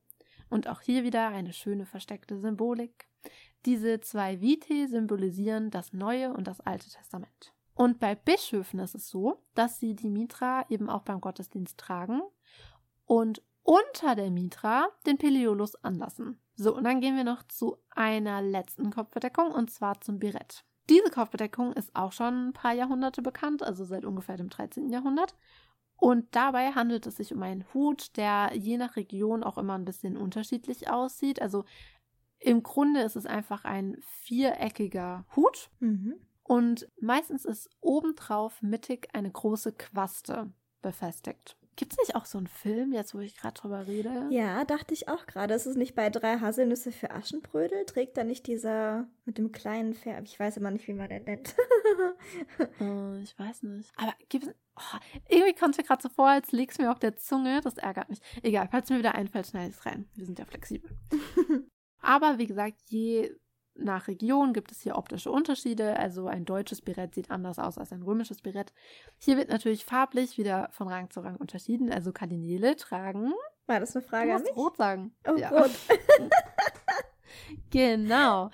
Und 0.49 0.67
auch 0.67 0.81
hier 0.81 1.03
wieder 1.03 1.29
eine 1.29 1.53
schöne 1.53 1.85
versteckte 1.85 2.39
Symbolik. 2.39 3.07
Diese 3.65 4.01
zwei 4.01 4.41
Vitae 4.41 4.87
symbolisieren 4.87 5.71
das 5.71 5.93
Neue 5.93 6.33
und 6.33 6.45
das 6.47 6.59
Alte 6.61 6.89
Testament. 6.89 7.53
Und 7.77 7.99
bei 7.99 8.15
Bischöfen 8.15 8.79
ist 8.79 8.95
es 8.95 9.07
so, 9.07 9.43
dass 9.53 9.79
sie 9.79 9.95
die 9.95 10.09
Mitra 10.09 10.65
eben 10.67 10.89
auch 10.89 11.03
beim 11.03 11.21
Gottesdienst 11.21 11.77
tragen 11.77 12.23
und 13.05 13.43
unter 13.61 14.15
der 14.15 14.31
Mitra 14.31 14.87
den 15.05 15.19
Peleolus 15.19 15.75
anlassen. 15.83 16.41
So, 16.55 16.75
und 16.75 16.85
dann 16.85 17.01
gehen 17.01 17.15
wir 17.15 17.23
noch 17.23 17.43
zu 17.43 17.77
einer 17.91 18.41
letzten 18.41 18.89
Kopfbedeckung 18.89 19.51
und 19.51 19.69
zwar 19.69 20.01
zum 20.01 20.17
Birett. 20.17 20.65
Diese 20.89 21.11
Kopfbedeckung 21.11 21.71
ist 21.73 21.95
auch 21.95 22.13
schon 22.13 22.47
ein 22.47 22.53
paar 22.53 22.73
Jahrhunderte 22.73 23.21
bekannt, 23.21 23.61
also 23.61 23.85
seit 23.85 24.05
ungefähr 24.05 24.37
dem 24.37 24.49
13. 24.49 24.89
Jahrhundert. 24.89 25.35
Und 25.97 26.35
dabei 26.35 26.71
handelt 26.71 27.05
es 27.05 27.17
sich 27.17 27.31
um 27.31 27.43
einen 27.43 27.65
Hut, 27.75 28.17
der 28.17 28.53
je 28.55 28.77
nach 28.77 28.95
Region 28.95 29.43
auch 29.43 29.59
immer 29.59 29.75
ein 29.75 29.85
bisschen 29.85 30.17
unterschiedlich 30.17 30.89
aussieht. 30.89 31.43
Also 31.43 31.63
im 32.39 32.63
Grunde 32.63 33.01
ist 33.01 33.15
es 33.15 33.27
einfach 33.27 33.65
ein 33.65 33.97
viereckiger 34.01 35.27
Hut. 35.35 35.69
Mhm. 35.79 36.15
Und 36.47 36.87
meistens 37.01 37.43
ist 37.43 37.69
obendrauf 37.81 38.61
mittig 38.61 39.09
eine 39.13 39.29
große 39.29 39.73
Quaste 39.73 40.51
befestigt. 40.81 41.57
Gibt 41.75 41.91
es 41.91 41.99
nicht 41.99 42.15
auch 42.15 42.25
so 42.25 42.39
einen 42.39 42.47
Film, 42.47 42.91
jetzt 42.91 43.13
wo 43.13 43.19
ich 43.19 43.37
gerade 43.37 43.53
drüber 43.53 43.85
rede? 43.85 44.27
Ja, 44.31 44.63
dachte 44.65 44.95
ich 44.95 45.09
auch 45.09 45.27
gerade. 45.27 45.53
Ist 45.53 45.67
es 45.67 45.75
nicht 45.75 45.93
bei 45.93 46.09
drei 46.09 46.39
Haselnüsse 46.39 46.91
für 46.91 47.11
Aschenbrödel? 47.11 47.85
Trägt 47.85 48.17
da 48.17 48.23
nicht 48.23 48.47
dieser 48.47 49.07
mit 49.25 49.37
dem 49.37 49.51
kleinen 49.51 49.93
Pferd? 49.93 50.27
Ich 50.27 50.39
weiß 50.39 50.57
immer 50.57 50.71
nicht, 50.71 50.87
wie 50.87 50.93
man 50.93 51.09
den 51.09 51.25
nennt. 51.25 51.53
oh, 52.79 53.13
ich 53.21 53.37
weiß 53.37 53.61
nicht. 53.63 53.91
Aber 53.95 54.15
gibt 54.29 54.47
es. 54.47 54.55
Oh, 54.75 54.97
irgendwie 55.29 55.53
kommt 55.53 55.75
es 55.75 55.77
mir 55.77 55.83
gerade 55.83 56.01
so 56.01 56.09
vor, 56.09 56.29
als 56.29 56.51
legst 56.51 56.79
mir 56.79 56.91
auf 56.91 56.99
der 56.99 57.15
Zunge. 57.17 57.61
Das 57.61 57.77
ärgert 57.77 58.09
mich. 58.09 58.21
Egal, 58.41 58.69
falls 58.71 58.89
mir 58.89 58.97
wieder 58.97 59.13
einfällt, 59.13 59.47
schneide 59.47 59.69
ich 59.69 59.75
es 59.75 59.85
rein. 59.85 60.09
Wir 60.15 60.25
sind 60.25 60.39
ja 60.39 60.45
flexibel. 60.45 60.89
Aber 61.99 62.39
wie 62.39 62.47
gesagt, 62.47 62.81
je 62.85 63.35
nach 63.79 64.07
Region 64.07 64.53
gibt 64.53 64.71
es 64.71 64.81
hier 64.81 64.95
optische 64.95 65.31
Unterschiede. 65.31 65.97
Also 65.97 66.27
ein 66.27 66.45
deutsches 66.45 66.81
Birett 66.81 67.15
sieht 67.15 67.31
anders 67.31 67.59
aus 67.59 67.77
als 67.77 67.91
ein 67.91 68.01
römisches 68.01 68.41
Birett. 68.41 68.73
Hier 69.19 69.37
wird 69.37 69.49
natürlich 69.49 69.85
farblich 69.85 70.37
wieder 70.37 70.69
von 70.71 70.87
Rang 70.87 71.09
zu 71.09 71.21
Rang 71.21 71.37
unterschieden. 71.37 71.91
Also 71.91 72.11
Kardinäle 72.11 72.75
tragen. 72.75 73.33
War 73.65 73.79
das 73.79 73.95
eine 73.95 74.05
Frage 74.05 74.27
du 74.27 74.33
musst 74.33 74.45
an 74.45 74.51
mich? 74.51 74.57
Rot 74.57 74.77
sagen. 74.77 75.15
Oh, 75.27 75.35
ja. 75.35 75.49
rot. 75.49 75.71
genau. 77.69 78.49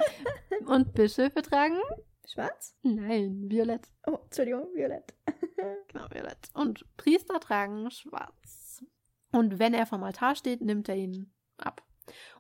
Und 0.66 0.94
Bischöfe 0.94 1.42
tragen? 1.42 1.80
Schwarz? 2.28 2.76
Nein, 2.82 3.50
violett. 3.50 3.88
Oh, 4.08 4.18
Entschuldigung, 4.24 4.68
violett. 4.74 5.14
genau, 5.88 6.06
violett. 6.10 6.50
Und 6.54 6.86
Priester 6.98 7.40
tragen 7.40 7.92
schwarz. 7.92 8.84
Und 9.32 9.60
wenn 9.60 9.74
er 9.74 9.86
vom 9.86 10.04
Altar 10.04 10.36
steht, 10.36 10.62
nimmt 10.62 10.90
er 10.90 10.96
ihn 10.96 11.32
ab. 11.58 11.84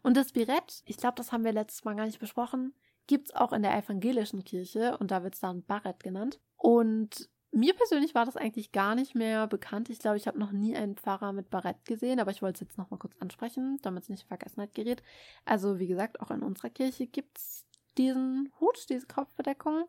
Und 0.01 0.17
das 0.17 0.31
Birett, 0.31 0.83
ich 0.85 0.97
glaube, 0.97 1.15
das 1.15 1.31
haben 1.31 1.43
wir 1.43 1.53
letztes 1.53 1.83
Mal 1.83 1.95
gar 1.95 2.05
nicht 2.05 2.19
besprochen, 2.19 2.73
gibt 3.07 3.29
es 3.29 3.35
auch 3.35 3.53
in 3.53 3.63
der 3.63 3.77
evangelischen 3.77 4.43
Kirche 4.43 4.97
und 4.97 5.11
da 5.11 5.23
wird 5.23 5.35
es 5.35 5.39
dann 5.39 5.63
Barett 5.63 6.03
genannt. 6.03 6.39
Und 6.57 7.29
mir 7.53 7.73
persönlich 7.75 8.15
war 8.15 8.25
das 8.25 8.35
eigentlich 8.35 8.71
gar 8.71 8.95
nicht 8.95 9.13
mehr 9.13 9.47
bekannt. 9.47 9.89
Ich 9.89 9.99
glaube, 9.99 10.17
ich 10.17 10.27
habe 10.27 10.39
noch 10.39 10.51
nie 10.51 10.75
einen 10.75 10.95
Pfarrer 10.95 11.33
mit 11.33 11.49
Barett 11.49 11.85
gesehen, 11.85 12.19
aber 12.19 12.31
ich 12.31 12.41
wollte 12.41 12.57
es 12.57 12.67
jetzt 12.67 12.77
nochmal 12.77 12.99
kurz 12.99 13.15
ansprechen, 13.19 13.77
damit 13.83 14.03
es 14.03 14.09
nicht 14.09 14.23
in 14.23 14.27
Vergessenheit 14.27 14.73
gerät. 14.73 15.03
Also, 15.45 15.77
wie 15.77 15.87
gesagt, 15.87 16.19
auch 16.19 16.31
in 16.31 16.41
unserer 16.41 16.71
Kirche 16.71 17.05
gibt 17.05 17.37
es 17.37 17.65
diesen 17.97 18.51
Hut, 18.59 18.89
diese 18.89 19.05
Kopfbedeckung. 19.05 19.85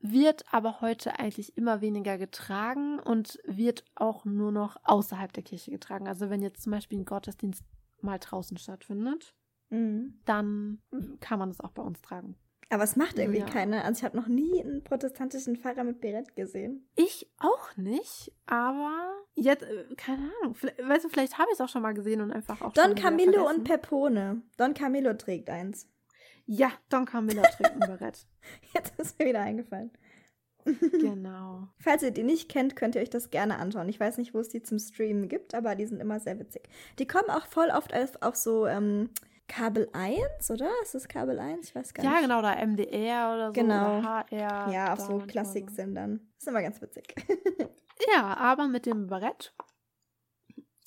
Wird 0.00 0.44
aber 0.50 0.80
heute 0.80 1.18
eigentlich 1.18 1.56
immer 1.58 1.80
weniger 1.82 2.16
getragen 2.16 3.00
und 3.00 3.38
wird 3.44 3.84
auch 3.94 4.24
nur 4.24 4.52
noch 4.52 4.76
außerhalb 4.84 5.32
der 5.32 5.42
Kirche 5.42 5.70
getragen. 5.70 6.08
Also, 6.08 6.30
wenn 6.30 6.40
jetzt 6.40 6.62
zum 6.62 6.72
Beispiel 6.72 6.98
ein 6.98 7.04
Gottesdienst 7.04 7.64
mal 8.00 8.18
draußen 8.18 8.56
stattfindet, 8.56 9.34
mhm. 9.70 10.20
dann 10.24 10.80
kann 11.20 11.38
man 11.38 11.50
es 11.50 11.60
auch 11.60 11.72
bei 11.72 11.82
uns 11.82 12.00
tragen. 12.02 12.36
Aber 12.68 12.82
es 12.82 12.96
macht 12.96 13.18
irgendwie 13.18 13.40
ja. 13.40 13.46
keiner. 13.46 13.84
Also 13.84 13.98
ich 13.98 14.04
habe 14.04 14.16
noch 14.16 14.26
nie 14.26 14.60
einen 14.60 14.82
protestantischen 14.82 15.56
Pfarrer 15.56 15.84
mit 15.84 16.00
Berett 16.00 16.34
gesehen. 16.34 16.88
Ich 16.96 17.30
auch 17.38 17.76
nicht, 17.76 18.32
aber 18.46 19.12
jetzt, 19.34 19.62
äh, 19.62 19.84
keine 19.96 20.30
Ahnung. 20.42 20.56
Weißt 20.56 21.04
du, 21.04 21.08
vielleicht 21.08 21.38
habe 21.38 21.48
ich 21.52 21.54
es 21.54 21.60
auch 21.60 21.68
schon 21.68 21.82
mal 21.82 21.94
gesehen 21.94 22.20
und 22.20 22.32
einfach 22.32 22.60
auch 22.62 22.72
Don 22.72 22.96
Camillo 22.96 23.48
und 23.48 23.64
Pepone. 23.64 24.42
Don 24.56 24.74
Camillo 24.74 25.14
trägt 25.14 25.48
eins. 25.48 25.88
Ja, 26.44 26.72
Don 26.88 27.04
Camillo 27.04 27.42
trägt 27.42 27.70
ein 27.70 27.80
Berett. 27.80 28.26
Jetzt 28.74 28.98
ist 28.98 29.18
mir 29.18 29.26
wieder 29.26 29.40
eingefallen. 29.40 29.92
Genau. 30.92 31.68
Falls 31.78 32.02
ihr 32.02 32.10
die 32.10 32.22
nicht 32.22 32.48
kennt, 32.48 32.76
könnt 32.76 32.94
ihr 32.94 33.02
euch 33.02 33.10
das 33.10 33.30
gerne 33.30 33.58
anschauen. 33.58 33.88
Ich 33.88 34.00
weiß 34.00 34.18
nicht, 34.18 34.34
wo 34.34 34.40
es 34.40 34.48
die 34.48 34.62
zum 34.62 34.78
Streamen 34.78 35.28
gibt, 35.28 35.54
aber 35.54 35.74
die 35.74 35.86
sind 35.86 36.00
immer 36.00 36.20
sehr 36.20 36.38
witzig. 36.38 36.68
Die 36.98 37.06
kommen 37.06 37.30
auch 37.30 37.46
voll 37.46 37.68
oft 37.68 37.94
auf, 37.94 38.10
auf 38.20 38.36
so 38.36 38.66
ähm, 38.66 39.10
Kabel 39.48 39.88
1, 39.92 40.50
oder? 40.50 40.70
Ist 40.82 40.94
das 40.94 41.08
Kabel 41.08 41.38
1? 41.38 41.68
Ich 41.68 41.74
weiß 41.74 41.94
gar 41.94 42.04
ja, 42.04 42.10
nicht. 42.10 42.20
Ja, 42.20 42.26
genau, 42.26 42.42
da 42.42 42.66
MDR 42.66 43.34
oder 43.34 43.46
so. 43.48 43.52
Genau. 43.52 43.98
Oder 43.98 44.08
HR. 44.30 44.72
Ja, 44.72 44.92
auf 44.92 45.00
so 45.00 45.18
Klassiksendern. 45.18 46.20
Ist 46.38 46.48
immer 46.48 46.62
ganz 46.62 46.80
witzig. 46.82 47.14
ja, 48.12 48.36
aber 48.36 48.66
mit 48.66 48.86
dem 48.86 49.06
Barett. 49.06 49.54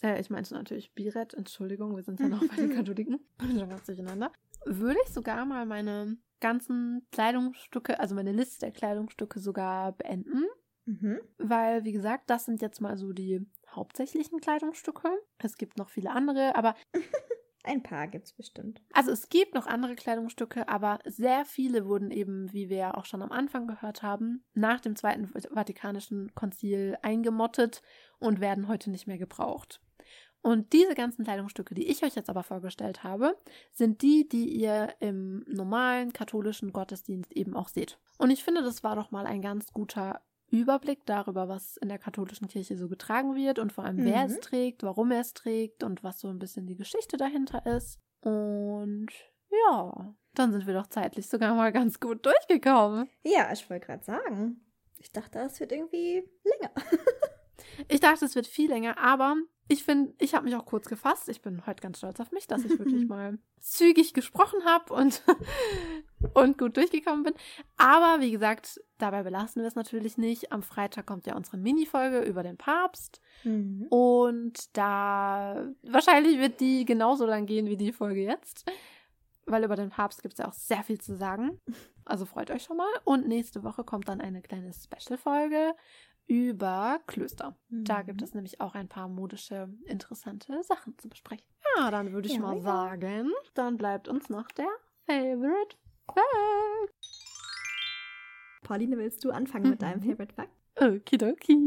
Äh, 0.04 0.20
ich 0.20 0.30
meinte 0.30 0.54
natürlich 0.54 0.94
Birett, 0.94 1.34
Entschuldigung, 1.34 1.96
wir 1.96 2.04
sind 2.04 2.20
ja 2.20 2.28
noch 2.28 2.46
bei 2.46 2.56
den 2.56 2.74
Katholiken. 2.76 3.20
Bin 3.38 3.60
schon 3.60 3.70
ganz 3.70 3.86
durcheinander. 3.86 4.32
Würde 4.66 5.00
ich 5.06 5.14
sogar 5.14 5.46
mal 5.46 5.66
meine 5.66 6.18
ganzen 6.40 7.06
Kleidungsstücke, 7.12 8.00
also 8.00 8.16
meine 8.16 8.32
Liste 8.32 8.60
der 8.62 8.72
Kleidungsstücke 8.72 9.40
sogar 9.40 9.94
beenden. 9.94 10.46
Mhm. 10.86 11.20
Weil, 11.38 11.84
wie 11.84 11.92
gesagt, 11.92 12.30
das 12.30 12.46
sind 12.46 12.62
jetzt 12.62 12.82
mal 12.82 12.98
so 12.98 13.14
die 13.14 13.46
hauptsächlichen 13.70 14.40
Kleidungsstücke. 14.40 15.10
Es 15.38 15.58
gibt 15.58 15.78
noch 15.78 15.90
viele 15.90 16.12
andere, 16.12 16.56
aber. 16.56 16.76
Ein 17.64 17.84
paar 17.84 18.08
gibt 18.08 18.26
es 18.26 18.34
bestimmt. 18.34 18.82
Also 18.94 19.12
es 19.12 19.28
gibt 19.28 19.54
noch 19.54 19.68
andere 19.68 19.96
Kleidungsstücke, 19.96 20.70
aber 20.70 21.00
sehr 21.06 21.44
viele 21.44 21.86
wurden 21.86 22.10
eben, 22.10 22.52
wie 22.54 22.70
wir 22.70 22.98
auch 22.98 23.04
schon 23.04 23.22
am 23.22 23.34
Anfang 23.34 23.68
gehört 23.68 24.02
haben, 24.02 24.46
nach 24.54 24.80
dem 24.80 24.96
Zweiten 24.96 25.28
Vatikanischen 25.28 26.34
Konzil 26.36 26.98
eingemottet 27.02 27.82
und 28.18 28.40
werden 28.40 28.70
heute 28.70 28.90
nicht 28.90 29.08
mehr 29.08 29.18
gebraucht. 29.18 29.82
Und 30.42 30.72
diese 30.74 30.96
ganzen 30.96 31.26
Kleidungsstücke, 31.26 31.76
die 31.76 31.88
ich 31.88 32.04
euch 32.04 32.16
jetzt 32.16 32.30
aber 32.30 32.44
vorgestellt 32.44 33.04
habe, 33.04 33.36
sind 33.74 34.02
die, 34.02 34.28
die 34.28 34.48
ihr 34.50 34.94
im 35.00 35.44
normalen 35.48 36.14
katholischen 36.14 36.72
Gottesdienst 36.72 37.34
eben 37.34 37.56
auch 37.56 37.68
seht. 37.68 38.00
Und 38.18 38.30
ich 38.32 38.44
finde, 38.44 38.62
das 38.64 38.84
war 38.84 38.96
doch 38.96 39.12
mal 39.12 39.26
ein 39.26 39.42
ganz 39.42 39.74
guter 39.74 40.22
Überblick 40.52 41.06
darüber, 41.06 41.48
was 41.50 41.78
in 41.78 41.90
der 41.90 42.00
katholischen 42.00 42.48
Kirche 42.48 42.78
so 42.78 42.88
getragen 42.88 43.36
wird 43.36 43.60
und 43.60 43.72
vor 43.74 43.84
allem, 43.84 43.98
wer 44.04 44.26
Mhm. 44.28 44.32
es 44.34 44.40
trägt, 44.40 44.82
warum 44.84 45.12
er 45.12 45.22
es 45.22 45.34
trägt 45.34 45.84
und 45.84 46.04
was 46.04 46.20
so 46.22 46.30
ein 46.30 46.40
bisschen 46.40 46.66
die 46.66 46.76
Geschichte 46.78 47.18
dahinter 47.18 47.66
ist. 47.66 48.00
Und 48.22 49.10
ja, 49.52 50.16
dann 50.36 50.52
sind 50.52 50.66
wir 50.68 50.74
doch 50.74 50.88
zeitlich 50.88 51.28
sogar 51.28 51.54
mal 51.54 51.72
ganz 51.72 52.00
gut 52.00 52.26
durchgekommen. 52.26 53.10
Ja, 53.24 53.52
ich 53.52 53.70
wollte 53.70 53.86
gerade 53.88 54.04
sagen. 54.04 54.62
Ich 55.00 55.12
dachte, 55.12 55.40
es 55.40 55.60
wird 55.60 55.72
irgendwie 55.74 56.24
länger. 56.44 56.72
Ich 57.88 58.00
dachte, 58.00 58.26
es 58.26 58.36
wird 58.36 58.48
viel 58.48 58.70
länger, 58.70 58.98
aber 58.98 59.36
ich 59.72 59.84
finde, 59.84 60.14
ich 60.18 60.34
habe 60.34 60.46
mich 60.46 60.56
auch 60.56 60.66
kurz 60.66 60.90
gefasst. 60.90 61.30
Ich 61.30 61.44
bin 61.44 61.66
heute 61.68 61.82
ganz 61.82 62.00
stolz 62.00 62.20
auf 62.20 62.32
mich, 62.32 62.48
dass 62.48 62.66
ich 62.66 62.78
wirklich 62.80 63.06
mal 63.08 63.38
zügig 63.60 64.16
gesprochen 64.16 64.66
habe 64.66 64.92
und, 64.92 65.24
und 66.34 66.58
gut 66.58 66.76
durchgekommen 66.76 67.24
bin. 67.24 67.34
Aber 67.78 68.20
wie 68.20 68.32
gesagt, 68.32 68.82
dabei 68.98 69.22
belassen 69.22 69.62
wir 69.62 69.68
es 69.68 69.76
natürlich 69.76 70.18
nicht. 70.18 70.52
Am 70.52 70.64
Freitag 70.64 71.06
kommt 71.06 71.28
ja 71.28 71.36
unsere 71.36 71.58
Mini-Folge 71.58 72.22
über 72.22 72.42
den 72.42 72.58
Papst. 72.58 73.22
Mhm. 73.44 73.86
Und 73.92 74.76
da 74.76 75.68
wahrscheinlich 75.84 76.40
wird 76.40 76.60
die 76.60 76.84
genauso 76.84 77.28
lang 77.28 77.46
gehen 77.46 77.68
wie 77.68 77.78
die 77.78 77.94
Folge 77.94 78.24
jetzt. 78.24 78.66
Weil 79.46 79.64
über 79.64 79.76
den 79.76 79.92
Papst 79.92 80.24
gibt 80.24 80.34
es 80.34 80.40
ja 80.40 80.48
auch 80.48 80.54
sehr 80.54 80.84
viel 80.84 81.00
zu 81.00 81.16
sagen. 81.16 81.62
Also 82.06 82.26
freut 82.26 82.50
euch 82.50 82.64
schon 82.64 82.78
mal. 82.78 82.90
Und 83.04 83.28
nächste 83.28 83.64
Woche 83.64 83.84
kommt 83.84 84.10
dann 84.10 84.20
eine 84.20 84.42
kleine 84.42 84.74
Special-Folge 84.74 85.76
über 86.30 87.00
Klöster. 87.08 87.56
Da 87.70 88.02
Mhm. 88.02 88.06
gibt 88.06 88.22
es 88.22 88.34
nämlich 88.34 88.62
auch 88.62 88.76
ein 88.76 88.88
paar 88.88 89.08
modische, 89.10 89.68
interessante 89.86 90.62
Sachen 90.64 90.98
zu 91.00 91.10
besprechen. 91.10 91.46
Ja, 91.76 91.90
dann 91.92 92.14
würde 92.14 92.28
ich 92.28 92.36
Ja, 92.36 92.40
mal 92.42 92.56
ja. 92.58 92.62
sagen, 92.62 93.32
dann 93.56 93.78
bleibt 93.78 94.08
uns 94.08 94.30
noch 94.30 94.48
der 94.52 94.70
Favorite 95.08 95.76
Fact. 96.06 96.94
Pauline, 98.64 98.98
willst 98.98 99.24
du 99.24 99.32
anfangen 99.32 99.70
mit 99.70 99.80
Mhm. 99.82 99.86
deinem 99.86 100.02
Favorite 100.02 100.34
Fact? 100.36 100.52
Okidoki. 100.80 101.58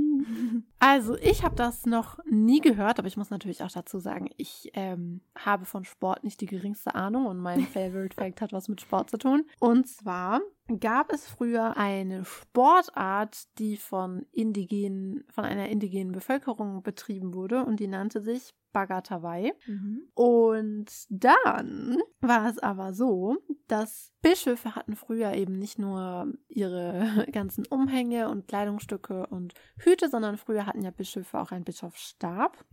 Also, 0.79 1.17
ich 1.17 1.43
habe 1.45 1.55
das 1.55 1.85
noch 1.85 2.19
nie 2.25 2.61
gehört, 2.61 2.99
aber 2.99 3.09
ich 3.09 3.17
muss 3.17 3.29
natürlich 3.31 3.63
auch 3.63 3.71
dazu 3.71 3.99
sagen, 3.99 4.31
ich 4.37 4.71
ähm, 4.75 5.21
habe 5.37 5.65
von 5.67 5.85
Sport 5.85 6.25
nicht 6.25 6.41
die 6.41 6.47
geringste 6.47 6.95
Ahnung 6.95 7.27
und 7.27 7.39
mein 7.39 7.61
Favorite 7.77 8.15
Fact 8.15 8.41
hat 8.41 8.53
was 8.53 8.69
mit 8.69 8.81
Sport 8.81 9.11
zu 9.11 9.19
tun. 9.19 9.45
Und 9.59 9.87
zwar 9.87 10.41
gab 10.81 11.13
es 11.13 11.27
früher 11.27 11.77
eine 11.77 12.25
Sportart, 12.25 13.59
die 13.59 13.77
von 13.77 14.27
indigenen, 14.31 15.25
von 15.31 15.45
einer 15.45 15.69
indigenen 15.69 16.13
Bevölkerung 16.13 16.83
betrieben 16.83 17.35
wurde 17.35 17.65
und 17.65 17.81
die 17.81 17.89
nannte 17.89 18.23
sich 18.23 18.55
Bagatawai. 18.73 19.53
Mhm. 19.67 20.09
Und 20.15 20.91
dann 21.11 21.99
war 22.21 22.49
es 22.49 22.59
aber 22.59 22.95
so, 22.95 23.37
dass 23.69 24.13
Bischöfe 24.23 24.75
hatten 24.75 24.97
früher 24.97 25.35
eben 25.35 25.59
nicht 25.59 25.79
nur 25.79 26.33
ihre 26.49 27.27
ganzen 27.33 27.67
Umhänge 27.67 28.29
und 28.29 28.49
Kleidungsstücke 28.49 29.27
und 29.27 29.55
Hüte, 29.77 30.09
sondern 30.09 30.39
früher 30.39 30.67
hatten 30.67 30.83
ja 30.83 30.91
Bischöfe 30.91 31.39
auch 31.39 31.53
einen 31.53 31.65
Bischofsstab, 31.65 32.65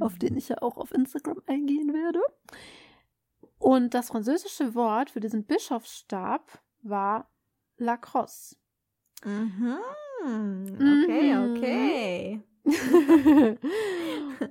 auf 0.00 0.18
den 0.18 0.36
ich 0.36 0.48
ja 0.48 0.62
auch 0.62 0.76
auf 0.76 0.92
Instagram 0.92 1.42
eingehen 1.46 1.92
werde. 1.92 2.20
Und 3.58 3.94
das 3.94 4.08
französische 4.08 4.74
Wort 4.74 5.10
für 5.10 5.20
diesen 5.20 5.44
Bischofsstab 5.44 6.62
war 6.82 7.28
Lacrosse. 7.78 8.56
Mhm. 9.24 9.78
Okay, 10.24 11.34
Mhm. 11.34 11.56
okay. 11.56 12.42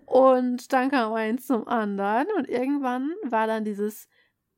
und 0.05 0.73
dann 0.73 0.89
kam 0.91 1.13
eins 1.13 1.45
zum 1.47 1.67
anderen 1.67 2.27
und 2.37 2.49
irgendwann 2.49 3.11
war 3.23 3.47
dann 3.47 3.63
dieses, 3.65 4.07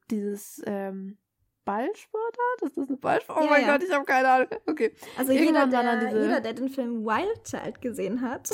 dieses 0.09 0.61
ähm, 0.65 1.17
Ballsportart? 1.65 2.61
Ist 2.63 2.78
das 2.78 2.88
eine 2.88 2.97
Ballsportart? 2.97 3.43
Oh 3.43 3.45
Ja, 3.45 3.51
mein 3.51 3.61
ja. 3.67 3.74
Gott, 3.78 3.84
ich 3.88 3.93
habe 3.93 4.05
keine 4.05 4.30
Ahnung. 4.30 4.47
Okay. 4.65 4.93
Also 5.17 5.32
jeder 5.34 5.67
der, 5.67 5.99
diese- 5.99 6.22
jeder, 6.22 6.41
der 6.41 6.53
den 6.53 6.70
Film 6.70 7.03
Wild 7.05 7.43
Child 7.43 7.82
gesehen 7.82 8.22
hat, 8.22 8.49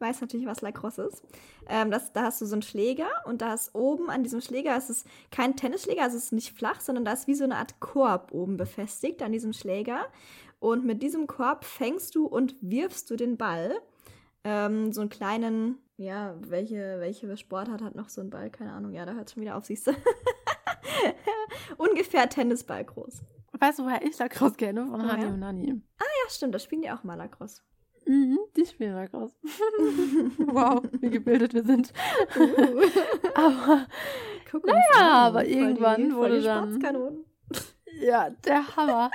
weiß 0.00 0.20
natürlich, 0.20 0.46
was 0.46 0.60
Lacrosse 0.60 1.02
ist. 1.02 1.22
Ähm, 1.68 1.90
das, 1.90 2.12
da 2.12 2.22
hast 2.22 2.40
du 2.40 2.46
so 2.46 2.54
einen 2.54 2.62
Schläger 2.62 3.08
und 3.26 3.42
da 3.42 3.54
ist 3.54 3.74
oben 3.74 4.10
an 4.10 4.22
diesem 4.22 4.40
Schläger, 4.40 4.76
es 4.76 4.90
ist 4.90 5.06
kein 5.30 5.56
Tennisschläger, 5.56 6.02
also 6.02 6.16
es 6.16 6.24
ist 6.24 6.32
nicht 6.32 6.56
flach, 6.56 6.80
sondern 6.80 7.04
da 7.04 7.12
ist 7.12 7.26
wie 7.26 7.34
so 7.34 7.44
eine 7.44 7.56
Art 7.56 7.80
Korb 7.80 8.32
oben 8.32 8.56
befestigt 8.56 9.22
an 9.22 9.32
diesem 9.32 9.52
Schläger. 9.52 10.06
Und 10.58 10.84
mit 10.84 11.02
diesem 11.02 11.26
Korb 11.26 11.64
fängst 11.64 12.14
du 12.14 12.26
und 12.26 12.54
wirfst 12.60 13.10
du 13.10 13.16
den 13.16 13.36
Ball. 13.36 13.80
Ähm, 14.44 14.92
so 14.92 15.00
einen 15.00 15.10
kleinen, 15.10 15.78
ja, 15.96 16.34
welche, 16.40 16.96
welche 17.00 17.36
Sportart 17.36 17.82
hat 17.82 17.94
noch 17.94 18.08
so 18.08 18.20
einen 18.20 18.30
Ball? 18.30 18.50
Keine 18.50 18.72
Ahnung. 18.72 18.92
Ja, 18.92 19.06
da 19.06 19.12
hört 19.14 19.30
schon 19.30 19.42
wieder 19.42 19.56
auf, 19.56 19.64
siehst 19.64 19.86
du. 19.86 19.92
Ungefähr 21.78 22.28
Tennisball 22.28 22.84
groß. 22.84 23.22
Weißt 23.58 23.78
du, 23.78 23.84
woher 23.84 24.02
ich 24.02 24.18
Lacrosse 24.18 24.56
kenne? 24.56 24.86
Von 24.86 25.02
Hani 25.02 25.22
Woher? 25.22 25.28
und 25.28 25.40
Nani. 25.40 25.68
Ja, 25.68 26.30
stimmt, 26.30 26.54
das 26.54 26.64
spielen 26.64 26.82
die 26.82 26.90
auch 26.90 27.04
mal 27.04 27.14
Lacrosse. 27.16 27.62
Mhm, 28.06 28.38
die 28.56 28.64
spielen 28.66 28.94
Lacrosse. 28.94 29.34
wow, 30.38 30.82
wie 31.00 31.10
gebildet 31.10 31.54
wir 31.54 31.64
sind. 31.64 31.92
Uh. 32.36 32.82
Aber 33.34 33.86
Guck 34.50 34.64
uns 34.64 34.72
Naja, 34.72 35.26
an, 35.26 35.26
aber 35.28 35.44
die- 35.44 35.52
irgendwann 35.52 36.10
voll 36.10 36.30
wurde 36.30 36.40
die 36.40 36.78
dann- 36.80 37.24
ja, 38.00 38.30
der 38.30 38.76
Hammer. 38.76 39.10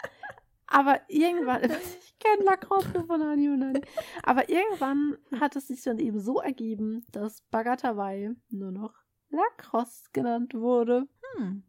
Aber 0.67 0.99
irgendwann, 1.09 1.61
ich 1.99 2.17
kenne 2.19 2.43
Lacrosse 2.43 2.89
nur 2.93 3.05
von 3.05 3.21
Hani 3.21 3.49
und 3.49 3.59
Nani. 3.59 3.81
Aber 4.23 4.49
irgendwann 4.49 5.17
hat 5.39 5.55
es 5.55 5.67
sich 5.67 5.81
dann 5.83 5.99
eben 5.99 6.19
so 6.19 6.39
ergeben, 6.39 7.05
dass 7.11 7.41
Bagatawai 7.51 8.33
nur 8.49 8.71
noch 8.71 8.93
Lacrosse 9.29 10.09
genannt 10.13 10.53
wurde. 10.53 11.07
Hm. 11.35 11.63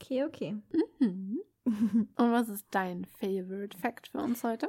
Okay, 0.00 0.24
okay. 0.24 0.56
Mhm. 1.00 1.40
Und 1.64 2.32
was 2.32 2.48
ist 2.48 2.66
dein 2.70 3.04
Favorite 3.04 3.76
Fact 3.78 4.08
für 4.08 4.18
uns 4.18 4.42
heute? 4.44 4.68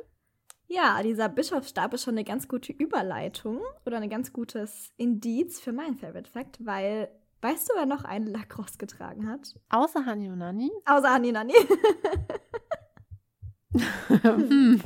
Ja, 0.72 1.02
dieser 1.02 1.30
Bischofsstab 1.30 1.96
ist 1.96 2.04
schon 2.04 2.14
eine 2.14 2.24
ganz 2.24 2.48
gute 2.48 2.72
Überleitung 2.72 3.60
oder 3.88 3.98
ein 3.98 4.10
ganz 4.10 4.32
gutes 4.32 4.92
Indiz 4.98 5.60
für 5.60 5.72
mein 5.72 5.96
Favorite 5.96 6.30
Fact, 6.30 6.64
weil 6.64 7.10
weißt 7.42 7.70
du, 7.70 7.74
wer 7.76 7.88
noch 7.88 8.04
einen 8.04 8.28
Lacrosse 8.28 8.78
getragen 8.78 9.28
hat? 9.28 9.56
Außer 9.70 10.06
Hani 10.06 10.30
und 10.30 10.38
Nani? 10.38 10.70
Außer 10.86 11.10
Anni 11.10 11.32
Nani. 11.32 11.54
Hm. 14.22 14.82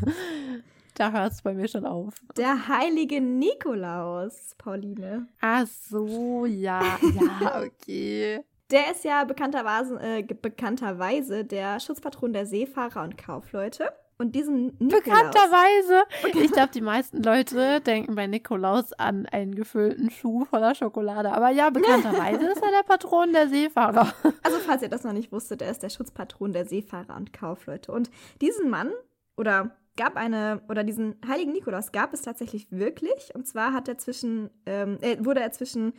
da 0.96 1.12
hört 1.12 1.34
es 1.34 1.42
bei 1.42 1.54
mir 1.54 1.68
schon 1.68 1.86
auf. 1.86 2.14
Der 2.38 2.68
heilige 2.68 3.20
Nikolaus, 3.20 4.56
Pauline. 4.58 5.28
Ach 5.42 5.68
so, 5.68 6.46
ja, 6.46 6.98
ja, 7.02 7.62
okay. 7.66 8.42
Der 8.72 8.92
ist 8.92 9.04
ja 9.04 9.24
bekannterweise, 9.24 10.00
äh, 10.02 10.24
bekannterweise 10.24 11.46
der 11.46 11.80
Schutzpatron 11.80 12.34
der 12.34 12.46
Seefahrer 12.46 13.04
und 13.04 13.18
Kaufleute. 13.18 13.92
Und 14.24 14.34
diesen 14.36 14.68
Nikolaus. 14.80 15.04
Bekannterweise. 15.04 16.04
Ich 16.46 16.52
glaube, 16.54 16.72
die 16.74 16.80
meisten 16.80 17.22
Leute 17.22 17.82
denken 17.82 18.16
bei 18.16 18.26
Nikolaus 18.26 18.94
an 18.94 19.26
einen 19.26 19.54
gefüllten 19.54 20.10
Schuh 20.12 20.46
voller 20.46 20.76
Schokolade. 20.76 21.34
Aber 21.34 21.50
ja, 21.50 21.70
bekannterweise 21.70 22.46
ist 22.48 22.64
er 22.64 22.72
der 22.72 22.84
Patron 22.88 23.34
der 23.34 23.50
Seefahrer. 23.50 24.14
Also, 24.44 24.60
falls 24.60 24.82
ihr 24.82 24.88
das 24.88 25.04
noch 25.04 25.12
nicht 25.12 25.34
wusstet, 25.34 25.62
er 25.62 25.70
ist 25.72 25.84
der 25.84 25.90
Schutzpatron 25.90 26.54
der 26.54 26.66
Seefahrer 26.66 27.18
und 27.18 27.34
Kaufleute. 27.34 27.92
Und 27.92 28.10
diesen 28.40 28.70
Mann 28.70 28.92
oder 29.36 29.76
gab 29.98 30.16
eine, 30.16 30.62
oder 30.70 30.86
diesen 30.86 31.16
heiligen 31.28 31.52
Nikolaus 31.52 31.92
gab 31.92 32.14
es 32.14 32.22
tatsächlich 32.22 32.68
wirklich. 32.72 33.36
Und 33.36 33.46
zwar 33.46 33.74
hat 33.74 33.90
er 33.90 33.98
zwischen, 33.98 34.50
ähm, 34.66 35.00
äh, 35.02 35.18
wurde 35.20 35.42
er 35.42 35.52
zwischen 35.52 35.92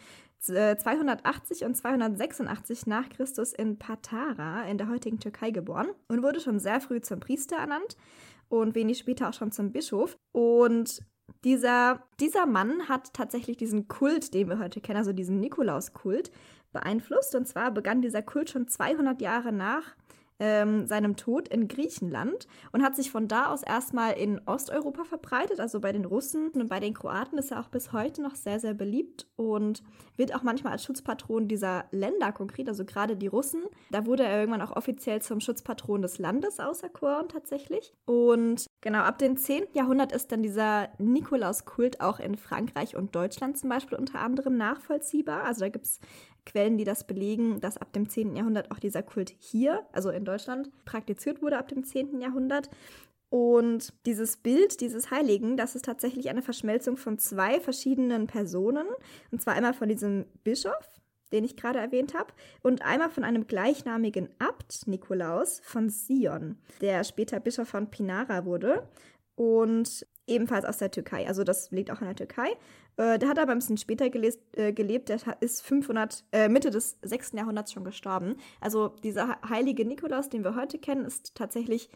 280 0.45 1.65
und 1.65 1.75
286 1.75 2.87
nach 2.87 3.09
Christus 3.09 3.53
in 3.53 3.79
Patara 3.79 4.65
in 4.65 4.79
der 4.79 4.89
heutigen 4.89 5.19
Türkei 5.19 5.51
geboren 5.51 5.89
und 6.09 6.23
wurde 6.23 6.41
schon 6.41 6.59
sehr 6.61 6.81
früh 6.81 7.01
zum 7.01 7.21
Priester 7.21 7.57
ernannt 7.57 7.97
und 8.49 8.75
wenig 8.75 8.99
später 8.99 9.29
auch 9.29 9.35
schon 9.35 9.53
zum 9.53 9.73
Bischof. 9.73 10.17
Und 10.33 11.03
dieser, 11.45 12.03
dieser 12.21 12.47
Mann 12.47 12.89
hat 12.89 13.13
tatsächlich 13.15 13.57
diesen 13.57 13.89
Kult, 13.89 14.35
den 14.35 14.49
wir 14.49 14.59
heute 14.59 14.81
kennen, 14.81 14.99
also 14.99 15.13
diesen 15.13 15.41
Nikolauskult, 15.41 16.31
beeinflusst. 16.73 17.35
Und 17.35 17.47
zwar 17.47 17.71
begann 17.71 18.03
dieser 18.03 18.23
Kult 18.23 18.51
schon 18.51 18.69
200 18.69 19.21
Jahre 19.23 19.53
nach 19.53 19.95
ähm, 20.41 20.87
seinem 20.87 21.17
Tod 21.17 21.49
in 21.49 21.69
Griechenland 21.69 22.47
und 22.73 22.83
hat 22.83 22.97
sich 22.97 23.11
von 23.11 23.29
da 23.29 23.47
aus 23.47 23.63
erstmal 23.63 24.15
in 24.15 24.41
Osteuropa 24.47 25.05
verbreitet, 25.05 25.61
also 25.61 25.81
bei 25.81 25.93
den 25.93 26.05
Russen 26.05 26.49
und 26.51 26.69
bei 26.69 26.81
den 26.81 26.95
Kroaten 26.95 27.39
ist 27.39 27.53
er 27.53 27.61
auch 27.61 27.69
bis 27.69 27.93
heute 27.93 28.23
noch 28.23 28.35
sehr, 28.35 28.59
sehr 28.59 28.75
beliebt 28.75 29.27
und 29.37 29.83
wird 30.17 30.35
auch 30.35 30.43
manchmal 30.43 30.73
als 30.73 30.85
Schutzpatron 30.85 31.49
dieser 31.49 31.85
Länder 31.91 32.33
konkret, 32.33 32.69
also 32.69 32.85
gerade 32.85 33.17
die 33.17 33.27
Russen. 33.27 33.63
Da 33.91 34.07
wurde 34.07 34.25
er 34.25 34.41
irgendwann 34.41 34.63
auch 34.63 34.77
offiziell 34.77 35.23
zum 35.23 35.41
Schutzpatron 35.41 36.03
des 36.03 36.19
Landes 36.19 36.59
auserkoren 36.61 37.29
tatsächlich. 37.29 37.95
Und 38.07 38.67
genau, 38.81 39.01
ab 39.01 39.19
dem 39.19 39.37
10. 39.37 39.65
Jahrhundert 39.73 40.13
ist 40.13 40.33
dann 40.33 40.43
dieser 40.43 40.89
Nikolauskult 40.99 42.01
auch 42.01 42.19
in 42.19 42.37
Frankreich 42.37 42.97
und 42.97 43.15
Deutschland 43.15 43.57
zum 43.59 43.69
Beispiel 43.69 43.99
unter 43.99 44.21
anderem 44.21 44.57
nachvollziehbar. 44.57 45.45
Also 45.45 45.61
da 45.61 45.69
gibt 45.69 45.87
es 45.87 46.01
Quellen, 46.47 46.77
die 46.79 46.85
das 46.85 47.05
belegen, 47.05 47.61
dass 47.61 47.79
ab 47.79 47.93
dem 47.93 48.09
10. 48.09 48.37
Jahrhundert 48.37 48.71
auch 48.71 48.79
dieser 48.79 49.03
Kult 49.03 49.35
hier, 49.39 49.85
also 49.93 50.11
in 50.11 50.25
Deutschland, 50.25 50.71
praktiziert 50.85 51.43
wurde 51.43 51.59
ab 51.59 51.69
dem 51.69 51.85
10. 51.85 52.21
Jahrhundert. 52.21 52.71
Und 53.31 53.93
dieses 54.07 54.37
Bild 54.37 54.81
dieses 54.81 55.11
Heiligen, 55.11 55.57
das 55.57 55.75
ist 55.75 55.87
tatsächlich 55.87 56.29
eine 56.29 56.43
Verschmelzung 56.43 56.97
von 56.97 57.19
zwei 57.19 57.59
verschiedenen 57.59 58.27
Personen. 58.27 58.87
Und 59.33 59.43
zwar 59.43 59.55
einmal 59.55 59.75
von 59.75 59.89
diesem 59.89 60.27
Bischof, 60.45 61.01
den 61.33 61.43
ich 61.43 61.57
gerade 61.57 61.81
erwähnt 61.81 62.15
habe, 62.15 62.33
und 62.63 62.83
einmal 62.83 63.11
von 63.11 63.25
einem 63.25 63.47
gleichnamigen 63.47 64.29
Abt 64.39 64.87
Nikolaus 64.87 65.61
von 65.65 65.89
Sion, 65.91 66.59
der 66.81 67.03
später 67.03 67.41
Bischof 67.41 67.69
von 67.69 67.91
Pinara 67.91 68.45
wurde 68.45 68.87
und 69.35 70.07
ebenfalls 70.27 70.65
aus 70.65 70.79
der 70.79 70.91
Türkei. 70.91 71.27
Also 71.27 71.45
das 71.45 71.71
liegt 71.71 71.91
auch 71.91 72.01
in 72.01 72.07
der 72.07 72.17
Türkei. 72.17 72.57
Äh, 72.97 73.19
der 73.19 73.29
hat 73.29 73.39
aber 73.39 73.53
ein 73.53 73.59
bisschen 73.59 73.77
später 73.77 74.11
gelest, 74.11 74.41
äh, 74.57 74.73
gelebt. 74.73 75.09
Der 75.09 75.19
ist 75.41 75.63
500, 75.63 76.25
äh, 76.33 76.49
Mitte 76.49 76.71
des 76.71 76.99
6. 77.03 77.33
Jahrhunderts 77.33 77.73
schon 77.73 77.85
gestorben. 77.85 78.37
Also 78.61 78.89
dieser 79.03 79.41
heilige 79.49 79.85
Nikolaus, 79.85 80.29
den 80.29 80.45
wir 80.45 80.55
heute 80.55 80.79
kennen, 80.79 81.05
ist 81.05 81.35
tatsächlich 81.35 81.91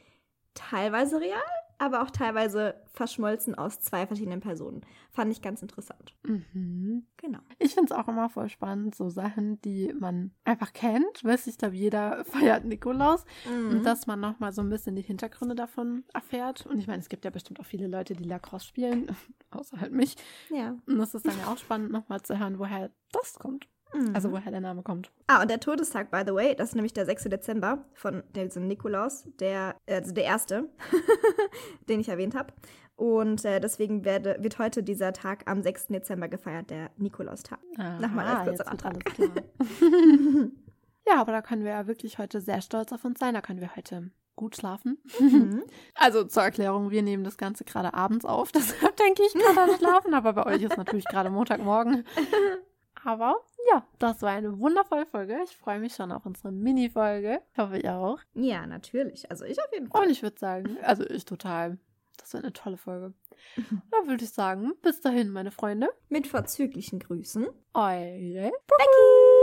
teilweise 0.54 1.20
real, 1.20 1.40
aber 1.78 2.02
auch 2.02 2.10
teilweise 2.10 2.74
verschmolzen 2.92 3.54
aus 3.54 3.80
zwei 3.80 4.06
verschiedenen 4.06 4.40
Personen. 4.40 4.82
Fand 5.10 5.32
ich 5.32 5.40
ganz 5.40 5.62
interessant. 5.62 6.14
Mhm. 6.24 7.06
Genau. 7.16 7.38
Ich 7.58 7.74
finde 7.74 7.92
es 7.92 7.98
auch 7.98 8.08
immer 8.08 8.28
voll 8.28 8.48
spannend, 8.48 8.94
so 8.94 9.08
Sachen, 9.08 9.60
die 9.62 9.94
man 9.98 10.32
einfach 10.44 10.72
kennt. 10.72 11.22
Weiß 11.22 11.46
ich 11.46 11.56
glaube, 11.56 11.76
jeder 11.76 12.24
feiert 12.26 12.64
Nikolaus. 12.64 13.24
Mhm. 13.48 13.70
Und 13.70 13.84
dass 13.84 14.06
man 14.06 14.20
nochmal 14.20 14.52
so 14.52 14.60
ein 14.60 14.70
bisschen 14.70 14.96
die 14.96 15.02
Hintergründe 15.02 15.54
davon 15.54 16.04
erfährt. 16.12 16.66
Und 16.66 16.78
ich 16.78 16.86
meine, 16.88 17.00
es 17.00 17.08
gibt 17.08 17.24
ja 17.24 17.30
bestimmt 17.30 17.60
auch 17.60 17.66
viele 17.66 17.86
Leute, 17.86 18.14
die 18.14 18.24
Lacrosse 18.24 18.66
spielen, 18.66 19.14
außer 19.50 19.80
halt 19.80 19.92
mich. 19.92 20.16
Ja. 20.50 20.76
Und 20.86 20.98
das 20.98 21.14
ist 21.14 21.26
dann 21.26 21.38
ja 21.38 21.52
auch 21.52 21.58
spannend, 21.58 21.92
nochmal 21.92 22.22
zu 22.22 22.38
hören, 22.38 22.58
woher 22.58 22.90
das 23.12 23.34
kommt. 23.34 23.68
Mhm. 23.94 24.14
Also 24.14 24.30
woher 24.32 24.50
der 24.50 24.60
Name 24.60 24.82
kommt. 24.82 25.10
Ah, 25.26 25.42
und 25.42 25.50
der 25.50 25.60
Todestag, 25.60 26.10
by 26.10 26.22
the 26.26 26.34
way, 26.34 26.54
das 26.54 26.70
ist 26.70 26.74
nämlich 26.74 26.92
der 26.92 27.06
6. 27.06 27.24
Dezember 27.24 27.84
von 27.94 28.22
diesem 28.34 28.66
Nikolaus, 28.66 29.26
der, 29.40 29.76
also 29.86 30.12
der 30.12 30.24
erste, 30.24 30.68
den 31.88 32.00
ich 32.00 32.08
erwähnt 32.08 32.34
habe. 32.34 32.52
Und 32.96 33.44
äh, 33.44 33.60
deswegen 33.60 34.04
werde, 34.04 34.36
wird 34.40 34.58
heute 34.58 34.82
dieser 34.82 35.12
Tag 35.12 35.48
am 35.48 35.62
6. 35.62 35.86
Dezember 35.88 36.28
gefeiert, 36.28 36.70
der 36.70 36.90
Nikolaustag. 36.96 37.60
Nochmal 38.00 38.26
als 38.26 38.48
kurzer 38.48 38.68
Antrag. 38.68 39.04
ja, 41.06 41.20
aber 41.20 41.30
da 41.32 41.42
können 41.42 41.62
wir 41.62 41.70
ja 41.70 41.86
wirklich 41.86 42.18
heute 42.18 42.40
sehr 42.40 42.60
stolz 42.60 42.92
auf 42.92 43.04
uns 43.04 43.20
sein. 43.20 43.34
Da 43.34 43.40
können 43.40 43.60
wir 43.60 43.76
heute 43.76 44.10
gut 44.38 44.56
schlafen. 44.56 44.98
Mhm. 45.20 45.62
Also 45.94 46.24
zur 46.24 46.44
Erklärung, 46.44 46.90
wir 46.90 47.02
nehmen 47.02 47.24
das 47.24 47.36
Ganze 47.36 47.64
gerade 47.64 47.92
abends 47.92 48.24
auf. 48.24 48.52
Deshalb 48.52 48.96
denke 48.96 49.22
ich, 49.26 49.34
kann 49.34 49.54
man 49.54 49.76
schlafen. 49.76 50.14
Aber 50.14 50.32
bei 50.32 50.46
euch 50.46 50.62
ist 50.62 50.76
natürlich 50.76 51.04
gerade 51.06 51.28
Montagmorgen. 51.28 52.04
Aber 53.04 53.36
ja, 53.70 53.86
das 53.98 54.22
war 54.22 54.30
eine 54.30 54.58
wundervolle 54.58 55.06
Folge. 55.06 55.38
Ich 55.44 55.56
freue 55.56 55.78
mich 55.78 55.94
schon 55.94 56.12
auf 56.12 56.26
unsere 56.26 56.52
Mini-Folge. 56.52 57.42
Ich 57.52 57.58
hoffe, 57.58 57.78
ihr 57.78 57.94
auch. 57.94 58.18
Ja, 58.34 58.66
natürlich. 58.66 59.30
Also 59.30 59.44
ich 59.44 59.58
auf 59.58 59.72
jeden 59.72 59.88
Fall. 59.88 60.04
Und 60.04 60.10
ich 60.10 60.22
würde 60.22 60.38
sagen, 60.38 60.76
also 60.82 61.04
ich 61.08 61.24
total. 61.24 61.78
Das 62.16 62.32
wird 62.32 62.44
eine 62.44 62.52
tolle 62.52 62.76
Folge. 62.76 63.14
Dann 63.90 64.08
würde 64.08 64.24
ich 64.24 64.30
sagen, 64.30 64.72
bis 64.82 65.00
dahin, 65.00 65.30
meine 65.30 65.50
Freunde. 65.50 65.88
Mit 66.08 66.26
vorzüglichen 66.26 66.98
Grüßen. 66.98 67.46
Eure 67.74 68.52
Becky! 68.66 69.38